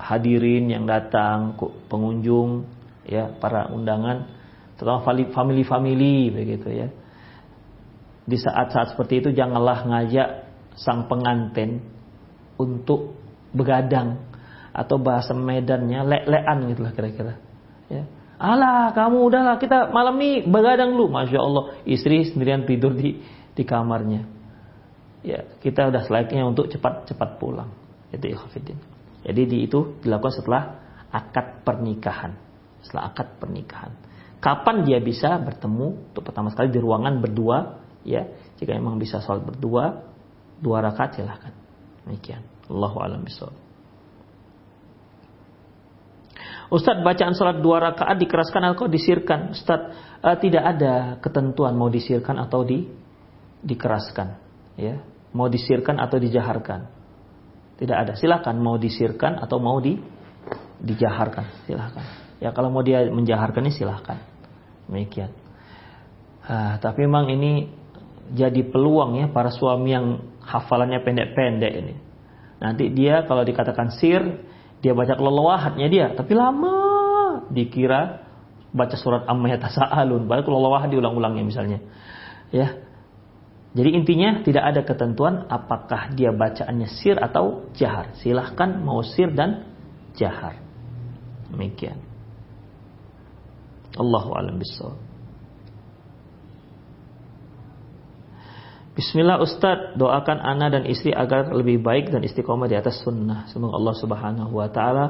hadirin 0.00 0.72
yang 0.72 0.88
datang, 0.88 1.60
pengunjung, 1.92 2.64
ya, 3.04 3.28
para 3.36 3.68
undangan, 3.68 4.32
terutama 4.80 5.04
family-family 5.04 6.32
begitu 6.32 6.68
ya. 6.72 6.88
Di 8.24 8.40
saat-saat 8.40 8.96
seperti 8.96 9.20
itu 9.20 9.28
janganlah 9.36 9.84
ngajak 9.84 10.28
sang 10.80 11.04
pengantin 11.12 11.84
untuk 12.56 13.21
begadang 13.52 14.20
atau 14.72 14.96
bahasa 14.96 15.36
Medannya 15.36 16.00
lek-lekan 16.04 16.58
gitulah 16.72 16.92
kira-kira. 16.96 17.34
Ya. 17.92 18.08
Alah, 18.42 18.90
kamu 18.90 19.30
udahlah 19.30 19.56
kita 19.62 19.94
malam 19.94 20.18
ini 20.18 20.42
begadang 20.42 20.96
dulu. 20.96 21.12
Masya 21.14 21.38
Allah, 21.38 21.64
istri 21.86 22.26
sendirian 22.26 22.66
tidur 22.66 22.96
di 22.96 23.22
di 23.52 23.62
kamarnya. 23.62 24.26
Ya, 25.22 25.46
kita 25.62 25.86
udah 25.92 26.02
selayaknya 26.02 26.42
untuk 26.42 26.66
cepat-cepat 26.66 27.38
pulang. 27.38 27.70
Itu 28.10 28.26
ikhafidin. 28.26 28.80
Jadi 29.22 29.42
di 29.46 29.58
itu 29.70 30.02
dilakukan 30.02 30.42
setelah 30.42 30.62
akad 31.14 31.62
pernikahan. 31.62 32.34
Setelah 32.82 33.14
akad 33.14 33.38
pernikahan. 33.38 33.94
Kapan 34.42 34.82
dia 34.82 34.98
bisa 34.98 35.38
bertemu? 35.38 36.10
Untuk 36.10 36.26
pertama 36.26 36.50
sekali 36.50 36.74
di 36.74 36.82
ruangan 36.82 37.22
berdua, 37.22 37.78
ya. 38.02 38.26
Jika 38.58 38.74
memang 38.74 38.98
bisa 38.98 39.22
sholat 39.22 39.46
berdua, 39.46 40.02
dua 40.58 40.82
rakaat 40.82 41.14
silahkan. 41.14 41.54
Demikian. 42.02 42.51
Allahu 42.72 42.96
a'lam 43.04 43.20
bishawab. 43.28 43.54
Ustadz 46.72 47.04
bacaan 47.04 47.36
sholat 47.36 47.60
dua 47.60 47.84
rakaat 47.84 48.16
dikeraskan 48.16 48.72
atau 48.72 48.88
disirkan? 48.88 49.52
Ustadz 49.52 49.92
uh, 50.24 50.36
tidak 50.40 50.64
ada 50.64 51.20
ketentuan 51.20 51.76
mau 51.76 51.92
disirkan 51.92 52.40
atau 52.40 52.64
di 52.64 52.88
dikeraskan, 53.60 54.40
ya, 54.80 55.04
mau 55.36 55.52
disirkan 55.52 56.00
atau 56.00 56.16
dijaharkan. 56.16 56.88
Tidak 57.76 57.96
ada. 57.96 58.12
Silakan 58.16 58.56
mau 58.64 58.80
disirkan 58.80 59.36
atau 59.36 59.60
mau 59.60 59.76
di 59.84 60.00
dijaharkan, 60.80 61.68
silakan. 61.68 62.04
Ya 62.40 62.50
kalau 62.56 62.72
mau 62.72 62.80
dia 62.80 63.04
menjaharkan 63.06 63.68
ini 63.68 63.72
silakan. 63.76 64.18
Demikian. 64.88 65.30
Uh, 66.42 66.80
tapi 66.80 67.04
memang 67.04 67.30
ini 67.30 67.70
jadi 68.32 68.64
peluang 68.64 69.20
ya 69.20 69.26
para 69.28 69.52
suami 69.52 69.92
yang 69.92 70.06
hafalannya 70.40 71.04
pendek-pendek 71.04 71.72
ini. 71.84 71.94
Nanti 72.62 72.94
dia 72.94 73.26
kalau 73.26 73.42
dikatakan 73.42 73.90
sir 73.98 74.22
dia 74.78 74.94
baca 74.94 75.18
kelelawahatnya 75.18 75.86
dia, 75.90 76.06
tapi 76.14 76.38
lama 76.38 76.74
dikira 77.50 78.22
baca 78.70 78.94
surat 78.94 79.26
amma 79.26 79.50
yatasaalun, 79.50 80.30
padahal 80.30 80.46
kelelawahat 80.46 80.88
diulang-ulangnya 80.94 81.44
misalnya. 81.44 81.78
Ya. 82.54 82.78
Jadi 83.72 83.90
intinya 83.96 84.44
tidak 84.44 84.64
ada 84.68 84.80
ketentuan 84.84 85.48
apakah 85.48 86.12
dia 86.12 86.30
bacaannya 86.30 86.88
sir 87.02 87.16
atau 87.16 87.66
jahar. 87.72 88.14
Silahkan 88.20 88.78
mau 88.84 89.00
sir 89.00 89.32
dan 89.32 89.64
jahar. 90.12 90.60
Demikian. 91.48 91.98
Allahu 93.96 94.36
a'lam 94.36 94.60
bishawab. 94.60 95.11
Bismillah 98.92 99.40
Ustadz, 99.40 99.96
doakan 99.96 100.36
ana 100.36 100.68
dan 100.68 100.84
istri 100.84 101.16
agar 101.16 101.48
lebih 101.48 101.80
baik 101.80 102.12
dan 102.12 102.20
istiqomah 102.20 102.68
di 102.68 102.76
atas 102.76 103.00
sunnah. 103.00 103.48
Semoga 103.48 103.80
Allah 103.80 103.96
Subhanahu 103.96 104.52
wa 104.52 104.68
taala 104.68 105.04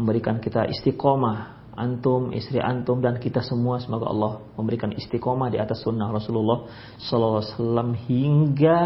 memberikan 0.00 0.40
kita 0.40 0.64
istiqomah 0.64 1.68
antum, 1.76 2.32
istri 2.32 2.56
antum 2.56 3.04
dan 3.04 3.20
kita 3.20 3.44
semua 3.44 3.84
semoga 3.84 4.08
Allah 4.08 4.32
memberikan 4.56 4.96
istiqomah 4.96 5.52
di 5.52 5.60
atas 5.60 5.84
sunnah 5.84 6.08
Rasulullah 6.08 6.72
sallallahu 6.96 7.44
alaihi 7.44 7.52
wasallam 7.52 7.88
hingga 8.08 8.78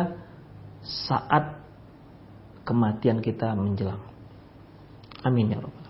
saat 0.83 1.63
kematian 2.67 3.23
kita 3.23 3.55
menjelang. 3.55 4.03
Amin 5.23 5.55
ya 5.55 5.63
rabbal 5.63 5.87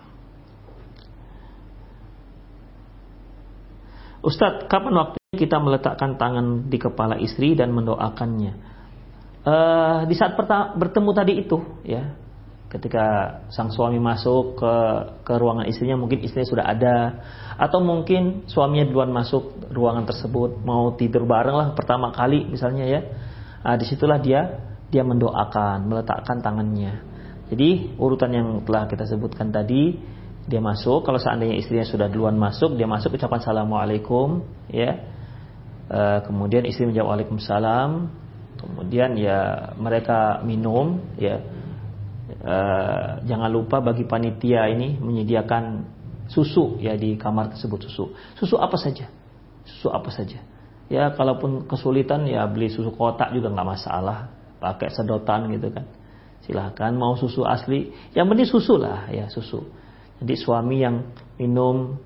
Ustadz, 4.21 4.69
kapan 4.69 4.93
waktu 4.93 5.22
kita 5.33 5.57
meletakkan 5.57 6.15
tangan 6.21 6.69
di 6.69 6.77
kepala 6.77 7.17
istri 7.17 7.57
dan 7.57 7.73
mendoakannya. 7.73 8.53
Uh, 9.43 10.05
di 10.07 10.15
saat 10.15 10.37
bertemu 10.77 11.09
tadi 11.11 11.33
itu, 11.41 11.57
ya, 11.83 12.15
ketika 12.69 13.37
sang 13.49 13.73
suami 13.73 13.97
masuk 13.97 14.55
ke 14.55 14.73
ke 15.25 15.33
ruangan 15.35 15.65
istrinya, 15.67 15.97
mungkin 15.97 16.21
istrinya 16.21 16.47
sudah 16.47 16.65
ada, 16.69 16.97
atau 17.57 17.81
mungkin 17.81 18.45
suaminya 18.45 18.87
duluan 18.87 19.11
masuk 19.11 19.73
ruangan 19.73 20.05
tersebut, 20.05 20.61
mau 20.63 20.93
tidur 20.95 21.25
bareng 21.25 21.55
lah 21.57 21.67
pertama 21.73 22.13
kali 22.13 22.45
misalnya 22.47 22.85
ya. 22.85 23.01
Nah, 23.65 23.75
di 23.75 23.85
situlah 23.89 24.21
dia 24.21 24.61
dia 24.93 25.01
mendoakan, 25.01 25.89
meletakkan 25.89 26.39
tangannya. 26.45 27.01
Jadi 27.49 27.97
urutan 27.97 28.31
yang 28.31 28.47
telah 28.63 28.85
kita 28.85 29.09
sebutkan 29.09 29.49
tadi, 29.49 29.97
dia 30.45 30.61
masuk. 30.61 31.03
Kalau 31.03 31.17
seandainya 31.17 31.57
istrinya 31.57 31.83
sudah 31.83 32.07
duluan 32.07 32.37
masuk, 32.37 32.77
dia 32.77 32.85
masuk 32.85 33.17
ucapan 33.17 33.41
assalamualaikum, 33.41 34.45
ya 34.69 35.13
Eh, 35.93 36.19
kemudian 36.25 36.65
istri 36.65 36.89
menjawab 36.89 37.13
Waalaikumsalam. 37.13 37.91
Kemudian 38.57 39.13
ya 39.13 39.69
mereka 39.77 40.41
minum 40.41 41.03
ya. 41.21 41.61
Uh, 42.43 43.23
jangan 43.29 43.51
lupa 43.51 43.79
bagi 43.83 44.03
panitia 44.03 44.67
ini 44.67 44.97
menyediakan 44.99 45.85
susu 46.27 46.81
ya 46.81 46.95
di 46.97 47.19
kamar 47.19 47.53
tersebut 47.53 47.87
susu. 47.87 48.15
Susu 48.35 48.55
apa 48.57 48.73
saja? 48.79 49.11
Susu 49.67 49.91
apa 49.91 50.09
saja? 50.09 50.41
Ya 50.87 51.11
kalaupun 51.13 51.67
kesulitan 51.67 52.25
ya 52.25 52.47
beli 52.47 52.71
susu 52.71 52.95
kotak 52.95 53.35
juga 53.35 53.51
nggak 53.51 53.69
masalah. 53.77 54.33
Pakai 54.57 54.91
sedotan 54.91 55.51
gitu 55.51 55.71
kan. 55.71 55.85
Silahkan 56.47 56.91
mau 56.95 57.13
susu 57.19 57.43
asli. 57.43 57.91
Yang 58.15 58.27
penting 58.31 58.47
susu 58.49 58.73
lah 58.79 59.11
ya 59.11 59.27
susu. 59.27 59.63
Jadi 60.23 60.33
suami 60.39 60.83
yang 60.83 61.13
minum 61.37 61.99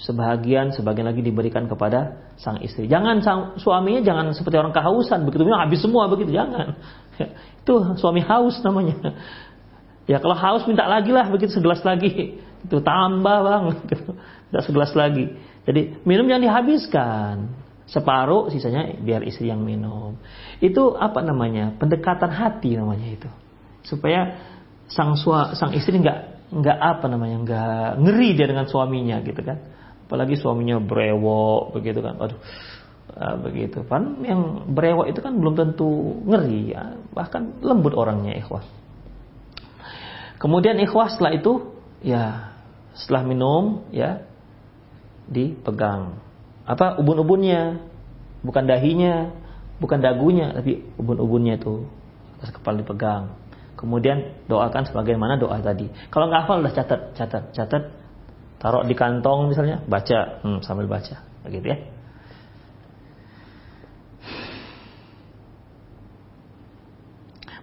sebagian 0.00 0.72
sebagian 0.72 1.04
lagi 1.04 1.20
diberikan 1.20 1.68
kepada 1.68 2.32
sang 2.40 2.58
istri. 2.64 2.88
Jangan 2.88 3.20
sang 3.20 3.40
suaminya 3.60 4.00
jangan 4.00 4.32
seperti 4.32 4.56
orang 4.56 4.72
kehausan 4.72 5.28
begitu 5.28 5.44
habis 5.52 5.84
semua 5.84 6.08
begitu 6.08 6.32
jangan. 6.32 6.80
itu 7.62 7.74
suami 8.00 8.24
haus 8.24 8.56
namanya. 8.64 9.14
Ya 10.08 10.18
kalau 10.18 10.34
haus 10.34 10.64
minta 10.64 10.88
lagi 10.88 11.12
lah 11.12 11.28
begitu 11.28 11.60
segelas 11.60 11.84
lagi. 11.84 12.40
Itu 12.62 12.78
tambah 12.78 13.38
bang, 13.42 13.62
gitu. 13.90 14.16
minta 14.48 14.60
segelas 14.64 14.92
lagi. 14.96 15.28
Jadi 15.68 16.02
minum 16.08 16.26
yang 16.26 16.40
dihabiskan. 16.40 17.60
Separuh 17.82 18.48
sisanya 18.48 18.96
biar 19.04 19.20
istri 19.26 19.52
yang 19.52 19.60
minum. 19.60 20.16
Itu 20.64 20.96
apa 20.96 21.20
namanya? 21.20 21.76
Pendekatan 21.76 22.32
hati 22.32 22.72
namanya 22.78 23.04
itu. 23.04 23.28
Supaya 23.84 24.38
sang 24.88 25.12
sua, 25.18 25.52
sang 25.52 25.76
istri 25.76 26.00
nggak 26.00 26.32
nggak 26.52 26.78
apa 26.78 27.06
namanya 27.08 27.36
nggak 27.44 27.90
ngeri 28.00 28.28
dia 28.36 28.46
dengan 28.48 28.68
suaminya 28.68 29.24
gitu 29.24 29.40
kan 29.40 29.56
apalagi 30.08 30.38
suaminya 30.38 30.78
brewok 30.82 31.76
begitu 31.76 32.00
kan. 32.04 32.18
Aduh 32.18 32.38
uh, 33.16 33.36
begitu. 33.42 33.82
Kan 33.86 34.22
yang 34.22 34.68
brewok 34.70 35.10
itu 35.10 35.20
kan 35.22 35.36
belum 35.36 35.54
tentu 35.54 36.22
ngeri 36.26 36.74
ya. 36.74 36.96
Bahkan 37.14 37.64
lembut 37.64 37.92
orangnya 37.96 38.36
ikhwah 38.38 38.62
kemudian 40.42 40.74
ikhwah 40.82 41.06
setelah 41.06 41.38
itu 41.38 41.70
ya 42.02 42.50
setelah 42.98 43.22
minum 43.22 43.86
ya 43.94 44.26
dipegang. 45.30 46.18
Apa 46.66 46.98
ubun-ubunnya? 46.98 47.78
Bukan 48.42 48.66
dahinya 48.66 49.30
bukan 49.78 50.02
dagunya 50.02 50.50
tapi 50.50 50.82
ubun-ubunnya 50.98 51.62
itu 51.62 51.86
atas 52.42 52.50
kepala 52.50 52.82
dipegang. 52.82 53.38
Kemudian 53.78 54.34
doakan 54.50 54.82
sebagaimana 54.82 55.38
doa 55.38 55.62
tadi. 55.62 55.86
Kalau 56.10 56.26
nggak 56.26 56.42
hafal 56.42 56.58
udah 56.66 56.74
catat 56.74 57.00
catat 57.14 57.44
catat 57.54 57.82
taruh 58.62 58.86
di 58.86 58.94
kantong 58.94 59.50
misalnya, 59.50 59.82
baca 59.82 60.38
hmm, 60.46 60.62
sambil 60.62 60.86
baca, 60.86 61.26
begitu 61.42 61.66
ya. 61.74 61.78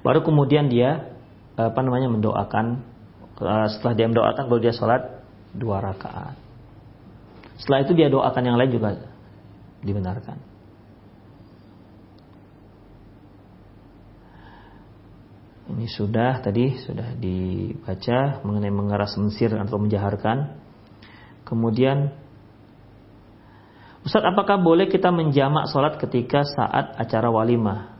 Baru 0.04 0.24
kemudian 0.24 0.68
dia 0.72 1.16
apa 1.60 1.80
namanya 1.84 2.08
mendoakan 2.08 2.66
eh, 3.40 3.68
setelah 3.72 3.94
dia 3.96 4.08
mendoakan 4.08 4.44
baru 4.48 4.60
dia 4.64 4.76
sholat 4.76 5.24
dua 5.56 5.84
rakaat. 5.84 6.36
Setelah 7.60 7.80
itu 7.84 7.92
dia 7.92 8.08
doakan 8.08 8.44
yang 8.48 8.56
lain 8.56 8.72
juga 8.72 8.90
dibenarkan. 9.84 10.38
Ini 15.70 15.86
sudah 15.86 16.42
tadi 16.42 16.82
sudah 16.82 17.14
dibaca 17.14 18.42
mengenai 18.42 18.74
mengeras 18.74 19.14
mensir 19.20 19.54
atau 19.54 19.78
menjaharkan. 19.78 20.58
Kemudian 21.50 22.14
Ustaz 24.06 24.24
apakah 24.24 24.62
boleh 24.62 24.88
kita 24.88 25.12
menjamak 25.12 25.68
sholat 25.74 26.00
ketika 26.00 26.48
saat 26.48 26.96
acara 26.96 27.28
walimah? 27.28 28.00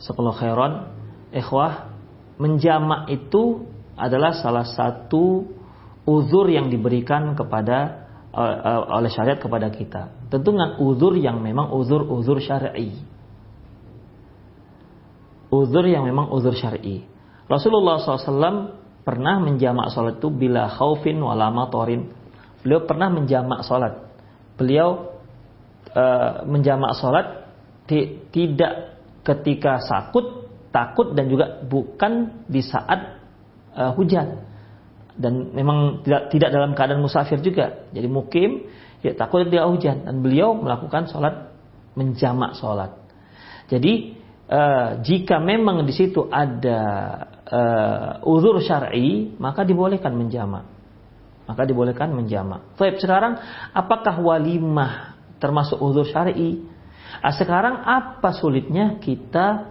Sekolah 0.00 0.32
khairan, 0.32 0.72
ikhwah, 1.34 1.92
menjamak 2.40 3.12
itu 3.12 3.68
adalah 4.00 4.32
salah 4.32 4.64
satu 4.64 5.44
uzur 6.08 6.48
yang 6.48 6.72
diberikan 6.72 7.36
kepada 7.36 8.08
uh, 8.32 8.96
oleh 8.96 9.12
syariat 9.12 9.36
kepada 9.36 9.68
kita. 9.68 10.32
Tentu 10.32 10.56
dengan 10.56 10.80
uzur 10.80 11.12
yang 11.20 11.44
memang 11.44 11.68
uzur-uzur 11.68 12.40
syar'i. 12.40 12.96
Uzur 15.52 15.84
yang 15.84 16.08
memang 16.08 16.32
uzur 16.32 16.56
syar'i. 16.56 17.04
Rasulullah 17.44 17.98
SAW 18.00 18.78
pernah 19.02 19.36
menjamak 19.42 19.90
sholat 19.92 20.22
itu 20.22 20.32
bila 20.32 20.70
khaufin 20.70 21.18
walama 21.20 21.68
torin. 21.68 22.19
Beliau 22.60 22.84
pernah 22.84 23.08
menjamak 23.08 23.64
sholat. 23.64 23.96
Beliau 24.60 25.16
uh, 25.96 26.44
menjamak 26.44 26.92
sholat 27.00 27.48
tidak 28.30 29.00
ketika 29.24 29.82
sakut, 29.82 30.46
takut 30.70 31.16
dan 31.16 31.26
juga 31.26 31.64
bukan 31.64 32.44
di 32.46 32.60
saat 32.60 33.20
uh, 33.74 33.92
hujan. 33.96 34.44
Dan 35.20 35.52
memang 35.52 36.00
tidak 36.04 36.32
tidak 36.32 36.50
dalam 36.52 36.72
keadaan 36.72 37.02
musafir 37.02 37.40
juga. 37.40 37.84
Jadi 37.92 38.08
mukim 38.08 38.68
ya 39.00 39.16
takut 39.16 39.48
dia 39.48 39.64
hujan 39.64 40.04
dan 40.04 40.20
beliau 40.20 40.56
melakukan 40.56 41.08
sholat 41.08 41.52
menjamak 41.96 42.56
sholat. 42.56 42.94
Jadi 43.68 44.16
uh, 44.48 45.00
jika 45.00 45.40
memang 45.40 45.84
di 45.84 45.92
situ 45.96 46.28
ada 46.28 46.80
uh, 47.48 48.30
uzur 48.30 48.60
syar'i, 48.60 49.34
maka 49.36 49.66
dibolehkan 49.66 50.14
menjamak. 50.14 50.79
Maka 51.50 51.66
dibolehkan 51.66 52.14
menjamak. 52.14 52.78
Baik, 52.78 53.02
sekarang 53.02 53.34
apakah 53.74 54.22
walimah 54.22 55.18
termasuk 55.42 55.82
uzur 55.82 56.06
syar'i? 56.06 56.62
Nah, 57.18 57.34
sekarang 57.34 57.82
apa 57.82 58.30
sulitnya 58.38 59.02
kita 59.02 59.66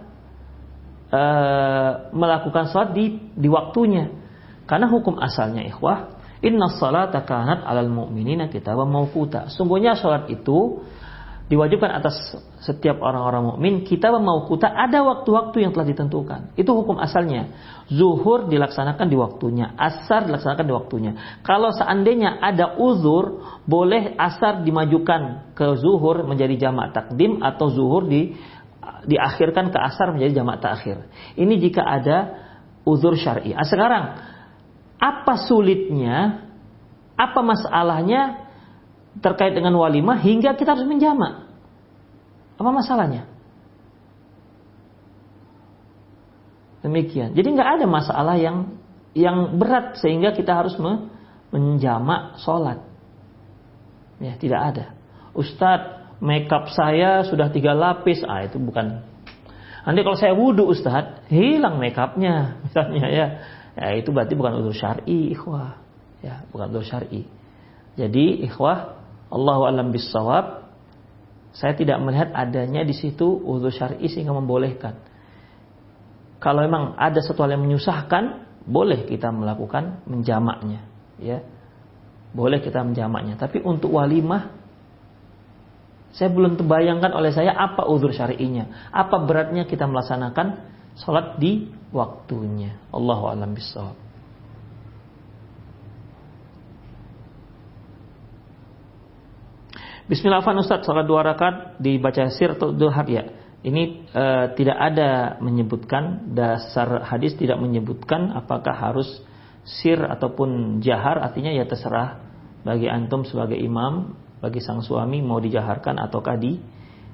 uh, 1.08 2.12
melakukan 2.12 2.68
sholat 2.68 2.92
di, 2.92 3.32
di 3.32 3.48
waktunya? 3.48 4.12
Karena 4.68 4.92
hukum 4.92 5.16
asalnya 5.16 5.64
ikhwah, 5.64 6.20
inna 6.44 6.68
salata 6.76 7.24
kanat 7.24 7.64
alal 7.64 7.88
mu'minina 7.88 8.52
kitaban 8.52 8.92
mauquta. 8.92 9.48
Sungguhnya 9.48 9.96
sholat 9.96 10.28
itu 10.28 10.84
diwajibkan 11.50 11.90
atas 11.90 12.14
setiap 12.62 13.02
orang-orang 13.02 13.50
mukmin 13.50 13.74
kita 13.82 14.14
mau 14.22 14.46
kuta 14.46 14.70
ada 14.70 15.02
waktu-waktu 15.02 15.66
yang 15.66 15.74
telah 15.74 15.82
ditentukan. 15.90 16.54
Itu 16.54 16.78
hukum 16.78 17.02
asalnya. 17.02 17.50
Zuhur 17.90 18.46
dilaksanakan 18.46 19.10
di 19.10 19.18
waktunya, 19.18 19.74
asar 19.74 20.30
dilaksanakan 20.30 20.62
di 20.62 20.74
waktunya. 20.78 21.12
Kalau 21.42 21.74
seandainya 21.74 22.38
ada 22.38 22.78
uzur, 22.78 23.42
boleh 23.66 24.14
asar 24.14 24.62
dimajukan 24.62 25.50
ke 25.58 25.74
zuhur 25.74 26.22
menjadi 26.22 26.70
jamak 26.70 26.94
takdim 26.94 27.42
atau 27.42 27.66
zuhur 27.66 28.06
di 28.06 28.38
diakhirkan 29.10 29.74
ke 29.74 29.78
asar 29.82 30.14
menjadi 30.14 30.38
jamak 30.38 30.62
takhir. 30.62 31.02
Ini 31.34 31.54
jika 31.58 31.82
ada 31.82 32.16
uzur 32.86 33.18
syar'i. 33.18 33.58
Ah, 33.58 33.66
sekarang 33.66 34.04
apa 35.02 35.34
sulitnya? 35.50 36.46
Apa 37.18 37.42
masalahnya 37.44 38.49
terkait 39.18 39.58
dengan 39.58 39.74
walimah 39.74 40.22
hingga 40.22 40.54
kita 40.54 40.78
harus 40.78 40.86
menjamak. 40.86 41.50
Apa 42.54 42.70
masalahnya? 42.70 43.26
Demikian. 46.80 47.34
Jadi 47.34 47.48
nggak 47.50 47.70
ada 47.80 47.86
masalah 47.90 48.36
yang 48.38 48.78
yang 49.12 49.58
berat 49.58 49.98
sehingga 49.98 50.30
kita 50.30 50.54
harus 50.54 50.78
menjamak 51.50 52.38
sholat. 52.40 52.78
Ya, 54.22 54.38
tidak 54.38 54.60
ada. 54.60 54.86
Ustadz, 55.34 56.20
makeup 56.22 56.70
saya 56.70 57.26
sudah 57.26 57.50
tiga 57.50 57.74
lapis. 57.74 58.22
Ah, 58.22 58.46
itu 58.46 58.60
bukan. 58.60 59.02
Nanti 59.80 60.00
kalau 60.04 60.18
saya 60.20 60.36
wudhu 60.36 60.68
Ustadz, 60.68 61.26
hilang 61.32 61.80
makeupnya 61.80 62.54
misalnya 62.64 63.06
ya. 63.08 63.26
Ya, 63.80 63.96
itu 63.96 64.12
berarti 64.12 64.36
bukan 64.36 64.60
udur 64.60 64.76
syar'i, 64.76 65.32
ikhwah. 65.32 65.78
Ya, 66.20 66.44
bukan 66.52 66.68
udur 66.74 66.84
syar'i. 66.84 67.24
Jadi, 67.96 68.44
ikhwah, 68.44 68.99
Allahu 69.30 69.62
alam 69.64 69.94
bisawab. 69.94 70.68
Saya 71.50 71.74
tidak 71.74 71.98
melihat 71.98 72.30
adanya 72.30 72.86
di 72.86 72.94
situ 72.94 73.26
uzur 73.26 73.74
syar'i 73.74 74.06
sehingga 74.06 74.30
membolehkan. 74.30 75.02
Kalau 76.38 76.62
memang 76.62 76.94
ada 76.94 77.18
sesuatu 77.18 77.50
yang 77.50 77.66
menyusahkan, 77.66 78.46
boleh 78.64 79.02
kita 79.06 79.34
melakukan 79.34 80.06
menjamaknya, 80.06 80.86
ya. 81.18 81.42
Boleh 82.30 82.62
kita 82.62 82.86
menjamaknya. 82.86 83.34
Tapi 83.34 83.58
untuk 83.66 83.98
walimah 83.98 84.54
saya 86.10 86.30
belum 86.30 86.58
terbayangkan 86.58 87.14
oleh 87.14 87.30
saya 87.30 87.54
apa 87.54 87.86
uzur 87.86 88.10
syar'inya, 88.10 88.90
apa 88.90 89.18
beratnya 89.22 89.66
kita 89.66 89.86
melaksanakan 89.86 90.70
sholat 90.98 91.38
di 91.38 91.70
waktunya. 91.94 92.78
Allahu 92.90 93.30
a'lam 93.30 93.54
bishawab. 93.54 94.09
Bismillahirrahmanirrahim 100.10 100.66
Ustaz 100.66 100.82
salat 100.82 101.06
dua 101.06 101.22
rakaat 101.22 101.78
dibaca 101.78 102.26
sir 102.34 102.58
atau 102.58 102.74
duhar 102.74 103.06
ya. 103.06 103.30
Ini 103.62 104.10
e, 104.10 104.24
tidak 104.58 104.74
ada 104.74 105.38
menyebutkan 105.38 106.34
dasar 106.34 107.06
hadis 107.06 107.38
tidak 107.38 107.62
menyebutkan 107.62 108.34
apakah 108.34 108.74
harus 108.74 109.06
sir 109.62 110.02
ataupun 110.02 110.82
jahar 110.82 111.22
artinya 111.22 111.54
ya 111.54 111.62
terserah 111.62 112.26
bagi 112.66 112.90
antum 112.90 113.22
sebagai 113.22 113.54
imam 113.54 114.18
bagi 114.42 114.58
sang 114.58 114.82
suami 114.82 115.22
mau 115.22 115.38
dijaharkan 115.38 116.02
ataukah 116.02 116.34
di 116.42 116.58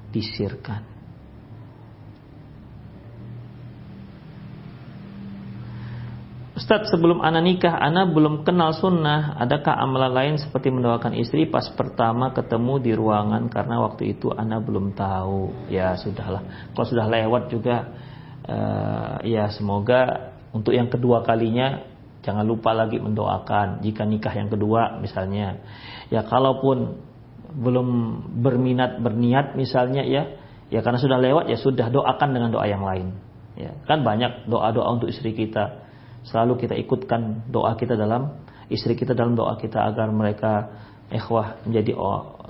disirkan. 0.09 0.96
Ustadz 6.57 6.89
sebelum 6.89 7.21
anak 7.21 7.45
nikah 7.45 7.77
anak 7.77 8.17
belum 8.17 8.41
kenal 8.41 8.73
sunnah. 8.73 9.37
Adakah 9.37 9.77
amalan 9.77 10.09
lain 10.09 10.35
seperti 10.41 10.73
mendoakan 10.73 11.13
istri 11.13 11.45
Pas 11.45 11.69
pertama 11.69 12.33
ketemu 12.33 12.81
di 12.81 12.97
ruangan? 12.97 13.45
Karena 13.45 13.77
waktu 13.85 14.17
itu 14.17 14.33
anak 14.33 14.65
belum 14.65 14.97
tahu. 14.97 15.69
Ya 15.69 15.93
sudahlah. 15.93 16.73
Kalau 16.73 16.87
sudah 16.89 17.05
lewat 17.05 17.53
juga? 17.53 17.93
Uh, 18.41 19.21
Ya 19.21 19.53
semoga 19.53 20.33
untuk 20.49 20.73
yang 20.73 20.89
kedua 20.89 21.21
kalinya 21.21 21.85
Jangan 22.25 22.41
lupa 22.41 22.73
lagi 22.73 22.97
mendoakan. 22.97 23.85
Jika 23.85 24.09
nikah 24.09 24.33
yang 24.33 24.49
kedua 24.49 24.97
misalnya. 24.97 25.61
Ya 26.09 26.25
kalaupun 26.25 27.05
belum 27.53 27.87
berminat 28.41 28.97
berniat 28.97 29.53
misalnya 29.53 30.01
ya. 30.01 30.41
Ya 30.73 30.81
karena 30.81 30.97
sudah 30.97 31.21
lewat 31.21 31.53
ya 31.53 31.57
sudah 31.61 31.93
doakan 31.93 32.33
dengan 32.33 32.49
doa 32.49 32.65
yang 32.65 32.81
lain. 32.81 33.13
Ya 33.53 33.77
Kan 33.85 34.01
banyak 34.01 34.49
doa-doa 34.49 34.97
untuk 34.97 35.13
istri 35.13 35.37
kita 35.37 35.86
Selalu 36.27 36.67
kita 36.67 36.75
ikutkan 36.75 37.47
doa 37.47 37.75
kita 37.79 37.95
dalam 37.95 38.43
istri 38.67 38.99
kita 38.99 39.15
dalam 39.15 39.35
doa 39.35 39.55
kita 39.55 39.79
agar 39.87 40.11
mereka 40.11 40.67
ikhwah 41.07 41.63
menjadi 41.63 41.95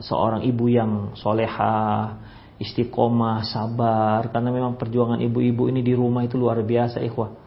seorang 0.02 0.42
ibu 0.46 0.66
yang 0.66 1.14
soleha, 1.14 2.18
istiqomah, 2.58 3.46
sabar. 3.46 4.34
Karena 4.34 4.50
memang 4.50 4.82
perjuangan 4.82 5.22
ibu-ibu 5.22 5.70
ini 5.70 5.86
di 5.86 5.94
rumah 5.94 6.26
itu 6.26 6.36
luar 6.42 6.58
biasa 6.66 7.02
ikhwah. 7.06 7.38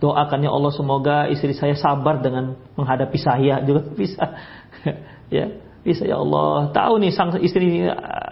Doakan 0.00 0.48
ya 0.48 0.50
Allah 0.50 0.72
semoga 0.72 1.16
istri 1.28 1.52
saya 1.52 1.76
sabar 1.76 2.24
dengan 2.24 2.56
menghadapi 2.72 3.18
saya 3.20 3.60
juga 3.60 3.84
bisa. 4.00 4.24
ya, 5.28 5.59
bisa 5.80 6.04
ya 6.04 6.20
Allah. 6.20 6.72
Tahu 6.76 7.00
nih 7.00 7.10
sang 7.12 7.32
istri 7.40 7.88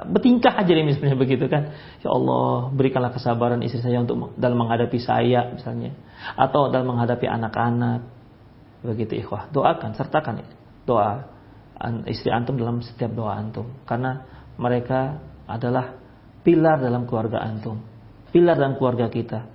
bertingkah 0.09 0.53
aja 0.53 0.69
nih 0.69 0.85
misalnya 0.85 1.17
begitu 1.17 1.49
kan. 1.49 1.73
Ya 2.05 2.13
Allah, 2.13 2.69
berikanlah 2.73 3.13
kesabaran 3.13 3.65
istri 3.65 3.81
saya 3.81 4.05
untuk 4.05 4.37
dalam 4.37 4.61
menghadapi 4.61 5.01
saya 5.01 5.49
misalnya 5.53 5.97
atau 6.37 6.69
dalam 6.69 6.93
menghadapi 6.93 7.25
anak-anak. 7.25 8.05
Begitu 8.85 9.19
ikhwah. 9.25 9.51
Doakan, 9.51 9.97
sertakan 9.97 10.45
doa 10.85 11.29
istri 12.11 12.31
antum 12.35 12.59
dalam 12.59 12.83
setiap 12.83 13.15
doa 13.15 13.39
antum 13.39 13.71
karena 13.87 14.27
mereka 14.59 15.23
adalah 15.47 15.97
pilar 16.43 16.79
dalam 16.83 17.09
keluarga 17.09 17.41
antum. 17.41 17.81
Pilar 18.29 18.61
dalam 18.61 18.77
keluarga 18.77 19.09
kita. 19.09 19.49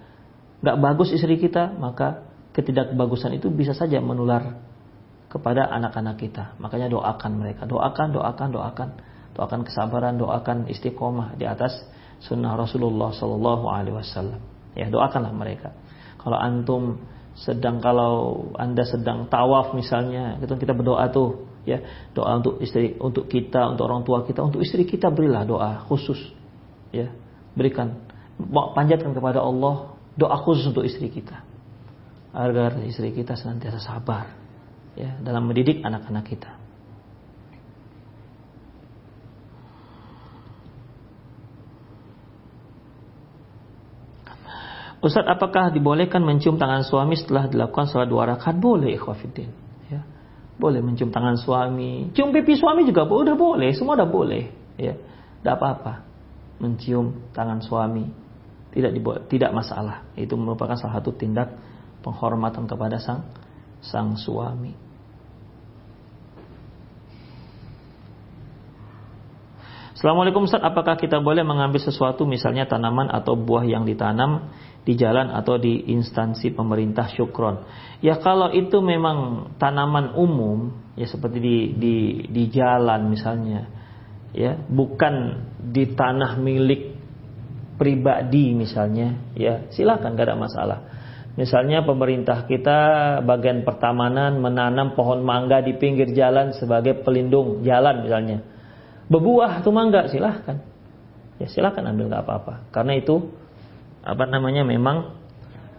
Gak 0.64 0.78
bagus 0.80 1.12
istri 1.14 1.38
kita, 1.38 1.76
maka 1.76 2.26
ketidakbagusan 2.56 3.36
itu 3.38 3.52
bisa 3.52 3.76
saja 3.76 4.00
menular 4.00 4.73
kepada 5.34 5.66
anak-anak 5.66 6.22
kita. 6.22 6.54
Makanya 6.62 6.94
doakan 6.94 7.42
mereka, 7.42 7.66
doakan, 7.66 8.14
doakan, 8.14 8.50
doakan 8.54 8.90
doakan 9.34 9.66
kesabaran, 9.66 10.16
doakan 10.22 10.70
istiqomah 10.70 11.36
di 11.36 11.50
atas 11.50 11.74
sunnah 12.22 12.54
Rasulullah 12.56 13.12
Sallallahu 13.12 13.66
Alaihi 13.68 13.98
Wasallam. 13.98 14.42
Ya 14.78 14.88
doakanlah 14.90 15.34
mereka. 15.34 15.74
Kalau 16.22 16.38
antum 16.38 17.04
sedang 17.34 17.82
kalau 17.82 18.48
anda 18.56 18.86
sedang 18.86 19.26
tawaf 19.28 19.74
misalnya, 19.74 20.38
itu 20.38 20.54
kita 20.54 20.78
berdoa 20.78 21.10
tuh, 21.10 21.50
ya 21.66 21.82
doa 22.14 22.40
untuk 22.40 22.62
istri, 22.62 22.94
untuk 23.02 23.26
kita, 23.26 23.74
untuk 23.74 23.90
orang 23.90 24.06
tua 24.06 24.22
kita, 24.24 24.46
untuk 24.46 24.62
istri 24.62 24.86
kita 24.86 25.10
berilah 25.10 25.44
doa 25.44 25.72
khusus, 25.90 26.18
ya 26.94 27.10
berikan, 27.58 28.06
panjatkan 28.48 29.18
kepada 29.18 29.42
Allah 29.42 29.98
doa 30.14 30.38
khusus 30.46 30.70
untuk 30.70 30.86
istri 30.86 31.10
kita, 31.10 31.42
agar 32.38 32.78
istri 32.86 33.10
kita 33.12 33.34
senantiasa 33.34 33.82
sabar, 33.82 34.30
ya 34.94 35.18
dalam 35.22 35.50
mendidik 35.50 35.82
anak-anak 35.82 36.26
kita. 36.26 36.52
Ustaz, 45.04 45.28
apakah 45.28 45.68
dibolehkan 45.68 46.24
mencium 46.24 46.56
tangan 46.56 46.88
suami 46.88 47.20
setelah 47.20 47.52
dilakukan 47.52 47.92
sholat 47.92 48.08
dua 48.08 48.24
rakaat? 48.24 48.56
Boleh, 48.56 48.96
ikhwafiddin. 48.96 49.52
Ya. 49.92 50.00
Boleh 50.56 50.80
mencium 50.80 51.12
tangan 51.12 51.36
suami. 51.36 52.08
Cium 52.16 52.32
pipi 52.32 52.56
suami 52.56 52.88
juga 52.88 53.04
udah 53.04 53.36
boleh. 53.36 53.76
Semua 53.76 54.00
udah 54.00 54.08
boleh. 54.08 54.48
Ya. 54.80 54.96
Tidak 54.96 55.54
apa-apa. 55.60 56.08
Mencium 56.64 57.36
tangan 57.36 57.60
suami. 57.60 58.08
Tidak 58.72 58.96
diboleh, 58.96 59.28
tidak 59.28 59.52
masalah. 59.52 60.08
Itu 60.16 60.40
merupakan 60.40 60.80
salah 60.80 61.04
satu 61.04 61.12
tindak 61.12 61.52
penghormatan 62.00 62.64
kepada 62.64 62.96
sang 62.96 63.28
sang 63.84 64.16
suami. 64.16 64.72
Assalamualaikum 69.94 70.50
Ustaz, 70.50 70.66
apakah 70.66 70.98
kita 70.98 71.22
boleh 71.22 71.46
mengambil 71.46 71.78
sesuatu 71.78 72.26
misalnya 72.26 72.66
tanaman 72.66 73.14
atau 73.14 73.38
buah 73.38 73.62
yang 73.62 73.86
ditanam 73.86 74.50
di 74.82 74.98
jalan 74.98 75.30
atau 75.30 75.62
di 75.62 75.86
instansi 75.94 76.50
pemerintah 76.50 77.14
syukron? 77.14 77.62
Ya 78.02 78.18
kalau 78.18 78.50
itu 78.50 78.82
memang 78.82 79.54
tanaman 79.62 80.18
umum, 80.18 80.74
ya 80.98 81.06
seperti 81.06 81.38
di 81.38 81.58
di 81.78 81.96
di 82.26 82.44
jalan 82.50 83.06
misalnya, 83.06 83.70
ya 84.34 84.58
bukan 84.66 85.46
di 85.62 85.94
tanah 85.94 86.42
milik 86.42 86.98
pribadi 87.78 88.58
misalnya, 88.58 89.30
ya 89.38 89.70
silakan 89.70 90.18
gak 90.18 90.26
ada 90.26 90.38
masalah. 90.42 90.80
Misalnya 91.38 91.86
pemerintah 91.86 92.50
kita 92.50 92.80
bagian 93.22 93.62
pertamanan 93.62 94.42
menanam 94.42 94.98
pohon 94.98 95.22
mangga 95.22 95.62
di 95.62 95.78
pinggir 95.78 96.10
jalan 96.18 96.50
sebagai 96.58 97.06
pelindung 97.06 97.62
jalan 97.62 98.02
misalnya 98.02 98.53
berbuah 99.14 99.62
tuh 99.62 99.70
mangga 99.70 100.10
silahkan. 100.10 100.58
Ya 101.38 101.46
silahkan 101.46 101.86
ambil 101.86 102.10
nggak 102.10 102.26
apa-apa. 102.26 102.54
Karena 102.74 102.98
itu 102.98 103.30
apa 104.02 104.26
namanya 104.26 104.66
memang 104.66 105.14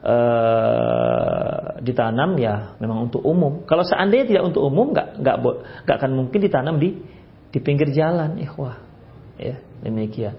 ee, 0.06 1.82
ditanam 1.82 2.38
ya 2.38 2.78
memang 2.78 3.10
untuk 3.10 3.26
umum. 3.26 3.66
Kalau 3.66 3.82
seandainya 3.82 4.30
tidak 4.30 4.54
untuk 4.54 4.62
umum 4.62 4.94
nggak 4.94 5.18
nggak 5.18 5.36
nggak 5.82 5.96
akan 5.98 6.12
mungkin 6.14 6.38
ditanam 6.38 6.78
di 6.78 6.94
di 7.50 7.58
pinggir 7.58 7.90
jalan 7.90 8.38
ikhwah. 8.38 8.78
Ya 9.34 9.58
demikian. 9.82 10.38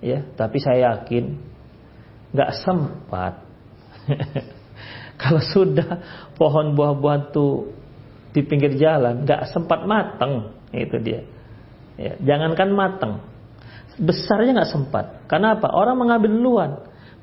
Ya 0.00 0.24
tapi 0.32 0.56
saya 0.64 0.96
yakin 0.96 1.36
nggak 2.32 2.50
sempat. 2.64 3.44
Kalau 5.20 5.40
sudah 5.40 6.04
pohon 6.36 6.76
buah-buahan 6.76 7.32
tuh 7.32 7.72
di 8.36 8.44
pinggir 8.44 8.76
jalan 8.76 9.24
nggak 9.24 9.48
sempat 9.48 9.88
matang 9.88 10.52
itu 10.76 11.00
dia 11.00 11.24
Ya, 11.96 12.12
jangankan 12.20 12.68
matang, 12.76 13.12
besarnya 13.96 14.52
nggak 14.62 14.70
sempat. 14.70 15.04
Karena 15.28 15.56
apa? 15.56 15.72
Orang 15.72 15.96
mengambil 15.96 16.28
duluan. 16.28 16.70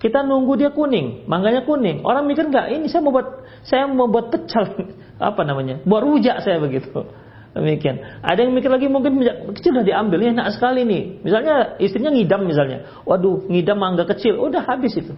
Kita 0.02 0.26
nunggu 0.26 0.60
dia 0.60 0.74
kuning, 0.74 1.30
mangganya 1.30 1.64
kuning. 1.64 2.04
Orang 2.04 2.28
mikir 2.28 2.50
nggak, 2.50 2.74
ini 2.76 2.92
saya 2.92 3.06
mau 3.06 3.14
buat 3.16 3.28
saya 3.64 3.88
mau 3.88 4.10
buat 4.10 4.34
pecel, 4.34 4.66
apa 5.32 5.42
namanya? 5.46 5.80
Buat 5.86 6.02
rujak 6.04 6.42
saya 6.44 6.60
begitu. 6.60 7.06
Demikian. 7.54 8.02
Ada 8.26 8.50
yang 8.50 8.58
mikir 8.58 8.68
lagi 8.68 8.90
mungkin 8.90 9.22
kecil 9.54 9.78
udah 9.78 9.86
diambil, 9.86 10.18
ya 10.26 10.34
enak 10.34 10.58
sekali 10.58 10.84
nih. 10.90 11.22
Misalnya 11.22 11.78
istrinya 11.78 12.10
ngidam 12.10 12.50
misalnya. 12.50 13.06
Waduh, 13.06 13.46
ngidam 13.46 13.78
mangga 13.78 14.10
kecil, 14.10 14.42
udah 14.42 14.66
habis 14.66 14.98
itu. 14.98 15.14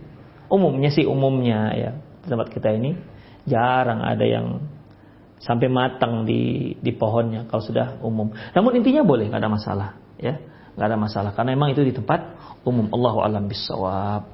Umumnya 0.51 0.93
sih 0.93 1.07
umumnya 1.07 1.73
ya 1.73 1.91
tempat 2.25 2.49
kita 2.53 2.73
ini 2.73 2.97
jarang 3.45 4.01
ada 4.01 4.25
yang 4.25 4.61
sampai 5.45 5.69
matang 5.69 6.25
di 6.25 6.73
di 6.81 6.91
pohonnya 6.97 7.45
kalau 7.45 7.61
sudah 7.61 8.01
umum. 8.01 8.33
Namun 8.33 8.81
intinya 8.81 9.05
boleh, 9.05 9.29
nggak 9.29 9.41
ada 9.45 9.51
masalah, 9.51 9.89
ya, 10.17 10.41
nggak 10.73 10.87
ada 10.89 10.97
masalah 10.97 11.31
karena 11.37 11.53
memang 11.53 11.69
itu 11.77 11.85
di 11.85 11.93
tempat 11.93 12.33
umum. 12.65 12.89
Allahu 12.89 13.21
alam 13.21 13.45
bisawab. 13.45 14.25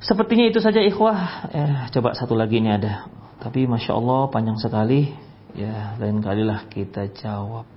Sepertinya 0.00 0.48
itu 0.48 0.60
saja 0.64 0.80
ikhwah. 0.80 1.52
Eh, 1.52 1.74
coba 1.92 2.16
satu 2.16 2.32
lagi 2.32 2.60
ini 2.60 2.72
ada. 2.72 3.08
Tapi 3.40 3.68
masya 3.68 3.96
Allah 3.96 4.28
panjang 4.32 4.56
sekali. 4.56 5.12
Ya, 5.52 5.96
lain 6.00 6.24
kalilah 6.24 6.68
kita 6.72 7.10
jawab. 7.20 7.68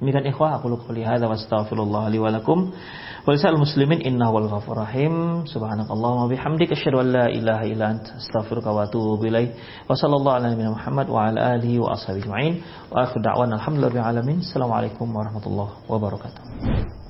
Demikian 0.00 0.28
ikhwah, 0.28 0.60
aku 0.60 0.68
lupa 0.68 0.92
lihat 0.92 1.22
wa 1.24 1.32
astaghfirullah 1.32 2.12
li. 2.12 2.20
Walisal 3.24 3.56
muslimin 3.56 4.04
inna 4.04 4.28
wal 4.28 4.48
ghafur 4.52 4.76
rahim. 4.76 5.48
Subhanakallahumma 5.48 6.28
bihamdika 6.28 6.76
asyhadu 6.76 7.00
an 7.00 7.08
la 7.08 7.24
ilaha 7.32 7.64
illa 7.64 7.96
anta 7.96 8.20
astaghfiruka 8.20 8.68
wa 8.68 8.84
atubu 8.84 9.24
ilaik. 9.24 9.56
Wa 9.88 9.96
sallallahu 9.96 10.36
ala 10.36 10.52
nabiyyina 10.52 10.76
Muhammad 10.76 11.08
wa 11.08 11.32
ala 11.32 11.56
alihi 11.56 11.80
wa 11.80 11.96
ashabihi 11.96 12.28
ajma'in. 12.28 12.54
Wa 12.92 13.08
akhir 13.08 13.24
da'wana 13.24 13.56
alhamdulillahi 13.56 14.04
alamin. 14.04 14.44
Assalamualaikum 14.44 15.08
warahmatullahi 15.08 15.72
wabarakatuh. 15.88 17.03